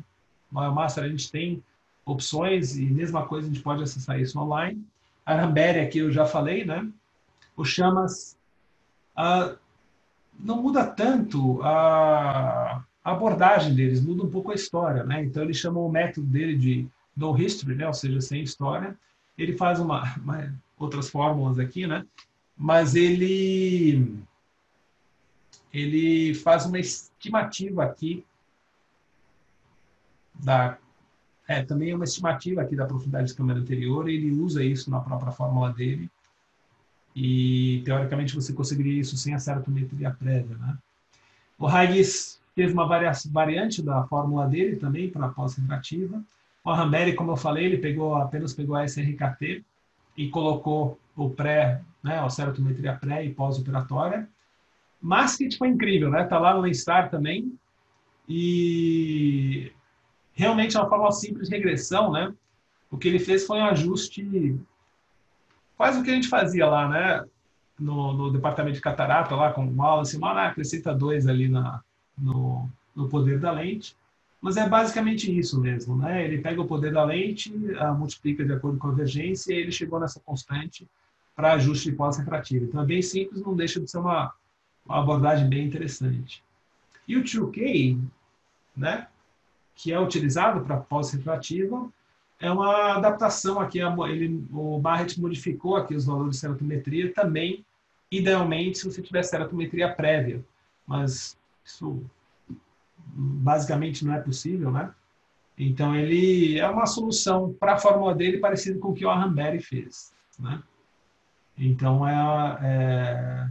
no 0.52 0.72
Master, 0.72 1.04
a 1.04 1.10
gente 1.10 1.32
tem 1.32 1.64
opções 2.06 2.78
e 2.78 2.86
mesma 2.86 3.26
coisa 3.26 3.48
a 3.48 3.52
gente 3.52 3.64
pode 3.64 3.82
acessar 3.82 4.20
isso 4.20 4.40
online. 4.40 4.84
A 5.26 5.36
Rambere 5.36 5.80
aqui 5.80 6.00
eu 6.00 6.12
já 6.12 6.26
falei, 6.26 6.66
né? 6.66 6.88
O 7.56 7.64
Chamas 7.64 8.38
ah, 9.16 9.56
não 10.44 10.62
muda 10.62 10.86
tanto 10.86 11.62
a, 11.64 12.84
abordagem 13.04 13.74
deles, 13.74 14.02
muda 14.02 14.24
um 14.24 14.30
pouco 14.30 14.52
a 14.52 14.56
história, 14.56 15.04
né? 15.04 15.24
Então 15.24 15.44
ele 15.44 15.54
chama 15.54 15.80
o 15.80 15.90
método 15.90 16.28
dele 16.28 16.58
de 16.58 16.88
no 17.16 17.38
history, 17.38 17.76
né? 17.76 17.88
Ou 17.88 17.94
seja, 17.94 18.22
sem 18.22 18.44
história. 18.44 18.98
Ele 19.38 19.58
faz 19.58 19.80
uma, 19.80 20.16
uma 20.18 20.54
outras 20.78 21.10
fórmulas 21.10 21.60
aqui, 21.60 21.88
né? 21.88 22.06
Mas 22.58 22.96
ele 22.96 24.20
ele 25.74 26.34
faz 26.36 26.66
uma 26.66 26.80
estimativa 26.80 27.84
aqui 27.84 28.26
da 30.36 30.78
é, 31.48 31.64
também 31.64 31.92
é 31.92 31.96
uma 31.96 32.06
estimativa 32.06 32.62
aqui 32.62 32.76
da 32.76 32.86
profundidade 32.86 33.28
de 33.28 33.36
câmera 33.36 33.60
anterior, 33.60 34.08
ele 34.08 34.32
usa 34.32 34.64
isso 34.64 34.90
na 34.90 35.02
própria 35.02 35.32
fórmula 35.32 35.74
dele, 35.74 36.10
e 37.16 37.82
teoricamente 37.86 38.36
você 38.36 38.54
conseguiria 38.54 39.02
isso 39.02 39.18
sem 39.18 39.34
a 39.34 39.40
ceratometria 39.40 40.12
prévia. 40.12 40.56
Né? 40.58 40.78
O 41.58 41.68
Haigis 41.68 42.42
fez 42.56 42.74
uma 42.74 42.88
variante 42.88 43.82
da 43.82 44.04
fórmula 44.04 44.48
dele 44.48 44.76
também 44.76 45.10
para 45.10 45.30
pós-retrativa. 45.30 46.22
O 46.64 46.72
Ramberi, 46.72 47.14
como 47.14 47.32
eu 47.32 47.38
falei, 47.38 47.66
ele 47.66 47.78
pegou 47.78 48.16
apenas 48.16 48.54
pegou 48.54 48.76
a 48.76 48.86
SRKT 48.86 49.64
e 50.18 50.30
colocou 50.30 51.00
o 51.16 51.30
pré, 51.30 51.82
né, 52.04 52.20
a 52.20 52.30
ceratometria 52.30 52.94
pré 52.96 53.26
e 53.26 53.34
pós-operatória. 53.34 54.28
Mas 55.02 55.36
que 55.36 55.48
tipo, 55.48 55.66
é 55.66 55.70
incrível, 55.70 56.10
né? 56.10 56.24
Tá 56.24 56.38
lá 56.38 56.54
no 56.54 56.62
Lenstar 56.62 57.10
também. 57.10 57.58
E 58.30 59.72
realmente 60.34 60.78
é 60.78 60.80
uma 60.80 60.90
forma 60.90 61.12
simples 61.12 61.50
de 61.50 61.56
regressão, 61.56 62.12
né? 62.12 62.32
O 62.90 62.98
que 62.98 63.08
ele 63.08 63.20
fez 63.20 63.46
foi 63.46 63.58
um 63.58 63.66
ajuste, 63.66 64.60
quase 65.82 66.00
o 66.00 66.04
que 66.04 66.12
a 66.12 66.14
gente 66.14 66.28
fazia 66.28 66.68
lá, 66.68 66.88
né? 66.88 67.26
No, 67.80 68.14
no 68.14 68.32
departamento 68.32 68.76
de 68.76 68.82
catarata, 68.82 69.36
lá 69.36 69.52
com 69.52 69.66
o 69.66 69.76
Wallace, 69.76 70.16
uma 70.16 70.46
acrescenta 70.46 70.94
dois 70.94 71.26
ali 71.26 71.50
na, 71.50 71.82
no, 72.16 72.70
no 72.96 73.10
poder 73.10 73.40
da 73.40 73.52
lente. 73.52 73.98
Mas 74.40 74.58
é 74.58 74.70
basicamente 74.70 75.36
isso 75.36 75.60
mesmo, 75.60 75.98
né? 75.98 76.24
Ele 76.24 76.38
pega 76.38 76.62
o 76.62 76.68
poder 76.68 76.94
da 76.94 77.04
lente, 77.04 77.52
multiplica 77.98 78.46
de 78.46 78.54
acordo 78.54 78.78
com 78.78 78.90
a 78.90 78.92
convergência 78.92 79.52
e 79.52 79.58
ele 79.58 79.72
chegou 79.72 80.00
nessa 80.00 80.20
constante 80.20 80.88
para 81.36 81.54
ajuste 81.54 81.90
de 81.90 81.96
pós-refrativo. 81.96 82.66
Então 82.66 82.84
é 82.84 82.86
bem 82.86 83.02
simples, 83.02 83.42
não 83.42 83.56
deixa 83.56 83.80
de 83.80 83.90
ser 83.90 83.98
uma, 83.98 84.32
uma 84.86 85.00
abordagem 85.00 85.50
bem 85.50 85.66
interessante. 85.66 86.44
E 87.08 87.18
o 87.18 87.24
2K, 87.24 88.00
né? 88.78 89.08
que 89.74 89.92
é 89.92 90.00
utilizado 90.00 90.62
para 90.62 90.78
pós-refrativa, 90.78 91.90
é 92.42 92.52
uma 92.52 92.96
adaptação 92.96 93.60
aqui, 93.60 93.80
ele, 93.80 94.44
o 94.52 94.80
Barrett 94.80 95.22
modificou 95.22 95.76
aqui 95.76 95.96
os 95.96 96.06
valores 96.06 96.36
de 96.36 96.42
ceratometria 96.42 97.14
também, 97.14 97.64
idealmente, 98.10 98.80
se 98.80 98.86
você 98.86 99.02
tiver 99.02 99.22
ceratometria 99.22 99.94
prévia, 99.94 100.44
mas 100.86 101.38
isso 101.64 102.04
basicamente 102.98 104.04
não 104.04 104.16
é 104.16 104.20
possível, 104.20 104.72
né? 104.72 104.92
Então, 105.58 105.96
ele 105.96 106.58
é 106.58 106.68
uma 106.68 106.88
solução 106.88 107.54
para 107.54 107.74
a 107.74 107.78
fórmula 107.78 108.16
dele 108.16 108.40
parecido 108.40 108.80
com 108.80 108.90
o 108.90 108.94
que 108.94 109.06
o 109.06 109.10
Aramberi 109.10 109.62
fez, 109.62 110.12
né? 110.40 110.64
Então, 111.56 112.08
é, 112.08 112.58
é 112.64 113.48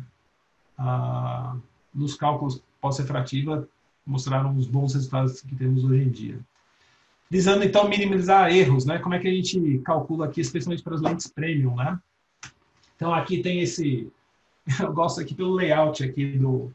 a, 0.76 1.56
nos 1.94 2.14
cálculos 2.16 2.60
pós-refrativa, 2.80 3.68
mostraram 4.04 4.56
os 4.56 4.66
bons 4.66 4.94
resultados 4.94 5.40
que 5.42 5.54
temos 5.54 5.84
hoje 5.84 6.02
em 6.02 6.10
dia. 6.10 6.40
Visando, 7.30 7.62
então, 7.62 7.88
minimizar 7.88 8.50
erros, 8.50 8.84
né? 8.84 8.98
Como 8.98 9.14
é 9.14 9.20
que 9.20 9.28
a 9.28 9.32
gente 9.32 9.78
calcula 9.84 10.26
aqui, 10.26 10.40
especialmente 10.40 10.82
para 10.82 10.96
as 10.96 11.00
lentes 11.00 11.28
premium, 11.28 11.76
né? 11.76 11.98
Então, 12.96 13.14
aqui 13.14 13.40
tem 13.40 13.60
esse... 13.60 14.10
Eu 14.80 14.92
gosto 14.92 15.20
aqui 15.20 15.34
pelo 15.34 15.54
layout 15.54 16.02
aqui 16.02 16.36
do, 16.36 16.72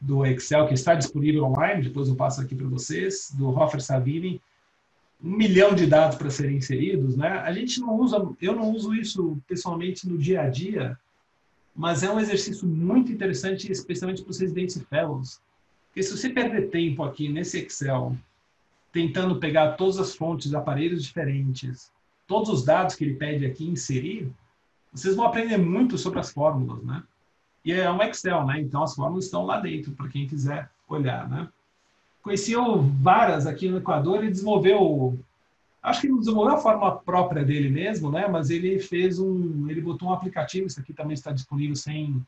do 0.00 0.24
Excel, 0.26 0.68
que 0.68 0.74
está 0.74 0.94
disponível 0.94 1.44
online, 1.44 1.82
depois 1.82 2.08
eu 2.08 2.14
passo 2.14 2.40
aqui 2.40 2.54
para 2.54 2.66
vocês, 2.68 3.30
do 3.34 3.48
Hoffer 3.48 3.82
Savini, 3.82 4.40
um 5.22 5.30
milhão 5.30 5.74
de 5.74 5.86
dados 5.86 6.16
para 6.16 6.30
serem 6.30 6.58
inseridos, 6.58 7.16
né? 7.16 7.28
A 7.40 7.52
gente 7.52 7.80
não 7.80 7.98
usa, 7.98 8.28
eu 8.40 8.54
não 8.54 8.70
uso 8.70 8.94
isso 8.94 9.38
pessoalmente 9.48 10.08
no 10.08 10.16
dia 10.18 10.42
a 10.42 10.48
dia, 10.48 10.98
mas 11.74 12.02
é 12.02 12.10
um 12.10 12.20
exercício 12.20 12.68
muito 12.68 13.10
interessante, 13.10 13.70
especialmente 13.70 14.22
para 14.22 14.30
os 14.30 14.38
residentes 14.38 14.80
fellows, 14.88 15.40
porque 15.88 16.02
se 16.02 16.16
você 16.16 16.28
perder 16.28 16.70
tempo 16.70 17.02
aqui 17.02 17.28
nesse 17.28 17.58
Excel, 17.58 18.16
tentando 18.94 19.40
pegar 19.40 19.72
todas 19.72 19.98
as 19.98 20.14
fontes 20.14 20.54
aparelhos 20.54 21.02
diferentes, 21.02 21.92
todos 22.28 22.48
os 22.48 22.64
dados 22.64 22.94
que 22.94 23.02
ele 23.02 23.16
pede 23.16 23.44
aqui 23.44 23.66
inserir, 23.66 24.32
vocês 24.92 25.16
vão 25.16 25.26
aprender 25.26 25.58
muito 25.58 25.98
sobre 25.98 26.20
as 26.20 26.30
fórmulas, 26.30 26.80
né? 26.84 27.02
E 27.64 27.72
é 27.72 27.90
um 27.90 28.00
Excel, 28.00 28.46
né? 28.46 28.60
Então 28.60 28.84
as 28.84 28.94
fórmulas 28.94 29.24
estão 29.24 29.44
lá 29.44 29.58
dentro 29.58 29.90
para 29.90 30.08
quem 30.08 30.28
quiser 30.28 30.70
olhar, 30.88 31.28
né? 31.28 31.48
Conheci 32.22 32.54
o 32.54 32.82
Varas 32.82 33.48
aqui 33.48 33.68
no 33.68 33.78
Equador, 33.78 34.18
ele 34.18 34.30
desenvolveu, 34.30 35.18
acho 35.82 36.00
que 36.00 36.06
ele 36.06 36.16
desenvolveu 36.16 36.54
a 36.54 36.58
forma 36.58 36.96
própria 36.96 37.44
dele 37.44 37.70
mesmo, 37.70 38.12
né? 38.12 38.28
Mas 38.28 38.48
ele 38.48 38.78
fez 38.78 39.18
um, 39.18 39.68
ele 39.68 39.80
botou 39.80 40.10
um 40.10 40.12
aplicativo, 40.12 40.68
isso 40.68 40.78
aqui 40.78 40.94
também 40.94 41.14
está 41.14 41.32
disponível 41.32 41.74
sem 41.74 42.24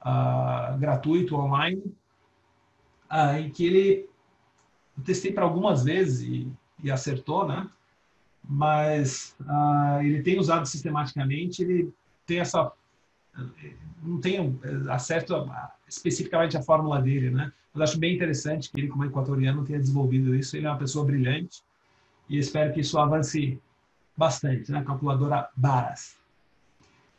uh, 0.00 0.78
gratuito 0.78 1.34
online, 1.34 1.82
ah, 3.10 3.40
em 3.40 3.50
que 3.50 3.66
ele 3.66 4.13
eu 4.96 5.04
testei 5.04 5.32
para 5.32 5.44
algumas 5.44 5.84
vezes 5.84 6.22
e, 6.22 6.52
e, 6.82 6.90
acertou, 6.90 7.46
né? 7.46 7.68
Mas 8.46 9.34
ah, 9.46 10.00
ele 10.02 10.22
tem 10.22 10.38
usado 10.38 10.66
sistematicamente, 10.66 11.62
ele 11.62 11.92
tem 12.26 12.40
essa 12.40 12.72
não 14.02 14.20
tenho 14.20 14.60
acerto 14.90 15.34
especificamente 15.88 16.56
a 16.56 16.62
fórmula 16.62 17.00
dele, 17.00 17.30
né? 17.30 17.52
Mas 17.72 17.90
acho 17.90 17.98
bem 17.98 18.14
interessante 18.14 18.70
que 18.70 18.80
ele, 18.80 18.88
como 18.88 19.04
equatoriano, 19.04 19.64
tenha 19.64 19.80
desenvolvido 19.80 20.34
isso. 20.34 20.56
Ele 20.56 20.66
é 20.66 20.70
uma 20.70 20.78
pessoa 20.78 21.04
brilhante 21.04 21.62
e 22.28 22.38
espero 22.38 22.72
que 22.72 22.80
isso 22.80 22.98
avance 22.98 23.60
bastante, 24.16 24.70
né? 24.70 24.84
Calculadora 24.84 25.48
Baras. 25.56 26.16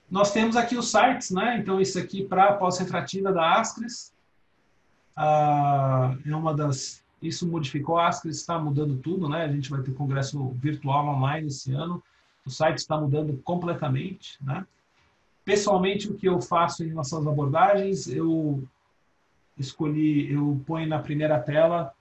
Nós 0.09 0.32
temos 0.32 0.55
aqui 0.55 0.78
os 0.78 0.89
sites, 0.89 1.32
né? 1.32 1.57
Então, 1.59 1.82
isso 1.82 1.99
aqui 1.99 2.23
para 2.23 2.53
pós-retrativa 2.53 3.34
da 3.34 3.59
Ascris, 3.59 4.13
ah, 5.15 6.15
é 6.26 6.36
uma 6.36 6.53
das 6.53 7.03
isso 7.28 7.47
modificou 7.47 7.97
a 7.97 8.07
ASCRI 8.07 8.32
está 8.32 8.59
mudando 8.59 8.97
tudo, 8.97 9.28
né? 9.30 9.43
A 9.43 9.51
gente 9.51 9.69
vai 9.69 9.82
ter 9.82 9.93
congresso 9.93 10.49
virtual 10.51 11.07
online 11.07 11.47
esse 11.47 11.73
ano. 11.73 12.03
O 12.45 12.49
site 12.49 12.78
está 12.78 12.97
mudando 12.99 13.38
completamente, 13.43 14.38
né? 14.43 14.65
Pessoalmente, 15.43 16.09
o 16.09 16.15
que 16.15 16.28
eu 16.28 16.41
faço 16.41 16.84
em 16.84 16.88
relação 16.88 17.19
às 17.19 17.28
abordagens, 17.28 18.07
eu 18.07 18.63
escolhi, 19.57 20.32
eu 20.32 20.61
ponho 20.65 20.88
na 20.88 20.99
primeira 20.99 21.39
tela 21.39 21.93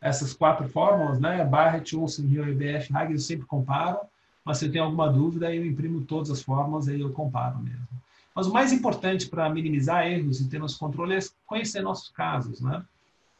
essas 0.00 0.34
quatro 0.34 0.68
fórmulas, 0.68 1.18
né? 1.18 1.44
Barrett, 1.44 1.96
Olsen, 1.96 2.26
Hill, 2.26 2.48
EBF, 2.48 2.94
Hagen, 2.94 3.12
eu 3.12 3.18
sempre 3.18 3.46
comparo. 3.46 3.98
Mas 4.44 4.58
se 4.58 4.66
eu 4.66 4.72
tenho 4.72 4.84
alguma 4.84 5.10
dúvida, 5.10 5.54
eu 5.54 5.64
imprimo 5.64 6.02
todas 6.02 6.30
as 6.30 6.42
fórmulas 6.42 6.86
e 6.86 7.00
eu 7.00 7.10
comparo 7.10 7.58
mesmo. 7.58 7.88
Mas 8.34 8.46
o 8.46 8.52
mais 8.52 8.72
importante 8.72 9.28
para 9.28 9.48
minimizar 9.48 10.06
erros 10.06 10.40
e 10.40 10.48
ter 10.48 10.58
nosso 10.58 10.78
controle 10.78 11.14
é 11.14 11.20
conhecer 11.46 11.80
nossos 11.80 12.10
casos, 12.10 12.60
né? 12.60 12.84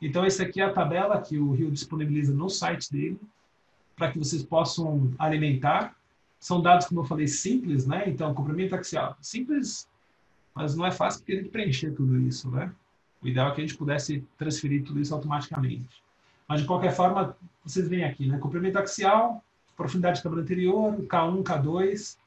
Então, 0.05 0.23
essa 0.23 0.43
aqui 0.43 0.61
é 0.61 0.65
a 0.65 0.73
tabela 0.73 1.19
que 1.19 1.39
o 1.39 1.53
Rio 1.53 1.71
disponibiliza 1.71 2.35
no 2.35 2.51
site 2.51 2.93
dele. 2.93 3.19
para 3.97 4.11
que 4.11 4.19
vocês 4.19 4.43
possam 4.43 5.13
alimentar. 5.19 5.97
São 6.39 6.61
dados, 6.61 6.87
como 6.87 7.01
eu 7.01 7.05
falei, 7.05 7.29
simples, 7.29 7.87
né? 7.87 8.05
Então, 8.09 8.35
comprimento 8.35 8.75
axial, 8.75 9.17
simples, 9.21 9.89
mas 10.53 10.75
não 10.75 10.85
é 10.85 10.91
fácil 10.91 11.21
porque 11.21 11.37
tem 11.37 11.45
que 11.45 11.49
preencher 11.49 11.93
tudo 11.93 12.19
isso, 12.19 12.51
né? 12.51 12.73
O 13.23 13.29
ideal 13.29 13.49
é 13.49 13.55
que 13.55 13.61
a 13.63 13.67
gente 13.67 13.79
pudesse 13.79 14.23
transferir 14.37 14.85
tudo 14.85 15.01
isso 15.01 15.15
automaticamente. 15.15 16.03
Mas, 16.47 16.61
de 16.61 16.67
qualquer 16.67 16.93
forma, 16.93 17.35
vocês 17.65 17.89
veem 17.89 18.05
aqui, 18.05 18.27
né? 18.27 18.37
Comprimento 18.37 18.79
axial, 18.79 19.43
profundidade 19.77 20.17
de 20.19 20.23
câmera 20.25 20.43
anterior, 20.43 20.97
K1, 21.03 21.43
K2, 21.43 22.19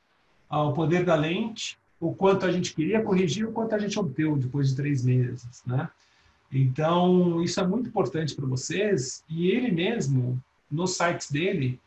o 0.49 0.71
poder 0.71 1.05
da 1.05 1.15
lente, 1.15 1.77
o 1.99 2.15
quanto 2.15 2.45
a 2.45 2.51
gente 2.51 2.73
queria 2.73 3.03
corrigir, 3.03 3.45
o 3.45 3.51
quanto 3.51 3.75
a 3.75 3.77
gente 3.77 3.99
obteve 3.99 4.39
depois 4.39 4.69
de 4.69 4.75
três 4.77 5.03
meses, 5.03 5.61
né? 5.65 5.89
Então, 6.51 7.41
isso 7.43 7.59
é 7.59 7.67
muito 7.67 7.89
importante 7.89 8.35
para 8.35 8.45
vocês. 8.45 9.23
E 9.29 9.49
ele 9.49 9.71
mesmo, 9.71 10.41
nos 10.71 10.95
sites 10.95 11.29
dele, 11.29 11.79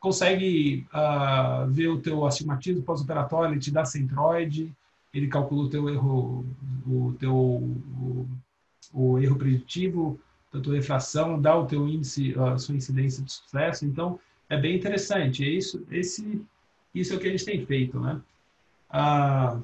consegue 0.00 0.86
uh, 0.92 1.68
ver 1.70 1.88
o 1.88 2.00
teu 2.00 2.24
astigmatismo 2.26 2.82
pós-operatório, 2.82 3.54
ele 3.54 3.60
te 3.60 3.70
dá 3.70 3.84
centroide, 3.84 4.72
ele 5.12 5.28
calcula 5.28 5.64
o 5.64 5.70
teu 5.70 5.88
erro, 5.88 6.46
o 6.86 7.14
teu 7.18 7.34
o, 7.34 8.28
o 8.92 9.18
erro 9.18 9.36
preditivo, 9.36 10.20
a 10.52 10.60
tua 10.60 10.74
refração, 10.74 11.40
dá 11.40 11.56
o 11.56 11.66
teu 11.66 11.88
índice, 11.88 12.34
a 12.38 12.58
sua 12.58 12.74
incidência 12.74 13.22
de 13.22 13.32
sucesso. 13.32 13.84
Então, 13.84 14.18
é 14.48 14.56
bem 14.56 14.76
interessante. 14.76 15.44
É 15.44 15.48
isso, 15.48 15.84
esse, 15.90 16.42
isso 16.94 17.12
é 17.12 17.16
o 17.16 17.20
que 17.20 17.28
a 17.28 17.30
gente 17.30 17.44
tem 17.44 17.64
feito, 17.64 17.98
né? 18.00 18.20
Ah, 18.90 19.58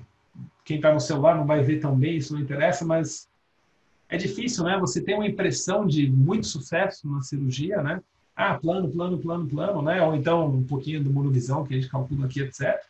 quem 0.64 0.76
está 0.76 0.92
no 0.92 1.00
celular 1.00 1.36
não 1.36 1.46
vai 1.46 1.62
ver 1.62 1.80
tão 1.80 1.96
bem, 1.96 2.16
isso 2.16 2.34
não 2.34 2.40
interessa, 2.40 2.84
mas 2.84 3.28
é 4.14 4.16
difícil, 4.16 4.64
né? 4.64 4.78
Você 4.78 5.00
tem 5.00 5.14
uma 5.14 5.26
impressão 5.26 5.86
de 5.86 6.08
muito 6.08 6.46
sucesso 6.46 7.08
na 7.08 7.22
cirurgia, 7.22 7.82
né? 7.82 8.00
Ah, 8.36 8.54
plano, 8.54 8.90
plano, 8.90 9.18
plano, 9.18 9.46
plano, 9.46 9.82
né? 9.82 10.02
Ou 10.02 10.14
então 10.14 10.48
um 10.48 10.64
pouquinho 10.64 11.02
do 11.02 11.10
monovisão 11.10 11.64
que 11.64 11.74
a 11.74 11.76
gente 11.76 11.90
calcula 11.90 12.26
aqui, 12.26 12.40
etc. 12.40 12.80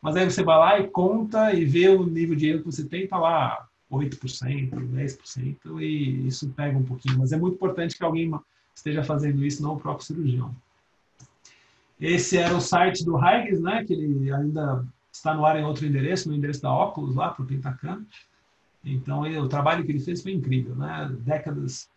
Mas 0.00 0.16
aí 0.16 0.28
você 0.28 0.42
vai 0.42 0.58
lá 0.58 0.80
e 0.80 0.88
conta 0.88 1.52
e 1.52 1.64
vê 1.64 1.88
o 1.88 2.04
nível 2.04 2.34
de 2.34 2.48
erro 2.48 2.60
que 2.60 2.66
você 2.66 2.84
tem, 2.84 3.06
tá 3.06 3.18
lá 3.18 3.68
8%, 3.90 4.70
10%, 4.70 5.80
e 5.80 6.26
isso 6.26 6.48
pega 6.50 6.76
um 6.76 6.82
pouquinho. 6.82 7.18
Mas 7.18 7.32
é 7.32 7.36
muito 7.36 7.54
importante 7.54 7.96
que 7.96 8.04
alguém 8.04 8.30
esteja 8.74 9.04
fazendo 9.04 9.44
isso, 9.44 9.62
não 9.62 9.74
o 9.74 9.80
próprio 9.80 10.06
cirurgião. 10.06 10.54
Esse 12.00 12.36
era 12.36 12.54
o 12.54 12.60
site 12.60 13.04
do 13.04 13.16
Huygens, 13.16 13.60
né? 13.60 13.84
Que 13.84 13.92
ele 13.92 14.32
ainda 14.32 14.84
está 15.12 15.34
no 15.34 15.46
ar 15.46 15.56
em 15.56 15.64
outro 15.64 15.86
endereço, 15.86 16.28
no 16.28 16.34
endereço 16.34 16.62
da 16.62 16.74
Oculus, 16.74 17.14
lá 17.14 17.30
para 17.30 17.44
o 17.44 17.46
Pentacam. 17.46 18.04
Então, 18.84 19.22
o 19.22 19.48
trabalho 19.48 19.84
que 19.84 19.92
ele 19.92 20.00
fez 20.00 20.22
foi 20.22 20.32
incrível, 20.32 20.74
né? 20.74 21.10
Décadas 21.20 21.88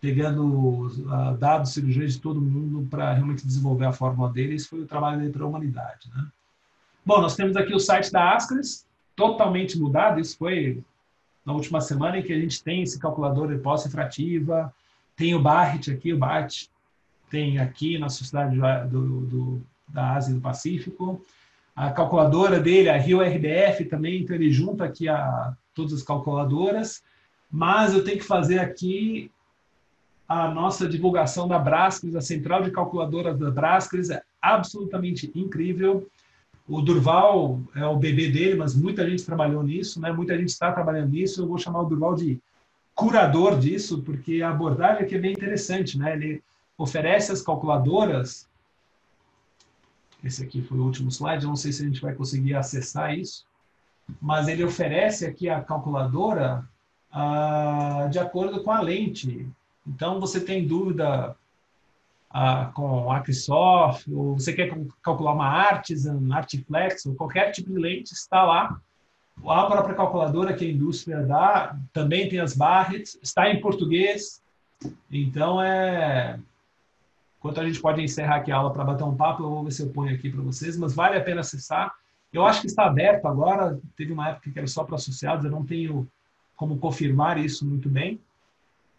pegando 0.00 0.86
uh, 0.86 1.36
dados, 1.38 1.72
cirurgiões 1.72 2.14
de 2.14 2.20
todo 2.20 2.40
mundo 2.40 2.86
para 2.90 3.14
realmente 3.14 3.46
desenvolver 3.46 3.86
a 3.86 3.92
fórmula 3.92 4.30
dele. 4.30 4.54
Esse 4.54 4.68
foi 4.68 4.80
o 4.80 4.86
trabalho 4.86 5.18
dele 5.18 5.32
para 5.32 5.44
a 5.44 5.46
humanidade, 5.46 6.10
né? 6.14 6.26
Bom, 7.06 7.20
nós 7.20 7.36
temos 7.36 7.56
aqui 7.56 7.74
o 7.74 7.80
site 7.80 8.10
da 8.10 8.34
Ascris, 8.34 8.86
totalmente 9.16 9.78
mudado. 9.78 10.20
Isso 10.20 10.36
foi 10.36 10.82
na 11.44 11.52
última 11.52 11.80
semana 11.80 12.18
em 12.18 12.22
que 12.22 12.32
a 12.32 12.38
gente 12.38 12.62
tem 12.62 12.82
esse 12.82 12.98
calculador 12.98 13.48
de 13.48 13.58
pós-refrativa, 13.58 14.72
tem 15.16 15.34
o 15.34 15.42
Barrett 15.42 15.90
aqui, 15.90 16.12
o 16.12 16.18
Barrett 16.18 16.70
tem 17.30 17.58
aqui 17.58 17.98
na 17.98 18.08
Sociedade 18.08 18.58
do, 18.88 19.20
do, 19.20 19.62
da 19.88 20.14
Ásia 20.14 20.32
e 20.32 20.34
do 20.34 20.40
Pacífico. 20.40 21.24
A 21.74 21.90
calculadora 21.90 22.60
dele, 22.60 22.88
a 22.88 22.96
Rio 22.96 23.20
RDF 23.20 23.84
também, 23.86 24.22
então 24.22 24.36
ele 24.36 24.50
junta 24.50 24.84
aqui 24.84 25.08
a 25.08 25.54
todas 25.74 25.92
as 25.92 26.02
calculadoras, 26.02 27.02
mas 27.50 27.92
eu 27.92 28.04
tenho 28.04 28.18
que 28.18 28.24
fazer 28.24 28.60
aqui 28.60 29.30
a 30.28 30.48
nossa 30.50 30.88
divulgação 30.88 31.46
da 31.46 31.58
Brascris, 31.58 32.16
a 32.16 32.20
central 32.20 32.62
de 32.62 32.70
calculadoras 32.70 33.38
da 33.38 33.50
Brascris 33.50 34.10
é 34.10 34.22
absolutamente 34.40 35.30
incrível. 35.34 36.08
O 36.66 36.80
Durval 36.80 37.60
é 37.74 37.84
o 37.84 37.96
bebê 37.96 38.30
dele, 38.30 38.54
mas 38.54 38.74
muita 38.74 39.08
gente 39.08 39.24
trabalhou 39.24 39.62
nisso, 39.62 40.00
né? 40.00 40.10
Muita 40.10 40.36
gente 40.36 40.48
está 40.48 40.72
trabalhando 40.72 41.10
nisso. 41.10 41.42
Eu 41.42 41.48
vou 41.48 41.58
chamar 41.58 41.82
o 41.82 41.84
Durval 41.84 42.14
de 42.14 42.40
curador 42.94 43.58
disso, 43.58 44.02
porque 44.02 44.40
a 44.40 44.50
abordagem 44.50 45.02
aqui 45.02 45.14
é 45.14 45.18
bem 45.18 45.32
interessante, 45.32 45.98
né? 45.98 46.14
Ele 46.14 46.42
oferece 46.78 47.32
as 47.32 47.42
calculadoras. 47.42 48.48
Esse 50.24 50.42
aqui 50.42 50.62
foi 50.62 50.78
o 50.78 50.84
último 50.84 51.10
slide, 51.10 51.44
eu 51.44 51.50
não 51.50 51.56
sei 51.56 51.70
se 51.70 51.82
a 51.82 51.86
gente 51.86 52.00
vai 52.00 52.14
conseguir 52.14 52.54
acessar 52.54 53.16
isso, 53.16 53.44
mas 54.20 54.48
ele 54.48 54.64
oferece 54.64 55.26
aqui 55.26 55.50
a 55.50 55.60
calculadora 55.60 56.66
ah, 57.12 58.08
de 58.10 58.18
acordo 58.18 58.64
com 58.64 58.70
a 58.70 58.80
lente. 58.80 59.46
Então, 59.86 60.18
você 60.18 60.40
tem 60.40 60.66
dúvida 60.66 61.36
ah, 62.30 62.70
com 62.74 63.12
Acrisoft, 63.12 64.10
ou 64.10 64.34
você 64.38 64.54
quer 64.54 64.74
calcular 65.02 65.34
uma 65.34 65.46
Artisan, 65.46 66.34
Artiflex, 66.34 67.04
ou 67.04 67.14
qualquer 67.14 67.52
tipo 67.52 67.70
de 67.70 67.78
lente, 67.78 68.14
está 68.14 68.42
lá. 68.42 68.80
A 69.46 69.66
própria 69.66 69.94
calculadora 69.94 70.54
que 70.54 70.64
a 70.64 70.70
indústria 70.70 71.22
dá, 71.22 71.76
também 71.92 72.28
tem 72.28 72.40
as 72.40 72.56
Barretts, 72.56 73.18
está 73.22 73.50
em 73.50 73.60
português. 73.60 74.42
Então, 75.10 75.62
é... 75.62 76.38
Enquanto 77.44 77.60
a 77.60 77.66
gente 77.66 77.78
pode 77.78 78.02
encerrar 78.02 78.36
aqui 78.36 78.50
a 78.50 78.56
aula 78.56 78.72
para 78.72 78.84
bater 78.84 79.04
um 79.04 79.14
papo, 79.14 79.42
eu 79.42 79.50
vou 79.50 79.64
ver 79.64 79.70
se 79.70 79.82
eu 79.82 79.90
ponho 79.90 80.14
aqui 80.14 80.30
para 80.30 80.40
vocês, 80.40 80.78
mas 80.78 80.94
vale 80.94 81.18
a 81.18 81.22
pena 81.22 81.42
acessar. 81.42 81.94
Eu 82.32 82.46
acho 82.46 82.62
que 82.62 82.66
está 82.66 82.86
aberto 82.86 83.26
agora, 83.26 83.78
teve 83.94 84.14
uma 84.14 84.30
época 84.30 84.50
que 84.50 84.58
era 84.58 84.66
só 84.66 84.82
para 84.82 84.94
associados, 84.94 85.44
eu 85.44 85.50
não 85.50 85.62
tenho 85.62 86.08
como 86.56 86.78
confirmar 86.78 87.36
isso 87.36 87.66
muito 87.66 87.88
bem, 87.90 88.18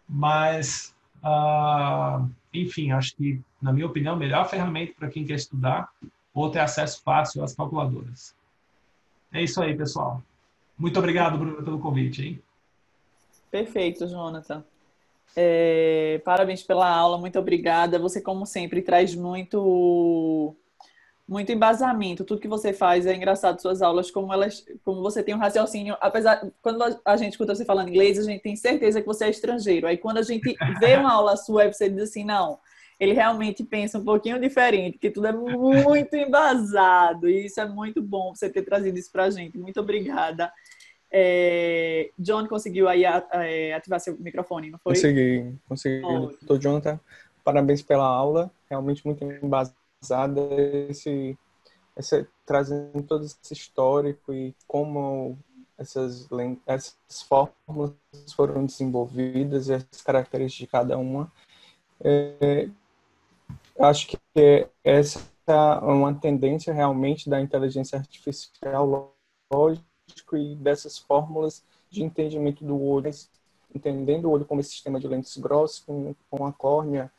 mas 0.08 0.94
Uh, 1.26 2.30
enfim, 2.54 2.92
acho 2.92 3.16
que, 3.16 3.40
na 3.60 3.72
minha 3.72 3.86
opinião, 3.86 4.14
a 4.14 4.18
melhor 4.18 4.48
ferramenta 4.48 4.94
para 4.96 5.08
quem 5.08 5.24
quer 5.24 5.34
estudar 5.34 5.88
ou 6.32 6.50
ter 6.50 6.60
acesso 6.60 7.02
fácil 7.02 7.42
às 7.42 7.52
calculadoras. 7.52 8.34
É 9.32 9.42
isso 9.42 9.60
aí, 9.60 9.76
pessoal. 9.76 10.22
Muito 10.78 10.98
obrigado, 10.98 11.36
Bruno, 11.36 11.62
pelo 11.64 11.80
convite. 11.80 12.22
Hein? 12.24 12.42
Perfeito, 13.50 14.06
Jonathan. 14.06 14.64
É, 15.36 16.20
parabéns 16.24 16.62
pela 16.62 16.88
aula, 16.88 17.18
muito 17.18 17.38
obrigada. 17.38 17.98
Você, 17.98 18.20
como 18.20 18.46
sempre, 18.46 18.80
traz 18.80 19.14
muito 19.14 20.56
muito 21.28 21.50
embasamento. 21.50 22.24
Tudo 22.24 22.40
que 22.40 22.48
você 22.48 22.72
faz 22.72 23.04
é 23.04 23.14
engraçado. 23.14 23.60
Suas 23.60 23.82
aulas, 23.82 24.10
como 24.10 24.32
elas, 24.32 24.64
como 24.84 25.02
você 25.02 25.22
tem 25.22 25.34
um 25.34 25.38
raciocínio, 25.38 25.96
apesar 26.00 26.40
quando 26.62 26.82
a 27.04 27.16
gente 27.16 27.32
escuta 27.32 27.54
você 27.54 27.64
falando 27.64 27.88
inglês, 27.88 28.18
a 28.18 28.22
gente 28.22 28.42
tem 28.42 28.56
certeza 28.56 29.00
que 29.00 29.06
você 29.06 29.24
é 29.26 29.30
estrangeiro. 29.30 29.86
Aí 29.86 29.98
quando 29.98 30.18
a 30.18 30.22
gente 30.22 30.56
vê 30.78 30.96
uma 30.96 31.12
aula 31.12 31.36
sua, 31.36 31.70
você 31.72 31.90
diz 31.90 32.04
assim, 32.04 32.24
não, 32.24 32.58
ele 32.98 33.12
realmente 33.12 33.64
pensa 33.64 33.98
um 33.98 34.04
pouquinho 34.04 34.40
diferente, 34.40 34.98
que 34.98 35.10
tudo 35.10 35.26
é 35.26 35.32
muito 35.32 36.14
embasado. 36.14 37.28
E 37.28 37.46
isso 37.46 37.60
é 37.60 37.68
muito 37.68 38.00
bom 38.00 38.34
você 38.34 38.48
ter 38.48 38.62
trazido 38.62 38.96
isso 38.96 39.10
para 39.10 39.24
a 39.24 39.30
gente. 39.30 39.58
Muito 39.58 39.80
obrigada. 39.80 40.52
É, 41.10 42.10
John 42.18 42.46
conseguiu 42.48 42.88
aí 42.88 43.04
é, 43.04 43.74
ativar 43.74 44.00
seu 44.00 44.16
microfone, 44.18 44.70
não 44.70 44.78
foi? 44.78 44.94
Consegui, 44.94 45.54
consegui. 45.68 46.02
Doutor 46.02 46.58
Jonathan, 46.58 47.00
parabéns 47.44 47.82
pela 47.82 48.06
aula, 48.06 48.50
realmente 48.68 49.06
muito 49.06 49.24
embasado 49.24 49.76
usada 50.02 50.40
esse, 50.88 51.36
esse, 51.96 52.26
trazendo 52.44 53.02
todo 53.02 53.24
esse 53.24 53.52
histórico 53.52 54.32
e 54.32 54.54
como 54.66 55.38
essas, 55.78 56.28
essas 56.66 57.22
fórmulas 57.28 57.94
foram 58.34 58.64
desenvolvidas 58.64 59.68
e 59.68 59.74
as 59.74 60.02
características 60.02 60.66
de 60.66 60.66
cada 60.66 60.98
uma. 60.98 61.30
É, 62.00 62.68
acho 63.80 64.08
que 64.08 64.68
essa 64.84 65.20
é 65.46 65.54
uma 65.82 66.14
tendência 66.14 66.72
realmente 66.72 67.28
da 67.28 67.40
inteligência 67.40 67.98
artificial 67.98 69.14
lógico 69.52 69.84
e 70.32 70.54
dessas 70.56 70.98
fórmulas 70.98 71.62
de 71.90 72.02
entendimento 72.02 72.64
do 72.64 72.80
olho, 72.80 73.10
entendendo 73.74 74.26
o 74.26 74.30
olho 74.30 74.44
como 74.44 74.60
esse 74.60 74.70
sistema 74.70 74.98
de 74.98 75.08
lentes 75.08 75.36
grossas, 75.36 75.80
com, 75.80 76.14
com 76.30 76.46
a 76.46 76.52
córnea, 76.52 77.10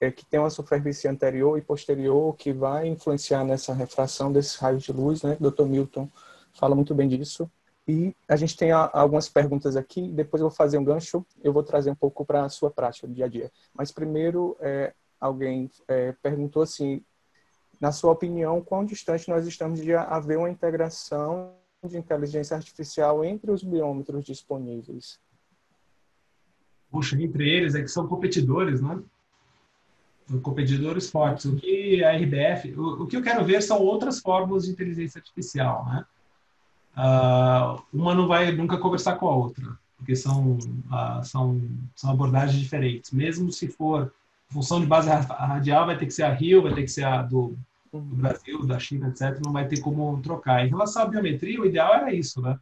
é, 0.00 0.10
que 0.10 0.24
tem 0.24 0.40
uma 0.40 0.50
superfície 0.50 1.06
anterior 1.06 1.56
e 1.56 1.62
posterior 1.62 2.34
que 2.36 2.52
vai 2.52 2.88
influenciar 2.88 3.44
nessa 3.44 3.72
refração 3.72 4.32
desses 4.32 4.56
raios 4.56 4.82
de 4.82 4.92
luz, 4.92 5.22
né? 5.22 5.36
Dr. 5.38 5.64
Milton 5.64 6.08
fala 6.52 6.74
muito 6.74 6.94
bem 6.94 7.08
disso. 7.08 7.50
E 7.86 8.14
a 8.28 8.36
gente 8.36 8.56
tem 8.56 8.70
algumas 8.70 9.28
perguntas 9.28 9.76
aqui, 9.76 10.08
depois 10.08 10.40
eu 10.40 10.48
vou 10.48 10.56
fazer 10.56 10.78
um 10.78 10.84
gancho, 10.84 11.24
eu 11.42 11.52
vou 11.52 11.62
trazer 11.62 11.90
um 11.90 11.94
pouco 11.94 12.24
para 12.24 12.44
a 12.44 12.48
sua 12.48 12.70
prática 12.70 13.06
do 13.06 13.14
dia 13.14 13.24
a 13.24 13.28
dia. 13.28 13.50
Mas 13.74 13.90
primeiro, 13.90 14.56
é, 14.60 14.92
alguém 15.20 15.70
é, 15.88 16.12
perguntou 16.22 16.62
assim, 16.62 17.02
na 17.80 17.90
sua 17.90 18.12
opinião, 18.12 18.60
quão 18.60 18.84
distante 18.84 19.28
nós 19.28 19.46
estamos 19.46 19.80
de 19.80 19.92
haver 19.94 20.38
uma 20.38 20.50
integração 20.50 21.54
de 21.88 21.98
inteligência 21.98 22.56
artificial 22.56 23.24
entre 23.24 23.50
os 23.50 23.62
biômetros 23.62 24.24
disponíveis? 24.24 25.18
Puxa, 26.90 27.20
entre 27.20 27.48
eles 27.48 27.74
é 27.74 27.82
que 27.82 27.88
são 27.88 28.06
competidores, 28.06 28.80
né? 28.80 29.02
competidores 30.42 31.10
fortes. 31.10 31.46
O 31.46 31.56
que 31.56 32.02
a 32.04 32.12
RBF, 32.16 32.74
o, 32.78 33.02
o, 33.02 33.06
que 33.06 33.16
eu 33.16 33.22
quero 33.22 33.44
ver 33.44 33.62
são 33.62 33.78
outras 33.80 34.20
fórmulas 34.20 34.64
de 34.64 34.70
inteligência 34.70 35.18
artificial, 35.18 35.84
né? 35.86 36.04
Uh, 36.96 37.82
uma 37.92 38.14
não 38.14 38.28
vai 38.28 38.52
nunca 38.52 38.78
conversar 38.78 39.16
com 39.16 39.26
a 39.26 39.34
outra, 39.34 39.78
porque 39.96 40.14
são, 40.14 40.58
uh, 40.58 41.24
são, 41.24 41.60
são 41.96 42.10
abordagens 42.10 42.60
diferentes. 42.60 43.10
Mesmo 43.10 43.50
se 43.50 43.66
for 43.66 44.12
função 44.50 44.80
de 44.80 44.86
base 44.86 45.08
radial 45.08 45.86
vai 45.86 45.96
ter 45.96 46.06
que 46.06 46.12
ser 46.12 46.24
a 46.24 46.32
Rio, 46.32 46.62
vai 46.62 46.74
ter 46.74 46.82
que 46.82 46.90
ser 46.90 47.04
a 47.04 47.22
do, 47.22 47.56
do 48.00 48.16
Brasil, 48.16 48.64
da 48.66 48.78
China, 48.78 49.08
etc. 49.08 49.38
Não 49.44 49.52
vai 49.52 49.66
ter 49.68 49.80
como 49.80 50.20
trocar. 50.22 50.64
Em 50.64 50.70
relação 50.70 51.02
à 51.02 51.06
biometria, 51.06 51.60
o 51.60 51.66
ideal 51.66 51.94
era 51.94 52.12
isso, 52.12 52.40
né? 52.40 52.58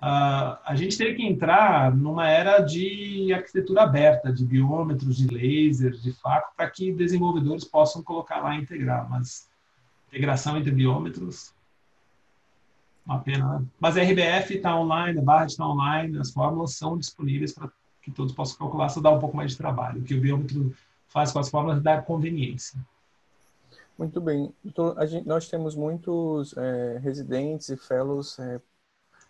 Uh, 0.00 0.54
a 0.64 0.74
gente 0.76 0.96
teria 0.96 1.14
que 1.14 1.26
entrar 1.26 1.94
numa 1.94 2.28
era 2.28 2.60
de 2.60 3.32
arquitetura 3.32 3.82
aberta, 3.82 4.32
de 4.32 4.44
biômetros, 4.44 5.16
de 5.16 5.26
lasers, 5.26 6.02
de 6.02 6.12
faco, 6.12 6.52
para 6.56 6.70
que 6.70 6.92
desenvolvedores 6.92 7.64
possam 7.64 8.02
colocar 8.02 8.38
lá 8.40 8.54
e 8.54 8.60
integrar. 8.60 9.08
Mas 9.10 9.48
integração 10.08 10.56
entre 10.56 10.70
biômetros, 10.70 11.52
uma 13.04 13.18
pena. 13.18 13.58
Né? 13.58 13.66
Mas 13.80 13.96
a 13.96 14.02
RBF 14.02 14.54
está 14.54 14.76
online, 14.76 15.18
a 15.18 15.22
barra 15.22 15.46
está 15.46 15.66
online, 15.66 16.18
as 16.18 16.30
fórmulas 16.30 16.74
são 16.74 16.96
disponíveis 16.96 17.52
para 17.52 17.68
que 18.00 18.10
todos 18.12 18.32
possam 18.32 18.58
calcular, 18.58 18.88
só 18.88 19.00
dá 19.00 19.10
um 19.10 19.18
pouco 19.18 19.36
mais 19.36 19.52
de 19.52 19.58
trabalho. 19.58 20.00
O 20.00 20.04
que 20.04 20.14
o 20.14 20.20
biômetro 20.20 20.72
faz 21.08 21.32
com 21.32 21.40
as 21.40 21.50
fórmulas 21.50 21.82
dá 21.82 22.00
conveniência. 22.00 22.78
Muito 23.98 24.20
bem. 24.20 24.54
Então, 24.64 24.94
gente, 25.08 25.26
nós 25.26 25.48
temos 25.48 25.74
muitos 25.74 26.56
é, 26.56 26.98
residentes 26.98 27.68
e 27.68 27.76
fellows 27.76 28.38
é, 28.38 28.60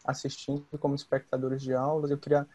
assistindo 0.05 0.67
como 0.79 0.95
espectadores 0.95 1.63
de 1.63 1.73
aulas. 1.73 2.11
Eu 2.11 2.19
queria 2.19 2.47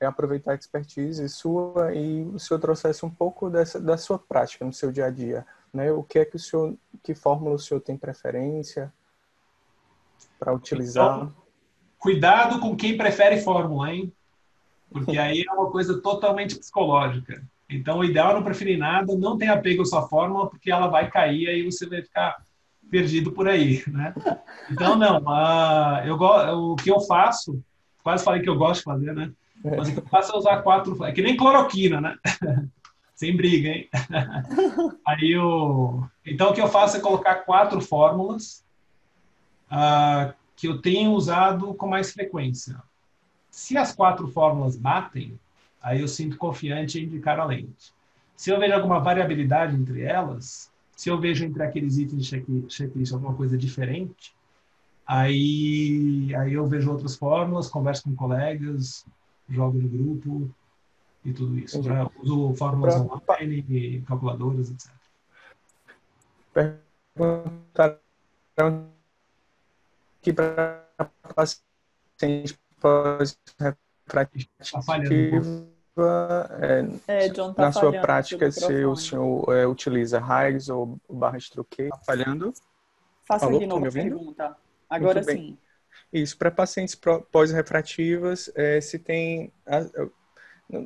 é, 0.00 0.04
aproveitar 0.04 0.50
a 0.50 0.56
expertise 0.56 1.28
sua 1.28 1.94
e 1.94 2.24
o 2.24 2.40
senhor 2.40 2.58
trouxesse 2.58 3.06
um 3.06 3.10
pouco 3.10 3.48
dessa, 3.48 3.80
da 3.80 3.96
sua 3.96 4.18
prática 4.18 4.64
no 4.64 4.72
seu 4.72 4.90
dia 4.90 5.06
a 5.06 5.10
dia. 5.10 5.46
Né? 5.72 5.92
O 5.92 6.02
que 6.02 6.18
é 6.18 6.24
que 6.24 6.34
o 6.34 6.40
senhor, 6.40 6.74
que 7.04 7.14
fórmula 7.14 7.54
o 7.54 7.58
senhor 7.58 7.80
tem 7.80 7.96
preferência 7.96 8.92
para 10.40 10.52
utilizar? 10.52 11.18
Então, 11.18 11.34
cuidado 12.00 12.58
com 12.58 12.76
quem 12.76 12.96
prefere 12.96 13.40
fórmula, 13.42 13.92
hein? 13.92 14.12
Porque 14.90 15.16
aí 15.16 15.44
é 15.48 15.52
uma 15.52 15.70
coisa 15.70 16.02
totalmente 16.02 16.58
psicológica. 16.58 17.40
Então, 17.70 17.98
o 17.98 18.04
ideal 18.04 18.32
é 18.32 18.34
não 18.34 18.42
preferir 18.42 18.76
nada, 18.76 19.16
não 19.16 19.38
ter 19.38 19.46
apego 19.46 19.82
à 19.82 19.84
sua 19.84 20.08
fórmula, 20.08 20.50
porque 20.50 20.70
ela 20.70 20.88
vai 20.88 21.08
cair 21.08 21.48
e 21.48 21.62
você 21.62 21.86
vai 21.86 22.02
ficar 22.02 22.36
perdido 22.90 23.30
por 23.30 23.48
aí, 23.48 23.82
né? 23.86 24.12
Então, 24.68 24.96
não. 24.96 25.18
Uh, 25.18 26.04
eu, 26.04 26.16
o 26.16 26.76
que 26.76 26.90
eu 26.90 27.00
faço, 27.00 27.62
quase 28.02 28.24
falei 28.24 28.42
que 28.42 28.48
eu 28.48 28.56
gosto 28.56 28.80
de 28.80 28.84
fazer, 28.84 29.14
né? 29.14 29.30
Mas 29.64 29.88
o 29.88 29.92
que 29.92 29.98
eu 30.00 30.06
faço 30.06 30.32
é 30.32 30.36
usar 30.36 30.62
quatro... 30.62 31.04
É 31.04 31.12
que 31.12 31.22
nem 31.22 31.36
cloroquina, 31.36 32.00
né? 32.00 32.16
Sem 33.14 33.36
briga, 33.36 33.68
hein? 33.68 33.88
Aí 35.06 35.30
eu... 35.30 36.04
Então, 36.26 36.50
o 36.50 36.54
que 36.54 36.60
eu 36.60 36.68
faço 36.68 36.96
é 36.96 37.00
colocar 37.00 37.36
quatro 37.36 37.80
fórmulas 37.80 38.64
uh, 39.70 40.32
que 40.56 40.66
eu 40.66 40.80
tenho 40.80 41.12
usado 41.12 41.72
com 41.74 41.86
mais 41.86 42.12
frequência. 42.12 42.76
Se 43.50 43.76
as 43.76 43.94
quatro 43.94 44.26
fórmulas 44.28 44.76
batem, 44.76 45.38
aí 45.82 46.00
eu 46.00 46.08
sinto 46.08 46.36
confiante 46.36 46.98
em 46.98 47.04
indicar 47.04 47.38
a 47.38 47.44
lente. 47.44 47.92
Se 48.36 48.50
eu 48.50 48.58
vejo 48.58 48.74
alguma 48.74 49.00
variabilidade 49.00 49.76
entre 49.76 50.02
elas, 50.02 50.70
se 50.96 51.08
eu 51.08 51.18
vejo 51.18 51.44
entre 51.44 51.62
aqueles 51.62 51.96
itens 51.98 52.26
de 52.26 52.68
checklist 52.68 53.12
alguma 53.12 53.34
coisa 53.34 53.56
diferente, 53.56 54.34
aí, 55.06 56.34
aí 56.36 56.52
eu 56.52 56.66
vejo 56.66 56.90
outras 56.90 57.16
fórmulas, 57.16 57.68
converso 57.68 58.04
com 58.04 58.14
colegas, 58.14 59.06
jogo 59.48 59.78
no 59.78 59.88
grupo 59.88 60.50
e 61.24 61.32
tudo 61.32 61.58
isso. 61.58 61.82
Né? 61.82 62.08
Uso 62.22 62.54
fórmulas 62.54 62.94
pra, 62.94 63.34
online, 63.34 64.02
calculadoras, 64.06 64.70
etc. 64.70 64.90
Perguntaram 67.16 67.98
que 70.20 70.32
para 70.32 70.86
paciente 71.34 72.58
pós-refrativa, 74.10 75.68
é, 77.06 77.26
é, 77.26 77.28
tá 77.30 77.54
na 77.56 77.72
sua 77.72 78.00
prática, 78.00 78.50
se 78.50 78.84
o 78.84 78.96
senhor 78.96 79.52
é, 79.54 79.66
utiliza 79.66 80.18
raios 80.18 80.68
ou 80.68 80.98
barra 81.08 81.38
estruque, 81.38 81.88
tá 81.88 81.98
falhando? 81.98 82.52
Faça 83.24 83.46
Alô, 83.46 83.58
de 83.58 83.66
novo 83.66 83.86
a 83.86 83.92
pergunta. 83.92 84.56
Agora 84.88 85.22
sim. 85.22 85.56
Isso, 86.12 86.36
para 86.36 86.50
pacientes 86.50 86.98
pós-refrativas, 87.30 88.50
é, 88.54 88.80
se 88.80 88.98
tem... 88.98 89.52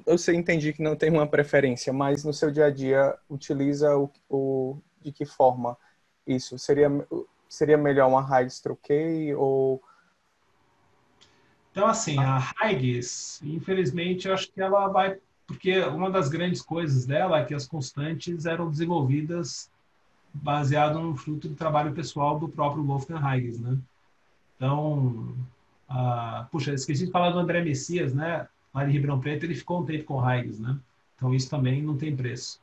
Eu 0.07 0.17
sei, 0.17 0.35
entendi 0.35 0.73
que 0.73 0.83
não 0.83 0.97
tem 0.97 1.11
uma 1.11 1.27
preferência, 1.27 1.93
mas 1.93 2.25
no 2.25 2.33
seu 2.33 2.51
dia 2.51 2.67
a 2.67 2.71
dia 2.71 3.15
utiliza 3.29 3.97
o, 3.97 4.11
o 4.29 4.79
de 5.01 5.13
que 5.13 5.27
forma 5.27 5.77
isso? 6.27 6.59
Seria 6.59 6.91
seria 7.55 7.79
melhor 7.79 8.09
uma 8.09 8.23
Higgs 8.23 8.61
troquei 8.61 9.35
ou 9.35 9.83
então 11.75 11.89
assim 11.89 12.17
a 12.21 12.55
Higgs 12.63 13.41
infelizmente 13.43 14.29
eu 14.29 14.35
acho 14.35 14.49
que 14.53 14.61
ela 14.63 14.87
vai 14.87 15.19
porque 15.47 15.81
uma 15.81 16.09
das 16.09 16.29
grandes 16.29 16.63
coisas 16.63 17.05
dela 17.05 17.41
é 17.41 17.45
que 17.45 17.53
as 17.53 17.67
constantes 17.67 18.47
eram 18.47 18.71
desenvolvidas 18.71 19.69
baseado 20.33 20.99
no 20.99 21.15
fruto 21.15 21.49
do 21.49 21.55
trabalho 21.55 21.93
pessoal 21.93 22.39
do 22.39 22.49
próprio 22.49 22.83
Wolfgang 22.83 23.21
Higgs, 23.21 23.63
né? 23.63 23.79
Então, 24.57 25.37
puxa, 26.51 26.73
esqueci 26.73 27.07
de 27.07 27.13
falar 27.13 27.31
do 27.31 27.39
André 27.39 27.63
Messias, 27.63 28.13
né? 28.13 28.49
Lá 28.75 28.85
de 28.85 28.91
Ribeirão 28.91 29.21
Preto, 29.21 29.45
ele 29.45 29.55
ficou 29.55 29.81
um 29.81 29.85
tempo 29.85 30.05
com 30.05 30.29
Higgs, 30.29 30.61
né? 30.61 30.77
Então, 31.17 31.33
isso 31.33 31.49
também 31.49 31.81
não 31.83 31.97
tem 31.97 32.17
preço. 32.17 32.61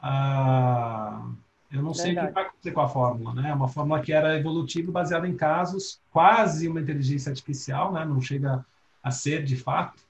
Uh, 0.00 1.34
eu 1.70 1.82
não 1.82 1.92
Verdade. 1.92 2.00
sei 2.02 2.12
o 2.12 2.26
que 2.26 2.32
vai 2.32 2.42
acontecer 2.44 2.70
com 2.72 2.80
a 2.80 2.88
fórmula, 2.88 3.34
né? 3.34 3.50
É 3.50 3.54
uma 3.54 3.68
fórmula 3.68 4.00
que 4.00 4.12
era 4.12 4.38
evolutiva 4.38 4.90
baseada 4.90 5.28
em 5.28 5.36
casos, 5.36 6.00
quase 6.10 6.66
uma 6.66 6.80
inteligência 6.80 7.30
artificial, 7.30 7.92
né? 7.92 8.04
Não 8.04 8.20
chega 8.20 8.64
a 9.02 9.10
ser 9.10 9.44
de 9.44 9.56
fato, 9.56 10.02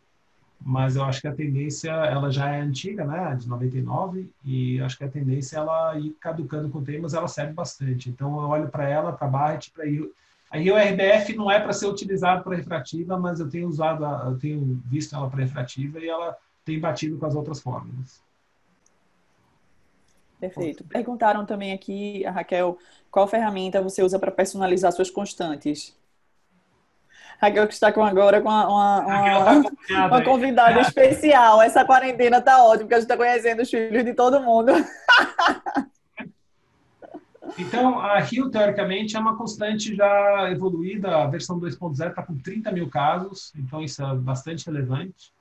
mas 0.61 0.97
eu 0.97 1.05
acho 1.05 1.21
que 1.21 1.29
a 1.29 1.35
tendência, 1.35 1.91
ela 1.91 2.31
já 2.31 2.51
é 2.51 2.61
antiga, 2.61 3.05
né? 3.05 3.35
De 3.35 3.49
99, 3.49 4.31
e 4.45 4.81
acho 4.81 4.97
que 4.97 5.05
a 5.05 5.09
tendência 5.09 5.57
é 5.57 5.59
ela 5.59 5.99
ir 5.99 6.17
caducando 6.21 6.69
com 6.69 6.79
o 6.79 6.85
tempo, 6.85 7.03
mas 7.03 7.15
ela 7.15 7.29
serve 7.29 7.53
bastante. 7.53 8.09
Então 8.09 8.41
eu 8.41 8.49
olho 8.49 8.69
para 8.69 8.89
ela, 8.89 9.13
para 9.13 9.27
Barrett, 9.27 9.73
para 9.73 9.85
a 10.51 10.57
Rio 10.57 10.77
RBF 10.77 11.37
não 11.37 11.51
é 11.51 11.61
para 11.61 11.73
ser 11.73 11.87
utilizado 11.87 12.43
para 12.43 12.57
refrativa, 12.57 13.19
mas 13.19 13.39
eu 13.39 13.51
tenho 13.51 13.69
usado, 13.69 14.05
eu 14.05 14.39
tenho 14.39 14.81
visto 14.87 15.15
ela 15.15 15.29
para 15.29 15.41
refrativa 15.41 15.99
e 15.99 16.09
ela 16.09 16.37
tem 16.65 16.81
batido 16.81 17.19
com 17.19 17.27
as 17.27 17.35
outras 17.35 17.61
fórmulas. 17.61 18.23
Perfeito. 20.41 20.85
Perguntaram 20.85 21.45
também 21.45 21.73
aqui, 21.73 22.25
a 22.25 22.31
Raquel, 22.31 22.79
qual 23.11 23.27
ferramenta 23.27 23.83
você 23.83 24.03
usa 24.03 24.19
para 24.19 24.31
personalizar 24.31 24.93
suas 24.93 25.11
constantes? 25.11 25.97
Raquel 27.41 27.67
que 27.69 27.75
está 27.75 27.93
com 27.93 28.05
agora 28.05 28.41
com 28.41 28.49
uma, 28.49 28.69
uma, 28.69 29.01
uma, 29.01 30.07
uma 30.07 30.25
convidada 30.25 30.81
especial. 30.81 31.63
Essa 31.63 31.85
quarentena 31.85 32.41
tá 32.41 32.65
ótima, 32.65 32.81
porque 32.81 32.95
a 32.95 32.99
gente 32.99 33.05
está 33.05 33.17
conhecendo 33.17 33.63
os 33.63 33.71
filhos 33.71 34.05
de 34.05 34.15
todo 34.15 34.43
mundo. 34.43 34.73
Então, 37.59 37.99
a 37.99 38.21
Rio, 38.21 38.51
teoricamente, 38.51 39.17
é 39.17 39.19
uma 39.19 39.37
constante 39.37 39.95
já 39.95 40.49
evoluída. 40.51 41.25
A 41.25 41.27
versão 41.27 41.59
2.0 41.59 42.11
está 42.11 42.23
com 42.23 42.39
30 42.39 42.71
mil 42.71 42.89
casos, 42.89 43.53
então 43.57 43.83
isso 43.83 44.01
é 44.01 44.15
bastante 44.15 44.67
relevante. 44.67 45.33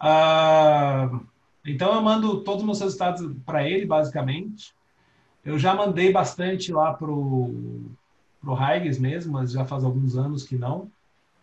Uh, 0.00 1.26
então 1.66 1.92
eu 1.94 2.00
mando 2.00 2.40
todos 2.42 2.60
os 2.60 2.66
meus 2.66 2.80
resultados 2.80 3.36
para 3.44 3.68
ele, 3.68 3.84
basicamente. 3.84 4.74
Eu 5.44 5.58
já 5.58 5.74
mandei 5.74 6.12
bastante 6.12 6.72
lá 6.72 6.94
pro 6.94 7.84
pro 8.40 8.54
Higgs 8.54 9.00
mesmo, 9.00 9.32
mas 9.32 9.50
já 9.50 9.64
faz 9.64 9.82
alguns 9.82 10.16
anos 10.16 10.44
que 10.44 10.56
não. 10.56 10.88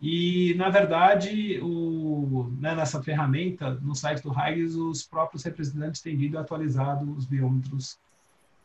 E 0.02 0.54
na 0.56 0.70
verdade, 0.70 1.60
o, 1.62 2.50
né, 2.60 2.74
nessa 2.76 3.04
ferramenta, 3.04 3.72
no 3.82 3.94
site 3.96 4.24
do 4.24 4.32
Higgs, 4.32 4.78
os 4.78 5.04
próprios 5.04 5.44
representantes 5.44 6.02
têm 6.02 6.16
vindo 6.16 6.38
atualizado 6.38 7.12
os 7.14 7.26
biômetros 7.26 7.98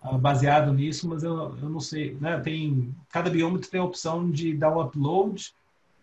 uh, 0.02 0.18
baseado 0.18 0.72
nisso, 0.72 1.09
mas 1.09 1.24
eu, 1.24 1.56
eu 1.59 1.68
não 1.68 1.80
sei, 1.80 2.16
né? 2.20 2.38
Tem 2.40 2.94
cada 3.09 3.30
biômetro 3.30 3.70
tem 3.70 3.80
a 3.80 3.84
opção 3.84 4.30
de 4.30 4.54
dar 4.54 4.70
o 4.70 4.82
upload 4.82 5.52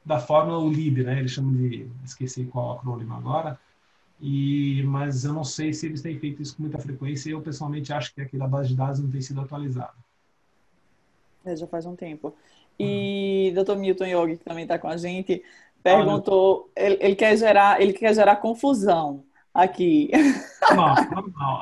da 0.06 0.20
fórmula 0.20 0.60
ULIB, 0.60 1.03
né? 1.03 1.20
Eles 1.20 1.32
chamam 1.32 1.53
de 1.53 1.88
esqueci 2.03 2.45
qual 2.45 2.74
acrônimo 2.74 3.14
agora 3.14 3.58
e, 4.20 4.82
mas 4.84 5.26
eu 5.26 5.34
não 5.34 5.43
sei 5.43 5.74
se 5.74 5.86
eles 5.86 6.01
têm 6.01 6.18
feito 6.18 6.41
isso 6.41 6.55
com 6.55 6.63
muita 6.63 6.80
frequência. 6.80 7.30
Eu 7.30 7.41
pessoalmente 7.41 7.91
acho 7.91 8.13
que 8.13 8.22
aquela 8.22 8.47
base 8.47 8.70
de 8.70 8.76
dados 8.76 8.99
não 8.99 9.09
tem 9.09 9.22
sido 9.22 9.41
atualizada. 9.41 9.93
É, 11.45 11.55
já 11.55 11.68
faz 11.68 11.86
um 11.86 11.95
tempo. 11.95 12.34
E 12.80 13.53
uhum. 13.55 13.63
Dr. 13.63 13.76
Milton 13.76 14.05
Yogi, 14.05 14.38
que 14.38 14.43
também 14.43 14.63
está 14.63 14.80
com 14.80 14.88
a 14.88 14.97
gente, 14.97 15.43
perguntou, 15.84 16.70
ah, 16.76 16.82
ele, 16.82 16.97
ele, 16.99 17.16
quer 17.16 17.38
gerar, 17.38 17.80
ele 17.80 17.93
quer 17.93 18.13
gerar 18.13 18.38
confusão 18.38 19.24
aqui. 19.53 20.09
Não, 20.76 20.95
não. 21.28 21.61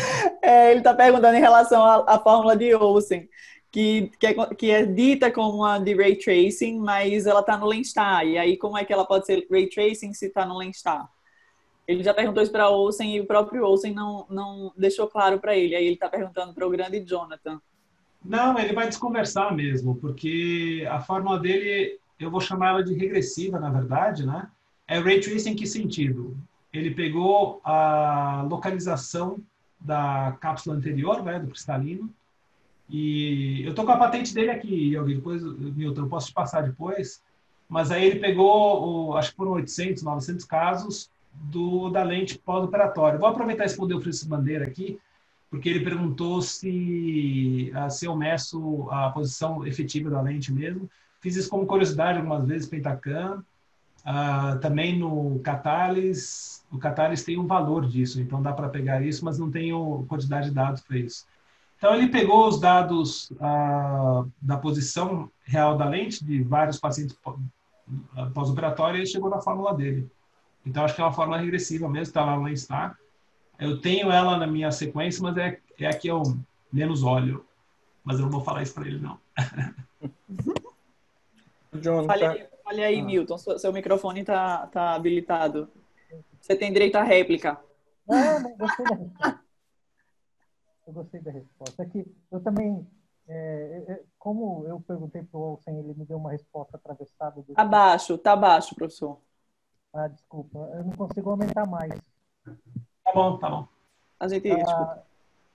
é, 0.40 0.70
ele 0.70 0.78
está 0.78 0.94
perguntando 0.94 1.36
em 1.36 1.40
relação 1.40 1.82
à, 1.82 2.14
à 2.14 2.18
fórmula 2.18 2.56
de 2.56 2.74
Olsen, 2.74 3.28
que, 3.70 4.12
que, 4.20 4.26
é, 4.28 4.54
que 4.54 4.70
é 4.70 4.86
dita 4.86 5.30
como 5.32 5.58
uma 5.58 5.78
de 5.78 5.94
ray 5.94 6.16
tracing, 6.16 6.78
mas 6.78 7.26
ela 7.26 7.40
está 7.40 7.56
no 7.56 7.66
Lenstar. 7.66 8.24
E 8.24 8.38
aí, 8.38 8.56
como 8.56 8.78
é 8.78 8.84
que 8.84 8.92
ela 8.92 9.04
pode 9.04 9.26
ser 9.26 9.46
ray 9.50 9.68
tracing 9.68 10.14
se 10.14 10.26
está 10.26 10.46
no 10.46 10.56
Lenstar? 10.56 11.10
Ele 11.86 12.02
já 12.02 12.14
perguntou 12.14 12.42
isso 12.42 12.52
para 12.52 12.70
Olsen 12.70 13.16
e 13.16 13.20
o 13.20 13.26
próprio 13.26 13.64
Olsen 13.64 13.92
não, 13.92 14.26
não 14.30 14.72
deixou 14.76 15.06
claro 15.06 15.38
para 15.38 15.56
ele. 15.56 15.74
Aí 15.74 15.84
ele 15.84 15.94
está 15.94 16.08
perguntando 16.08 16.54
para 16.54 16.66
o 16.66 16.70
grande 16.70 17.00
Jonathan. 17.00 17.60
Não, 18.24 18.58
ele 18.58 18.72
vai 18.72 18.88
desconversar 18.88 19.54
mesmo, 19.54 19.96
porque 19.96 20.86
a 20.90 20.98
fórmula 21.00 21.38
dele, 21.38 21.98
eu 22.18 22.30
vou 22.30 22.40
chamar 22.40 22.70
ela 22.70 22.84
de 22.84 22.94
regressiva, 22.94 23.60
na 23.60 23.68
verdade, 23.68 24.26
né? 24.26 24.48
É 24.88 24.98
ray 24.98 25.20
tracing 25.20 25.50
em 25.50 25.56
que 25.56 25.66
sentido? 25.66 26.34
Ele 26.72 26.90
pegou 26.90 27.60
a 27.62 28.46
localização 28.48 29.38
da 29.78 30.36
cápsula 30.40 30.76
anterior, 30.76 31.22
né, 31.22 31.38
do 31.38 31.48
cristalino. 31.48 32.10
E 32.88 33.62
eu 33.64 33.74
tô 33.74 33.84
com 33.84 33.92
a 33.92 33.98
patente 33.98 34.34
dele 34.34 34.50
aqui, 34.50 34.94
Yogi, 34.94 35.14
depois, 35.16 35.42
Milton, 35.42 36.02
eu 36.02 36.08
posso 36.08 36.28
te 36.28 36.34
passar 36.34 36.62
depois. 36.62 37.22
Mas 37.68 37.90
aí 37.90 38.06
ele 38.06 38.20
pegou, 38.20 39.16
acho 39.16 39.30
que 39.30 39.36
foram 39.36 39.52
800, 39.52 40.02
900 40.02 40.44
casos 40.46 41.10
do 41.34 41.90
da 41.90 42.02
lente 42.02 42.38
pós-operatória. 42.38 43.18
Vou 43.18 43.28
aproveitar 43.28 43.64
e 43.64 43.66
responder 43.66 43.94
o 43.94 44.00
Francisco 44.00 44.28
Bandeira 44.28 44.64
aqui, 44.64 44.98
porque 45.50 45.68
ele 45.68 45.84
perguntou 45.84 46.42
se, 46.42 47.70
ah, 47.74 47.90
se 47.90 48.06
eu 48.06 48.16
meço 48.16 48.88
a 48.90 49.10
posição 49.10 49.66
efetiva 49.66 50.10
da 50.10 50.20
lente 50.20 50.52
mesmo. 50.52 50.88
Fiz 51.20 51.36
isso 51.36 51.48
como 51.48 51.66
curiosidade 51.66 52.18
algumas 52.18 52.46
vezes, 52.46 52.68
Pentacam. 52.68 53.44
Uh, 54.04 54.58
também 54.60 54.98
no 54.98 55.38
Catalyst, 55.38 56.62
o 56.70 56.76
Catalyst 56.76 57.24
tem 57.24 57.38
um 57.38 57.46
valor 57.46 57.86
disso, 57.86 58.20
então 58.20 58.42
dá 58.42 58.52
para 58.52 58.68
pegar 58.68 59.00
isso, 59.02 59.24
mas 59.24 59.38
não 59.38 59.50
tenho 59.50 60.04
quantidade 60.06 60.48
de 60.48 60.54
dados 60.54 60.82
para 60.82 60.98
isso. 60.98 61.24
Então 61.78 61.94
ele 61.94 62.08
pegou 62.08 62.46
os 62.46 62.60
dados 62.60 63.30
uh, 63.30 64.30
da 64.42 64.58
posição 64.58 65.30
real 65.42 65.78
da 65.78 65.86
lente 65.86 66.22
de 66.22 66.42
vários 66.42 66.78
pacientes 66.78 67.16
ah, 68.16 68.26
pós-operatórios 68.32 69.08
e 69.08 69.12
chegou 69.12 69.30
na 69.30 69.40
fórmula 69.40 69.74
dele. 69.74 70.10
Então 70.64 70.84
acho 70.84 70.94
que 70.94 71.00
é 71.00 71.04
uma 71.04 71.12
fórmula 71.12 71.38
regressiva 71.38 71.88
mesmo, 71.88 72.04
está 72.04 72.24
lá 72.24 72.36
no 72.36 72.44
Lenstar. 72.44 72.98
Eu 73.58 73.80
tenho 73.80 74.10
ela 74.10 74.36
na 74.36 74.46
minha 74.46 74.72
sequência, 74.72 75.22
mas 75.22 75.36
é, 75.36 75.60
é 75.78 75.86
a 75.86 75.96
que 75.96 76.08
eu 76.08 76.22
menos 76.72 77.02
olho. 77.02 77.44
Mas 78.02 78.18
eu 78.18 78.24
não 78.24 78.30
vou 78.30 78.42
falar 78.42 78.62
isso 78.62 78.74
para 78.74 78.86
ele, 78.86 78.98
não. 78.98 79.18
John, 81.80 82.04
Fale, 82.04 82.20
tá... 82.20 82.46
Olha 82.66 82.86
aí, 82.86 83.00
ah. 83.00 83.04
Milton, 83.04 83.38
seu 83.38 83.72
microfone 83.72 84.20
está 84.20 84.66
tá 84.68 84.94
habilitado. 84.94 85.68
Você 86.40 86.56
tem 86.56 86.72
direito 86.72 86.96
à 86.96 87.02
réplica. 87.02 87.58
Não, 88.06 88.40
não 88.40 88.56
gostei 88.56 88.84
da 88.84 88.94
resposta. 88.94 89.40
Eu 90.86 90.92
gostei 90.92 91.20
da 91.20 91.30
resposta. 91.30 91.82
É 91.82 91.86
que 91.86 92.06
eu 92.30 92.40
também, 92.40 92.86
é, 93.28 93.84
é, 93.88 93.92
é 93.92 94.00
como 94.18 94.64
eu 94.66 94.80
perguntei 94.80 95.22
para 95.22 95.38
o 95.38 95.42
Olsen, 95.42 95.78
ele 95.78 95.94
me 95.94 96.04
deu 96.04 96.18
uma 96.18 96.30
resposta 96.30 96.76
atravessada. 96.76 97.42
Do... 97.42 97.54
Abaixo, 97.56 98.18
tá 98.18 98.32
abaixo, 98.32 98.74
professor. 98.74 99.18
Ah, 99.94 100.08
desculpa, 100.08 100.58
eu 100.74 100.84
não 100.84 100.92
consigo 100.92 101.30
aumentar 101.30 101.66
mais. 101.68 101.94
Tá 103.04 103.12
bom, 103.14 103.38
tá 103.38 103.48
bom. 103.48 103.68
A 104.18 104.26
gente, 104.26 104.50
ah, 104.50 104.98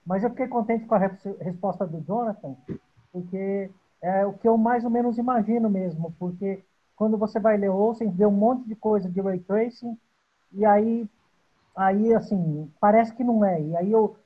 mas 0.06 0.24
eu 0.24 0.30
fiquei 0.30 0.48
contente 0.48 0.86
com 0.86 0.94
a 0.94 0.98
resposta 0.98 1.86
do 1.86 2.00
Jonathan, 2.00 2.56
porque 3.12 3.70
é 4.00 4.24
o 4.24 4.32
que 4.32 4.48
eu 4.48 4.56
mais 4.56 4.82
ou 4.82 4.90
menos 4.90 5.18
imagino 5.18 5.68
mesmo, 5.68 6.14
porque 6.18 6.64
quando 6.96 7.18
você 7.18 7.38
vai 7.38 7.58
ler 7.58 7.68
Olsen, 7.68 8.10
vê 8.10 8.24
um 8.24 8.30
monte 8.30 8.66
de 8.66 8.74
coisa 8.74 9.10
de 9.10 9.20
ray 9.20 9.40
tracing, 9.40 9.96
e 10.52 10.64
aí, 10.64 11.08
aí 11.76 12.14
assim, 12.14 12.70
parece 12.80 13.14
que 13.14 13.22
não 13.22 13.44
é. 13.44 13.60
E 13.60 13.76
aí 13.76 13.92
eu, 13.92 14.16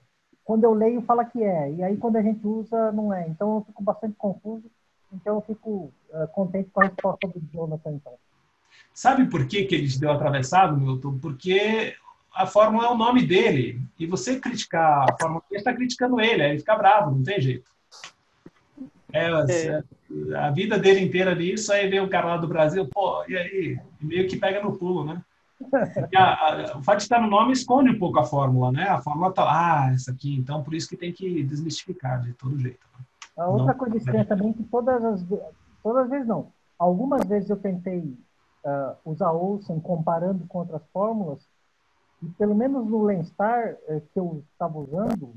quando 0.44 0.64
eu 0.64 0.74
leio, 0.74 1.02
fala 1.02 1.24
que 1.24 1.42
é. 1.42 1.72
E 1.72 1.82
aí 1.82 1.96
quando 1.96 2.16
a 2.16 2.22
gente 2.22 2.46
usa, 2.46 2.92
não 2.92 3.12
é. 3.12 3.26
Então 3.28 3.56
eu 3.56 3.64
fico 3.64 3.82
bastante 3.82 4.14
confuso. 4.16 4.70
Então 5.12 5.36
eu 5.36 5.40
fico 5.40 5.92
uh, 6.10 6.28
contente 6.32 6.70
com 6.70 6.80
a 6.80 6.84
resposta 6.84 7.28
do 7.28 7.40
Jonathan, 7.52 7.92
então. 7.92 8.12
Sabe 8.92 9.26
por 9.26 9.46
que, 9.46 9.64
que 9.64 9.74
ele 9.74 9.88
te 9.88 9.98
deu 9.98 10.12
atravessado, 10.12 10.76
Milton? 10.76 11.18
Porque 11.18 11.94
a 12.34 12.46
fórmula 12.46 12.86
é 12.86 12.90
o 12.90 12.96
nome 12.96 13.26
dele. 13.26 13.80
E 13.98 14.06
você 14.06 14.38
criticar 14.38 15.06
a 15.08 15.16
fórmula, 15.18 15.42
você 15.48 15.56
está 15.56 15.72
criticando 15.72 16.20
ele, 16.20 16.42
aí 16.42 16.50
ele 16.50 16.58
fica 16.58 16.76
bravo, 16.76 17.10
não 17.10 17.22
tem 17.22 17.40
jeito. 17.40 17.70
É, 19.12 19.28
é. 19.28 19.82
A 20.36 20.50
vida 20.50 20.78
dele 20.78 21.00
inteira 21.00 21.34
nisso, 21.34 21.72
aí 21.72 21.88
vem 21.88 22.00
o 22.00 22.08
cara 22.08 22.26
lá 22.26 22.36
do 22.36 22.48
Brasil, 22.48 22.86
pô, 22.86 23.24
e 23.28 23.36
aí? 23.36 23.78
meio 24.00 24.28
que 24.28 24.36
pega 24.36 24.60
no 24.62 24.76
pulo, 24.76 25.04
né? 25.04 25.22
A, 26.14 26.72
a, 26.72 26.78
o 26.78 26.82
fato 26.82 26.98
de 26.98 27.04
estar 27.04 27.20
no 27.20 27.28
nome 27.28 27.52
esconde 27.52 27.88
um 27.88 27.98
pouco 27.98 28.18
a 28.18 28.24
fórmula, 28.24 28.72
né? 28.72 28.88
A 28.88 29.00
fórmula 29.00 29.32
tá 29.32 29.44
ah, 29.44 29.92
essa 29.94 30.10
aqui, 30.10 30.34
então 30.34 30.62
por 30.62 30.74
isso 30.74 30.88
que 30.88 30.96
tem 30.96 31.12
que 31.12 31.42
desmistificar 31.44 32.20
de 32.20 32.32
todo 32.34 32.58
jeito. 32.58 32.84
Né? 32.98 33.04
A 33.38 33.48
outra 33.48 33.66
não, 33.66 33.74
coisa 33.74 33.96
estranha 33.96 34.22
é. 34.22 34.24
também 34.24 34.50
é 34.50 34.52
que 34.52 34.64
todas 34.64 35.02
as 35.02 35.24
todas 35.82 36.04
as 36.04 36.10
vezes 36.10 36.26
não, 36.26 36.52
algumas 36.78 37.24
vezes 37.26 37.48
eu 37.48 37.56
tentei 37.56 38.16
uh, 38.64 38.96
usar 39.04 39.32
Olsen 39.32 39.78
comparando 39.80 40.46
com 40.46 40.58
outras 40.58 40.82
fórmulas 40.92 41.46
e 42.22 42.28
pelo 42.30 42.54
menos 42.54 42.86
no 42.86 43.04
Lenstar 43.04 43.76
uh, 43.88 44.00
que 44.12 44.18
eu 44.18 44.42
estava 44.52 44.78
usando, 44.78 45.34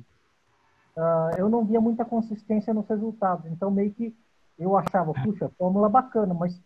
uh, 0.95 1.35
eu 1.37 1.49
não 1.49 1.65
via 1.65 1.81
muita 1.81 2.05
consistência 2.05 2.73
nos 2.73 2.87
resultados. 2.87 3.45
Então, 3.47 3.69
meio 3.69 3.93
que 3.93 4.15
eu 4.57 4.75
achava, 4.77 5.13
puxa, 5.13 5.51
fórmula 5.57 5.89
bacana, 5.89 6.33
mas 6.33 6.59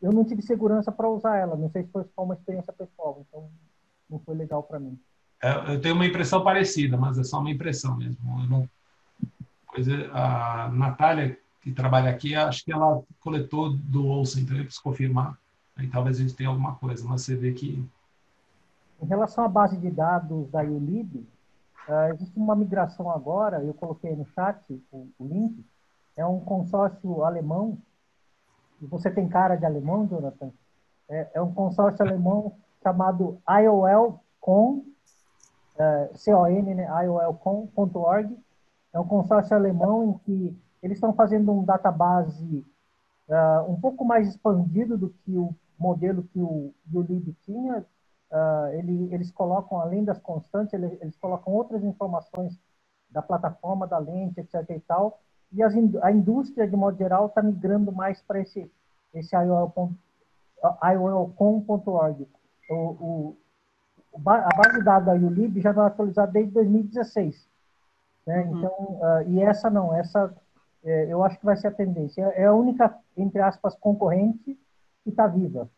eu 0.00 0.12
não 0.12 0.24
tive 0.24 0.42
segurança 0.42 0.92
para 0.92 1.08
usar 1.08 1.36
ela. 1.36 1.56
Não 1.56 1.70
sei 1.70 1.82
se 1.82 1.90
foi 1.90 2.04
só 2.14 2.22
uma 2.22 2.34
experiência 2.34 2.72
pessoal, 2.72 3.24
então 3.28 3.50
não 4.08 4.18
foi 4.20 4.34
legal 4.34 4.62
para 4.62 4.78
mim. 4.78 4.98
É, 5.42 5.74
eu 5.74 5.80
tenho 5.80 5.94
uma 5.94 6.06
impressão 6.06 6.42
parecida, 6.42 6.96
mas 6.96 7.18
é 7.18 7.24
só 7.24 7.40
uma 7.40 7.50
impressão 7.50 7.96
mesmo. 7.96 8.18
Não... 8.48 8.68
Coisa, 9.66 9.92
a 10.12 10.70
Natália, 10.70 11.36
que 11.60 11.72
trabalha 11.72 12.08
aqui, 12.08 12.34
acho 12.34 12.64
que 12.64 12.72
ela 12.72 13.02
coletou 13.18 13.76
do 13.76 14.06
Olsen, 14.06 14.44
então 14.44 14.56
eu 14.56 14.62
preciso 14.62 14.82
confirmar. 14.82 15.36
Aí 15.76 15.88
talvez 15.88 16.16
a 16.18 16.20
gente 16.20 16.34
tenha 16.34 16.48
alguma 16.48 16.74
coisa, 16.76 17.04
mas 17.06 17.22
você 17.22 17.34
vê 17.34 17.52
que. 17.52 17.84
Em 19.02 19.06
relação 19.06 19.44
à 19.44 19.48
base 19.48 19.76
de 19.76 19.90
dados 19.90 20.48
da 20.50 20.62
ULIB, 20.62 21.26
Uh, 21.86 22.14
existe 22.14 22.38
uma 22.38 22.56
migração 22.56 23.10
agora, 23.10 23.62
eu 23.62 23.74
coloquei 23.74 24.16
no 24.16 24.24
chat 24.28 24.58
o, 24.90 25.06
o, 25.18 25.26
link, 25.26 25.62
é 26.16 26.24
um 26.24 26.40
consórcio 26.40 27.22
alemão, 27.22 27.76
e 28.80 28.86
você 28.86 29.10
tem 29.10 29.28
cara 29.28 29.56
de 29.56 29.66
alemão, 29.66 30.06
Jonathan? 30.06 30.50
É, 31.10 31.28
é 31.34 31.42
um 31.42 31.52
consórcio 31.52 32.02
alemão 32.02 32.56
chamado 32.82 33.38
IOL.com, 33.46 34.82
uh, 35.76 36.16
C-O-N, 36.16 36.74
né, 36.74 36.88
IOL.com.org, 37.04 38.34
é 38.90 38.98
um 38.98 39.06
consórcio 39.06 39.54
alemão 39.54 40.04
em 40.08 40.18
que 40.24 40.58
eles 40.82 40.96
estão 40.96 41.12
fazendo 41.12 41.52
um 41.52 41.64
database 41.64 42.64
uh, 43.28 43.70
um 43.70 43.78
pouco 43.78 44.06
mais 44.06 44.26
expandido 44.28 44.96
do 44.96 45.10
que 45.10 45.36
o 45.36 45.54
modelo 45.78 46.22
que 46.24 46.40
o 46.40 46.72
ULIB 46.92 47.34
tinha, 47.42 47.84
uh, 48.30 48.66
ele, 48.72 49.12
eles 49.12 49.30
colocam, 49.30 49.80
além 49.80 50.04
das 50.04 50.18
constantes, 50.18 50.72
eles, 50.74 50.92
eles, 51.00 51.16
colocam 51.16 51.52
outras 51.52 51.82
informações 51.82 52.58
da 53.10 53.22
plataforma, 53.22 53.86
da 53.86 53.98
lente, 53.98 54.40
etc. 54.40 54.68
e 54.70 54.80
tal, 54.80 55.20
e 55.52 55.62
as, 55.62 55.74
a 56.02 56.10
indústria, 56.10 56.66
de 56.66 56.76
modo 56.76 56.96
geral, 56.96 57.26
está 57.26 57.42
migrando 57.42 57.92
mais 57.92 58.20
para 58.22 58.40
esse, 58.40 58.70
esse 59.12 59.34
IOL.com.org. 59.36 59.96
O, 62.70 62.74
o, 62.74 63.36
a 64.14 64.56
base 64.56 64.78
de 64.78 64.84
dados 64.84 65.06
da 65.06 65.14
ULIB 65.14 65.60
já 65.60 65.70
está 65.70 65.86
atualizada 65.86 66.32
desde 66.32 66.52
2016. 66.52 67.48
Né? 68.26 68.42
Uhum. 68.42 68.58
Então, 68.58 68.72
uh, 68.72 69.22
e 69.28 69.42
essa 69.42 69.68
não, 69.70 69.94
essa 69.94 70.34
é, 70.84 71.06
eu 71.10 71.24
acho 71.24 71.38
que 71.38 71.46
vai 71.46 71.56
ser 71.56 71.68
a 71.68 71.72
tendência. 71.72 72.22
É 72.34 72.44
a 72.44 72.52
única, 72.52 72.94
entre 73.16 73.40
aspas, 73.40 73.74
concorrente 73.74 74.58
que 75.04 75.10
está 75.10 75.26
viva. 75.28 75.70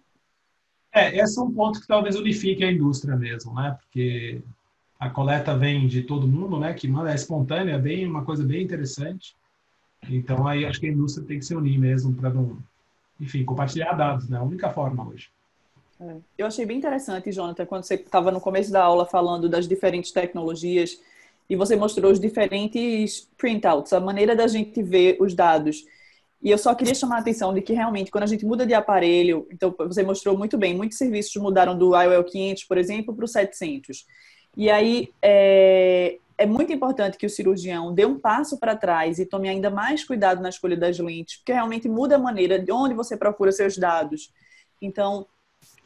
É, 0.93 1.19
esse 1.19 1.39
é 1.39 1.43
um 1.43 1.53
ponto 1.53 1.81
que 1.81 1.87
talvez 1.87 2.17
unifique 2.17 2.65
a 2.65 2.73
indústria 2.73 3.15
mesmo, 3.17 3.53
né? 3.55 3.77
Porque 3.79 4.41
a 4.99 5.11
coleta 5.11 5.55
vem 5.55 5.87
de 5.87 6.03
todo 6.03 6.27
mundo, 6.27 6.59
né? 6.59 6.73
Que 6.73 6.89
manda 6.89 7.13
é 7.13 7.15
espontânea, 7.15 7.75
é 7.75 7.79
bem 7.79 8.07
uma 8.07 8.25
coisa 8.25 8.43
bem 8.43 8.63
interessante. 8.63 9.37
Então 10.09 10.47
aí 10.47 10.65
acho 10.65 10.81
que 10.81 10.87
a 10.87 10.91
indústria 10.91 11.27
tem 11.27 11.39
que 11.39 11.45
se 11.45 11.55
unir 11.55 11.79
mesmo 11.79 12.15
para 12.15 12.31
não, 12.31 12.57
enfim, 13.21 13.45
compartilhar 13.45 13.93
dados, 13.93 14.29
né? 14.29 14.39
A 14.39 14.43
única 14.43 14.71
forma 14.71 15.07
hoje. 15.07 15.29
É. 16.01 16.17
Eu 16.39 16.47
achei 16.47 16.65
bem 16.65 16.79
interessante, 16.79 17.33
Jonathan, 17.33 17.67
quando 17.67 17.85
você 17.85 17.95
estava 17.95 18.31
no 18.31 18.41
começo 18.41 18.71
da 18.71 18.83
aula 18.83 19.05
falando 19.05 19.49
das 19.49 19.67
diferentes 19.67 20.13
tecnologias 20.13 21.01
e 21.49 21.57
você 21.57 21.77
mostrou 21.77 22.11
os 22.11 22.21
diferentes 22.21 23.29
printouts, 23.37 23.93
a 23.93 24.01
maneira 24.01 24.35
da 24.37 24.47
gente 24.47 24.83
ver 24.83 25.17
os 25.21 25.35
dados. 25.35 25.85
E 26.43 26.51
eu 26.51 26.59
só 26.59 26.75
queria 26.75 26.95
chamar 26.95 27.17
a 27.17 27.21
atenção 27.21 27.53
de 27.53 27.63
que 27.63 27.73
realmente, 27.73 28.11
quando 28.11 28.25
a 28.25 28.29
gente 28.29 28.45
muda 28.45 28.67
de 28.67 28.75
aparelho, 28.75 29.47
então 29.51 29.75
você 29.79 30.03
mostrou 30.03 30.37
muito 30.37 30.57
bem, 30.57 30.77
muitos 30.77 30.99
serviços 30.99 31.35
mudaram 31.43 31.77
do 31.77 32.01
IOL 32.01 32.25
500, 32.25 32.65
por 32.65 32.79
exemplo, 32.79 33.15
para 33.15 33.25
o 33.25 33.29
700. 33.29 34.07
E 34.57 34.71
aí 34.71 35.13
é, 35.21 36.19
é 36.39 36.47
muito 36.47 36.73
importante 36.73 37.17
que 37.17 37.27
o 37.27 37.31
cirurgião 37.31 37.93
dê 37.93 38.05
um 38.05 38.19
passo 38.19 38.59
para 38.59 38.77
trás 38.77 39.19
e 39.19 39.27
tome 39.27 39.49
ainda 39.49 39.71
mais 39.71 40.05
cuidado 40.05 40.43
na 40.43 40.49
escolha 40.49 40.77
das 40.77 40.99
lentes, 40.99 41.37
porque 41.37 41.53
realmente 41.53 41.89
muda 41.89 42.17
a 42.17 42.19
maneira 42.19 42.59
de 42.59 42.71
onde 42.71 42.95
você 42.95 43.17
procura 43.17 43.51
seus 43.51 43.77
dados. 43.77 44.33
Então, 44.81 45.27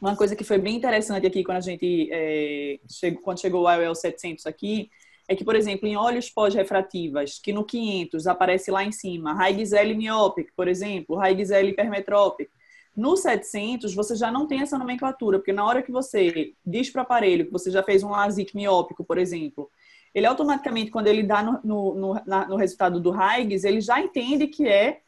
uma 0.01 0.15
coisa 0.15 0.35
que 0.35 0.43
foi 0.43 0.57
bem 0.57 0.75
interessante 0.75 1.25
aqui 1.25 1.43
quando 1.43 1.57
a 1.57 1.61
gente 1.61 2.09
é, 2.11 2.79
chegou, 2.89 3.21
quando 3.21 3.39
chegou 3.39 3.65
o 3.65 3.71
IOL 3.71 3.95
700 3.95 4.45
aqui, 4.45 4.89
é 5.31 5.35
que, 5.35 5.45
por 5.45 5.55
exemplo, 5.55 5.87
em 5.87 5.95
olhos 5.95 6.29
pós-refrativas, 6.29 7.39
que 7.39 7.53
no 7.53 7.63
500 7.63 8.27
aparece 8.27 8.69
lá 8.69 8.83
em 8.83 8.91
cima, 8.91 9.33
L 9.47 9.95
miopic, 9.95 10.49
por 10.53 10.67
exemplo, 10.67 11.23
L 11.23 11.69
hipermetropic, 11.69 12.49
no 12.93 13.15
700 13.15 13.95
você 13.95 14.13
já 14.13 14.29
não 14.29 14.45
tem 14.45 14.61
essa 14.61 14.77
nomenclatura, 14.77 15.39
porque 15.39 15.53
na 15.53 15.65
hora 15.65 15.81
que 15.81 15.89
você 15.89 16.53
diz 16.65 16.89
para 16.89 16.99
o 16.99 17.03
aparelho 17.03 17.45
que 17.45 17.51
você 17.51 17.71
já 17.71 17.81
fez 17.81 18.03
um 18.03 18.09
LASIK 18.09 18.53
miópico, 18.53 19.05
por 19.05 19.17
exemplo, 19.17 19.71
ele 20.13 20.25
automaticamente, 20.25 20.91
quando 20.91 21.07
ele 21.07 21.23
dá 21.23 21.41
no, 21.41 21.61
no, 21.63 21.95
no, 21.95 22.21
na, 22.25 22.45
no 22.49 22.57
resultado 22.57 22.99
do 22.99 23.13
Higgs, 23.13 23.65
ele 23.65 23.79
já 23.79 24.01
entende 24.01 24.47
que 24.47 24.67
é 24.67 24.99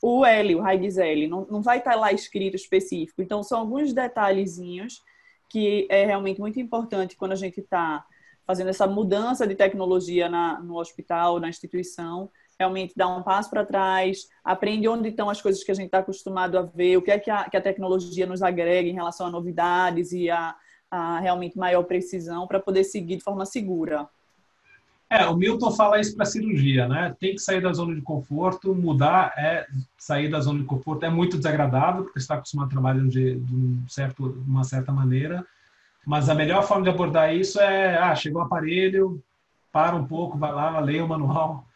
o 0.00 0.24
L, 0.24 0.54
o 0.54 0.66
Higgs 0.66 0.98
L, 0.98 1.28
não, 1.28 1.46
não 1.50 1.60
vai 1.60 1.78
estar 1.78 1.92
tá 1.92 1.96
lá 1.98 2.12
escrito 2.14 2.56
específico. 2.56 3.20
Então, 3.20 3.42
são 3.42 3.60
alguns 3.60 3.92
detalhezinhos 3.92 5.02
que 5.50 5.86
é 5.90 6.06
realmente 6.06 6.40
muito 6.40 6.58
importante 6.58 7.14
quando 7.14 7.32
a 7.32 7.36
gente 7.36 7.60
está 7.60 8.06
fazendo 8.46 8.68
essa 8.68 8.86
mudança 8.86 9.46
de 9.46 9.54
tecnologia 9.54 10.28
na, 10.28 10.60
no 10.60 10.78
hospital, 10.78 11.40
na 11.40 11.48
instituição, 11.48 12.30
realmente 12.58 12.94
dá 12.96 13.08
um 13.08 13.22
passo 13.22 13.50
para 13.50 13.66
trás, 13.66 14.28
aprende 14.44 14.88
onde 14.88 15.08
estão 15.08 15.28
as 15.28 15.42
coisas 15.42 15.62
que 15.62 15.70
a 15.70 15.74
gente 15.74 15.86
está 15.86 15.98
acostumado 15.98 16.58
a 16.58 16.62
ver, 16.62 16.96
o 16.96 17.02
que 17.02 17.10
é 17.10 17.18
que 17.18 17.30
a, 17.30 17.48
que 17.50 17.56
a 17.56 17.60
tecnologia 17.60 18.26
nos 18.26 18.42
agrega 18.42 18.88
em 18.88 18.94
relação 18.94 19.26
a 19.26 19.30
novidades 19.30 20.12
e 20.12 20.30
a, 20.30 20.54
a 20.90 21.18
realmente 21.20 21.58
maior 21.58 21.82
precisão 21.82 22.46
para 22.46 22.60
poder 22.60 22.84
seguir 22.84 23.16
de 23.16 23.24
forma 23.24 23.44
segura. 23.44 24.08
É, 25.08 25.24
o 25.26 25.36
Milton 25.36 25.70
fala 25.70 26.00
isso 26.00 26.16
para 26.16 26.24
cirurgia, 26.24 26.88
né? 26.88 27.14
Tem 27.20 27.34
que 27.34 27.40
sair 27.40 27.60
da 27.60 27.72
zona 27.72 27.94
de 27.94 28.00
conforto, 28.00 28.74
mudar 28.74 29.32
é 29.36 29.66
sair 29.96 30.28
da 30.28 30.40
zona 30.40 30.58
de 30.60 30.64
conforto 30.64 31.04
é 31.04 31.10
muito 31.10 31.36
desagradável 31.36 32.04
porque 32.04 32.18
está 32.18 32.34
acostumado 32.34 32.66
a 32.66 32.70
trabalhar 32.70 33.06
de, 33.06 33.36
de, 33.36 33.54
um 33.54 33.84
certo, 33.88 34.42
uma 34.46 34.64
certa 34.64 34.90
maneira. 34.90 35.46
Mas 36.06 36.28
a 36.28 36.34
melhor 36.34 36.62
forma 36.62 36.84
de 36.84 36.90
abordar 36.90 37.34
isso 37.34 37.60
é, 37.60 37.98
ah, 37.98 38.14
chegou 38.14 38.40
o 38.40 38.44
aparelho, 38.44 39.22
para 39.72 39.96
um 39.96 40.06
pouco, 40.06 40.38
vai 40.38 40.52
lá, 40.52 40.78
leia 40.78 41.04
o 41.04 41.08
manual, 41.08 41.66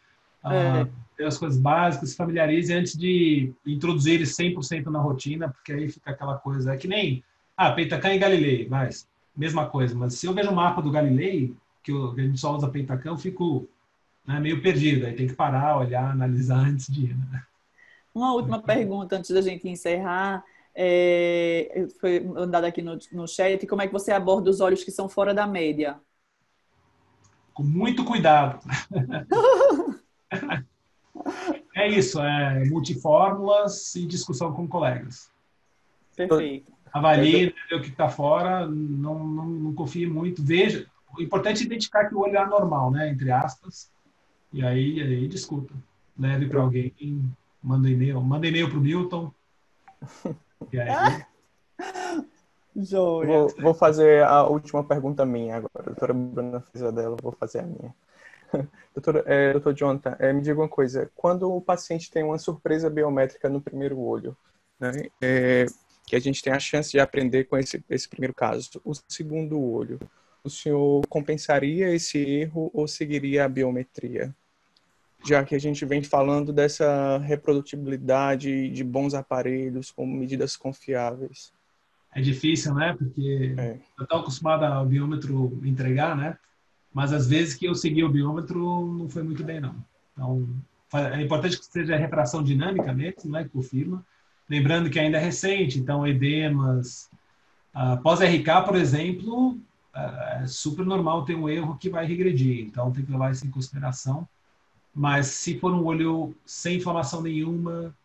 é. 0.45 0.87
ah, 1.19 1.27
as 1.27 1.37
coisas 1.37 1.59
básicas, 1.59 2.11
se 2.11 2.15
familiarize 2.15 2.73
antes 2.73 2.97
de 2.97 3.53
introduzir 3.67 4.15
ele 4.15 4.23
100% 4.23 4.85
na 4.85 4.99
rotina, 4.99 5.49
porque 5.49 5.73
aí 5.73 5.89
fica 5.89 6.09
aquela 6.09 6.37
coisa, 6.37 6.73
é 6.73 6.77
que 6.77 6.87
nem, 6.87 7.23
ah, 7.55 7.71
Peitacã 7.71 8.11
e 8.13 8.17
Galilei, 8.17 8.67
mas 8.67 9.07
mesma 9.35 9.67
coisa. 9.67 9.95
Mas 9.95 10.15
se 10.15 10.25
eu 10.25 10.33
vejo 10.33 10.49
o 10.49 10.55
mapa 10.55 10.81
do 10.81 10.91
Galilei, 10.91 11.53
que, 11.83 11.91
a 11.91 12.21
gente 12.21 12.39
só 12.39 12.55
usa 12.55 12.69
Pentacão, 12.69 13.13
eu 13.13 13.17
fico 13.17 13.67
né, 14.25 14.39
meio 14.39 14.61
perdido. 14.61 15.05
Aí 15.05 15.13
tem 15.13 15.27
que 15.27 15.33
parar, 15.33 15.77
olhar, 15.77 16.11
analisar 16.11 16.57
antes 16.57 16.87
de 16.87 17.05
ir. 17.05 17.15
Né? 17.15 17.43
Uma 18.13 18.33
última 18.33 18.61
pergunta 18.61 19.17
antes 19.17 19.31
da 19.31 19.41
gente 19.41 19.67
encerrar. 19.67 20.43
É, 20.73 21.85
foi 21.99 22.21
mandada 22.21 22.67
aqui 22.67 22.81
no, 22.81 22.97
no 23.11 23.27
chat. 23.27 23.67
Como 23.67 23.81
é 23.81 23.87
que 23.87 23.93
você 23.93 24.11
aborda 24.11 24.49
os 24.49 24.61
olhos 24.61 24.83
que 24.83 24.91
são 24.91 25.09
fora 25.09 25.33
da 25.33 25.45
média? 25.45 25.99
Com 27.53 27.63
muito 27.63 28.05
cuidado. 28.05 28.59
é 31.75 31.89
isso, 31.89 32.21
é 32.21 32.63
multifórmulas 32.65 33.93
e 33.95 34.05
discussão 34.05 34.53
com 34.53 34.67
colegas. 34.67 35.29
Perfeito. 36.15 36.71
Avalie 36.93 37.47
né, 37.47 37.77
o 37.77 37.81
que 37.81 37.89
está 37.89 38.09
fora, 38.09 38.67
não, 38.67 39.25
não, 39.25 39.45
não 39.45 39.73
confie 39.73 40.05
muito. 40.05 40.43
Veja, 40.43 40.85
o 41.17 41.21
importante 41.21 41.63
é 41.63 41.65
identificar 41.65 42.07
que 42.07 42.15
o 42.15 42.19
olho 42.19 42.35
é 42.35 42.39
anormal, 42.39 42.91
né? 42.91 43.09
Entre 43.09 43.31
aspas. 43.31 43.89
E 44.51 44.65
aí, 44.65 45.01
aí 45.01 45.27
discuta. 45.27 45.73
Leve 46.17 46.47
para 46.47 46.61
alguém, 46.61 46.93
manda 47.63 47.89
e-mail, 47.89 48.21
manda 48.21 48.47
e-mail 48.47 48.69
para 48.69 48.77
o 48.77 48.81
Milton. 48.81 49.33
E 50.71 50.79
aí. 50.79 51.25
Vou, 52.73 53.49
vou, 53.59 53.73
fazer 53.73 54.23
a 54.23 54.47
última 54.47 54.81
pergunta 54.81 55.25
minha 55.25 55.57
agora. 55.57 55.71
A 55.75 55.81
doutora 55.81 56.13
Bruna 56.13 56.61
fez 56.61 56.81
a 56.81 56.89
dela, 56.89 57.17
vou 57.21 57.33
fazer 57.33 57.59
a 57.59 57.63
minha. 57.63 57.93
Doutor, 58.93 59.23
é, 59.25 59.53
doutor 59.53 59.73
Jonathan, 59.73 60.15
é, 60.19 60.33
me 60.33 60.41
diga 60.41 60.59
uma 60.59 60.67
coisa. 60.67 61.09
Quando 61.15 61.49
o 61.49 61.61
paciente 61.61 62.11
tem 62.11 62.23
uma 62.23 62.37
surpresa 62.37 62.89
biométrica 62.89 63.47
no 63.47 63.61
primeiro 63.61 63.97
olho, 63.97 64.35
né, 64.77 64.91
é, 65.21 65.65
que 66.05 66.15
a 66.17 66.19
gente 66.19 66.41
tem 66.41 66.51
a 66.51 66.59
chance 66.59 66.91
de 66.91 66.99
aprender 66.99 67.45
com 67.45 67.57
esse, 67.57 67.81
esse 67.89 68.09
primeiro 68.09 68.33
caso, 68.33 68.69
o 68.83 68.93
segundo 69.07 69.61
olho, 69.61 69.97
o 70.43 70.49
senhor 70.49 71.01
compensaria 71.07 71.93
esse 71.93 72.17
erro 72.17 72.69
ou 72.73 72.85
seguiria 72.87 73.45
a 73.45 73.49
biometria? 73.49 74.35
Já 75.23 75.43
que 75.43 75.55
a 75.55 75.59
gente 75.59 75.85
vem 75.85 76.03
falando 76.03 76.51
dessa 76.51 77.17
reprodutibilidade 77.19 78.69
de 78.69 78.83
bons 78.83 79.13
aparelhos 79.13 79.91
com 79.91 80.05
medidas 80.05 80.55
confiáveis. 80.55 81.53
É 82.13 82.21
difícil, 82.21 82.73
né? 82.73 82.95
Porque 82.97 83.55
é. 83.57 83.77
eu 83.97 84.03
estou 84.03 84.19
acostumado 84.19 84.63
ao 84.63 84.85
biômetro 84.85 85.59
entregar, 85.63 86.15
né? 86.15 86.37
Mas 86.93 87.13
às 87.13 87.27
vezes 87.27 87.53
que 87.53 87.65
eu 87.65 87.75
segui 87.75 88.03
o 88.03 88.09
biômetro 88.09 88.59
não 88.97 89.09
foi 89.09 89.23
muito 89.23 89.43
bem, 89.43 89.61
não. 89.61 89.75
Então, 90.11 90.47
é 90.93 91.21
importante 91.21 91.57
que 91.57 91.65
seja 91.65 91.95
refração 91.95 92.43
dinâmica 92.43 92.91
mesmo, 92.91 93.31
né? 93.31 93.43
Que 93.43 93.49
confirma. 93.49 94.05
Lembrando 94.49 94.89
que 94.89 94.99
ainda 94.99 95.17
é 95.17 95.21
recente, 95.21 95.79
então 95.79 96.05
edemas. 96.05 97.09
Uh, 97.73 98.01
Pós-RK, 98.01 98.65
por 98.65 98.75
exemplo, 98.75 99.57
é 99.93 100.45
super 100.47 100.85
normal 100.85 101.23
ter 101.23 101.35
um 101.35 101.47
erro 101.47 101.77
que 101.77 101.89
vai 101.89 102.05
regredir, 102.05 102.65
então 102.65 102.91
tem 102.91 103.05
que 103.05 103.11
levar 103.11 103.31
isso 103.31 103.45
em 103.45 103.51
consideração. 103.51 104.27
Mas 104.93 105.27
se 105.27 105.57
for 105.57 105.73
um 105.73 105.85
olho 105.85 106.35
sem 106.45 106.77
inflamação 106.77 107.21
nenhuma, 107.21 107.95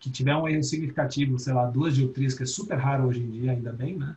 que 0.00 0.10
tiver 0.10 0.34
um 0.36 0.48
erro 0.48 0.62
significativo, 0.62 1.38
sei 1.38 1.52
lá, 1.52 1.66
duas 1.66 1.94
dioptrias, 1.94 2.34
que 2.34 2.42
é 2.42 2.46
super 2.46 2.76
raro 2.76 3.06
hoje 3.06 3.20
em 3.20 3.30
dia, 3.30 3.52
ainda 3.52 3.72
bem, 3.72 3.96
né? 3.96 4.16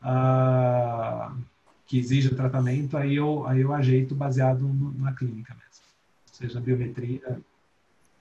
Ah, 0.00 1.34
que 1.86 1.98
exija 1.98 2.34
tratamento, 2.34 2.96
aí 2.96 3.16
eu, 3.16 3.46
aí 3.46 3.60
eu 3.60 3.72
ajeito 3.72 4.14
baseado 4.14 4.66
na 4.96 5.12
clínica 5.12 5.54
mesmo. 5.54 5.84
Ou 6.28 6.34
seja, 6.34 6.60
biometria, 6.60 7.40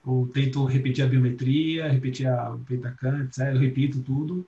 ou 0.05 0.27
tento 0.27 0.63
repetir 0.65 1.03
a 1.03 1.07
biometria, 1.07 1.89
repetir 1.89 2.27
a 2.27 2.57
Pentacan, 2.67 3.23
etc. 3.23 3.53
Eu 3.53 3.59
repito 3.59 4.01
tudo 4.01 4.45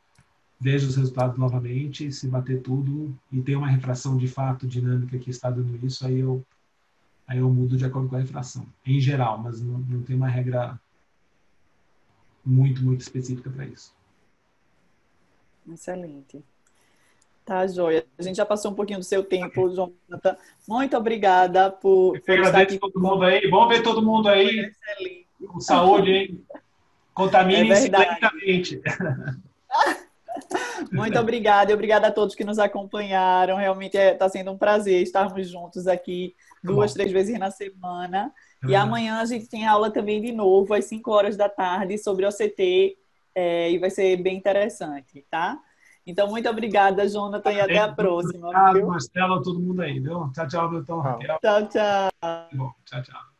veja 0.64 0.88
os 0.88 0.96
resultados 0.96 1.38
novamente, 1.38 2.10
se 2.10 2.26
bater 2.26 2.62
tudo 2.62 3.14
e 3.30 3.42
tem 3.42 3.54
uma 3.54 3.68
refração 3.68 4.16
de 4.16 4.30
fato 4.30 4.66
dinâmica 4.66 5.20
que 5.20 5.30
está 5.30 5.50
dando 5.50 5.78
isso, 5.86 6.08
aí 6.08 6.20
eu, 6.20 6.42
aí 7.28 7.40
eu 7.40 7.50
mudo 7.50 7.78
de 7.78 7.86
acordo 7.86 8.10
com 8.10 8.16
a 8.16 8.20
refração, 8.20 8.66
em 8.86 9.00
geral, 9.00 9.38
mas 9.38 9.62
não, 9.62 9.80
não 9.80 10.04
tem 10.04 10.16
uma 10.16 10.28
regra 10.28 10.80
muito, 12.46 12.84
muito 12.84 13.02
específica 13.02 13.50
para 13.50 13.66
isso. 13.66 13.94
Excelente. 15.72 16.44
Tá, 17.46 17.66
joia. 17.68 18.06
A 18.18 18.24
gente 18.24 18.38
já 18.38 18.46
passou 18.46 18.72
um 18.72 18.76
pouquinho 18.76 19.00
do 19.00 19.06
seu 19.06 19.24
tempo, 19.24 19.70
Jonathan. 19.70 20.38
Muito 20.68 20.96
obrigada 20.96 21.70
por, 21.70 22.20
por 22.22 22.40
estar 22.40 22.62
aqui. 22.62 22.78
todo 22.78 23.00
mundo 23.00 23.24
aí. 23.24 23.50
Bom 23.50 23.68
ver 23.68 23.84
todo 23.84 24.02
mundo 24.02 24.30
aí. 24.30 24.48
Excelente. 24.48 25.28
Com 25.48 25.60
saúde, 25.60 26.12
hein? 26.12 26.46
Contamine 27.14 27.70
é 27.70 27.80
lentamente. 27.80 28.82
Muito 30.92 31.20
obrigada 31.20 31.72
e 31.72 31.74
obrigada 31.74 32.08
a 32.08 32.12
todos 32.12 32.34
que 32.34 32.44
nos 32.44 32.60
acompanharam. 32.60 33.58
Realmente 33.58 33.98
está 33.98 34.00
é, 34.00 34.14
tá 34.14 34.30
sendo 34.30 34.52
um 34.52 34.58
prazer 34.58 35.02
estarmos 35.02 35.50
juntos 35.50 35.86
aqui 35.86 36.34
duas, 36.64 36.94
três 36.94 37.12
vezes 37.12 37.38
na 37.38 37.52
semana. 37.52 38.34
É 38.64 38.68
e 38.68 38.76
amanhã 38.76 39.20
a 39.20 39.26
gente 39.26 39.48
tem 39.48 39.68
aula 39.68 39.92
também 39.92 40.22
de 40.22 40.32
novo, 40.32 40.74
às 40.74 40.86
5 40.86 41.12
horas 41.12 41.36
da 41.36 41.50
tarde, 41.50 41.98
sobre 41.98 42.26
OCT, 42.26 42.98
é, 43.36 43.72
e 43.72 43.78
vai 43.78 43.90
ser 43.90 44.18
bem 44.18 44.38
interessante, 44.38 45.26
tá? 45.30 45.60
Então, 46.06 46.28
muito 46.30 46.50
obrigada, 46.50 47.08
Jonathan, 47.08 47.52
e 47.54 47.62
até 47.62 47.78
a 47.78 47.92
próxima. 47.92 48.50
Obrigado, 48.50 48.88
Marcelo, 48.88 49.42
todo 49.42 49.60
mundo 49.60 49.82
aí, 49.82 50.00
viu? 50.00 50.30
Tchau, 50.34 50.48
tchau, 50.48 50.70
doutor. 50.70 51.18
Tchau, 51.42 51.68
tchau. 51.70 52.10
Bom, 52.54 52.72
tchau, 52.86 53.02
tchau. 53.02 53.33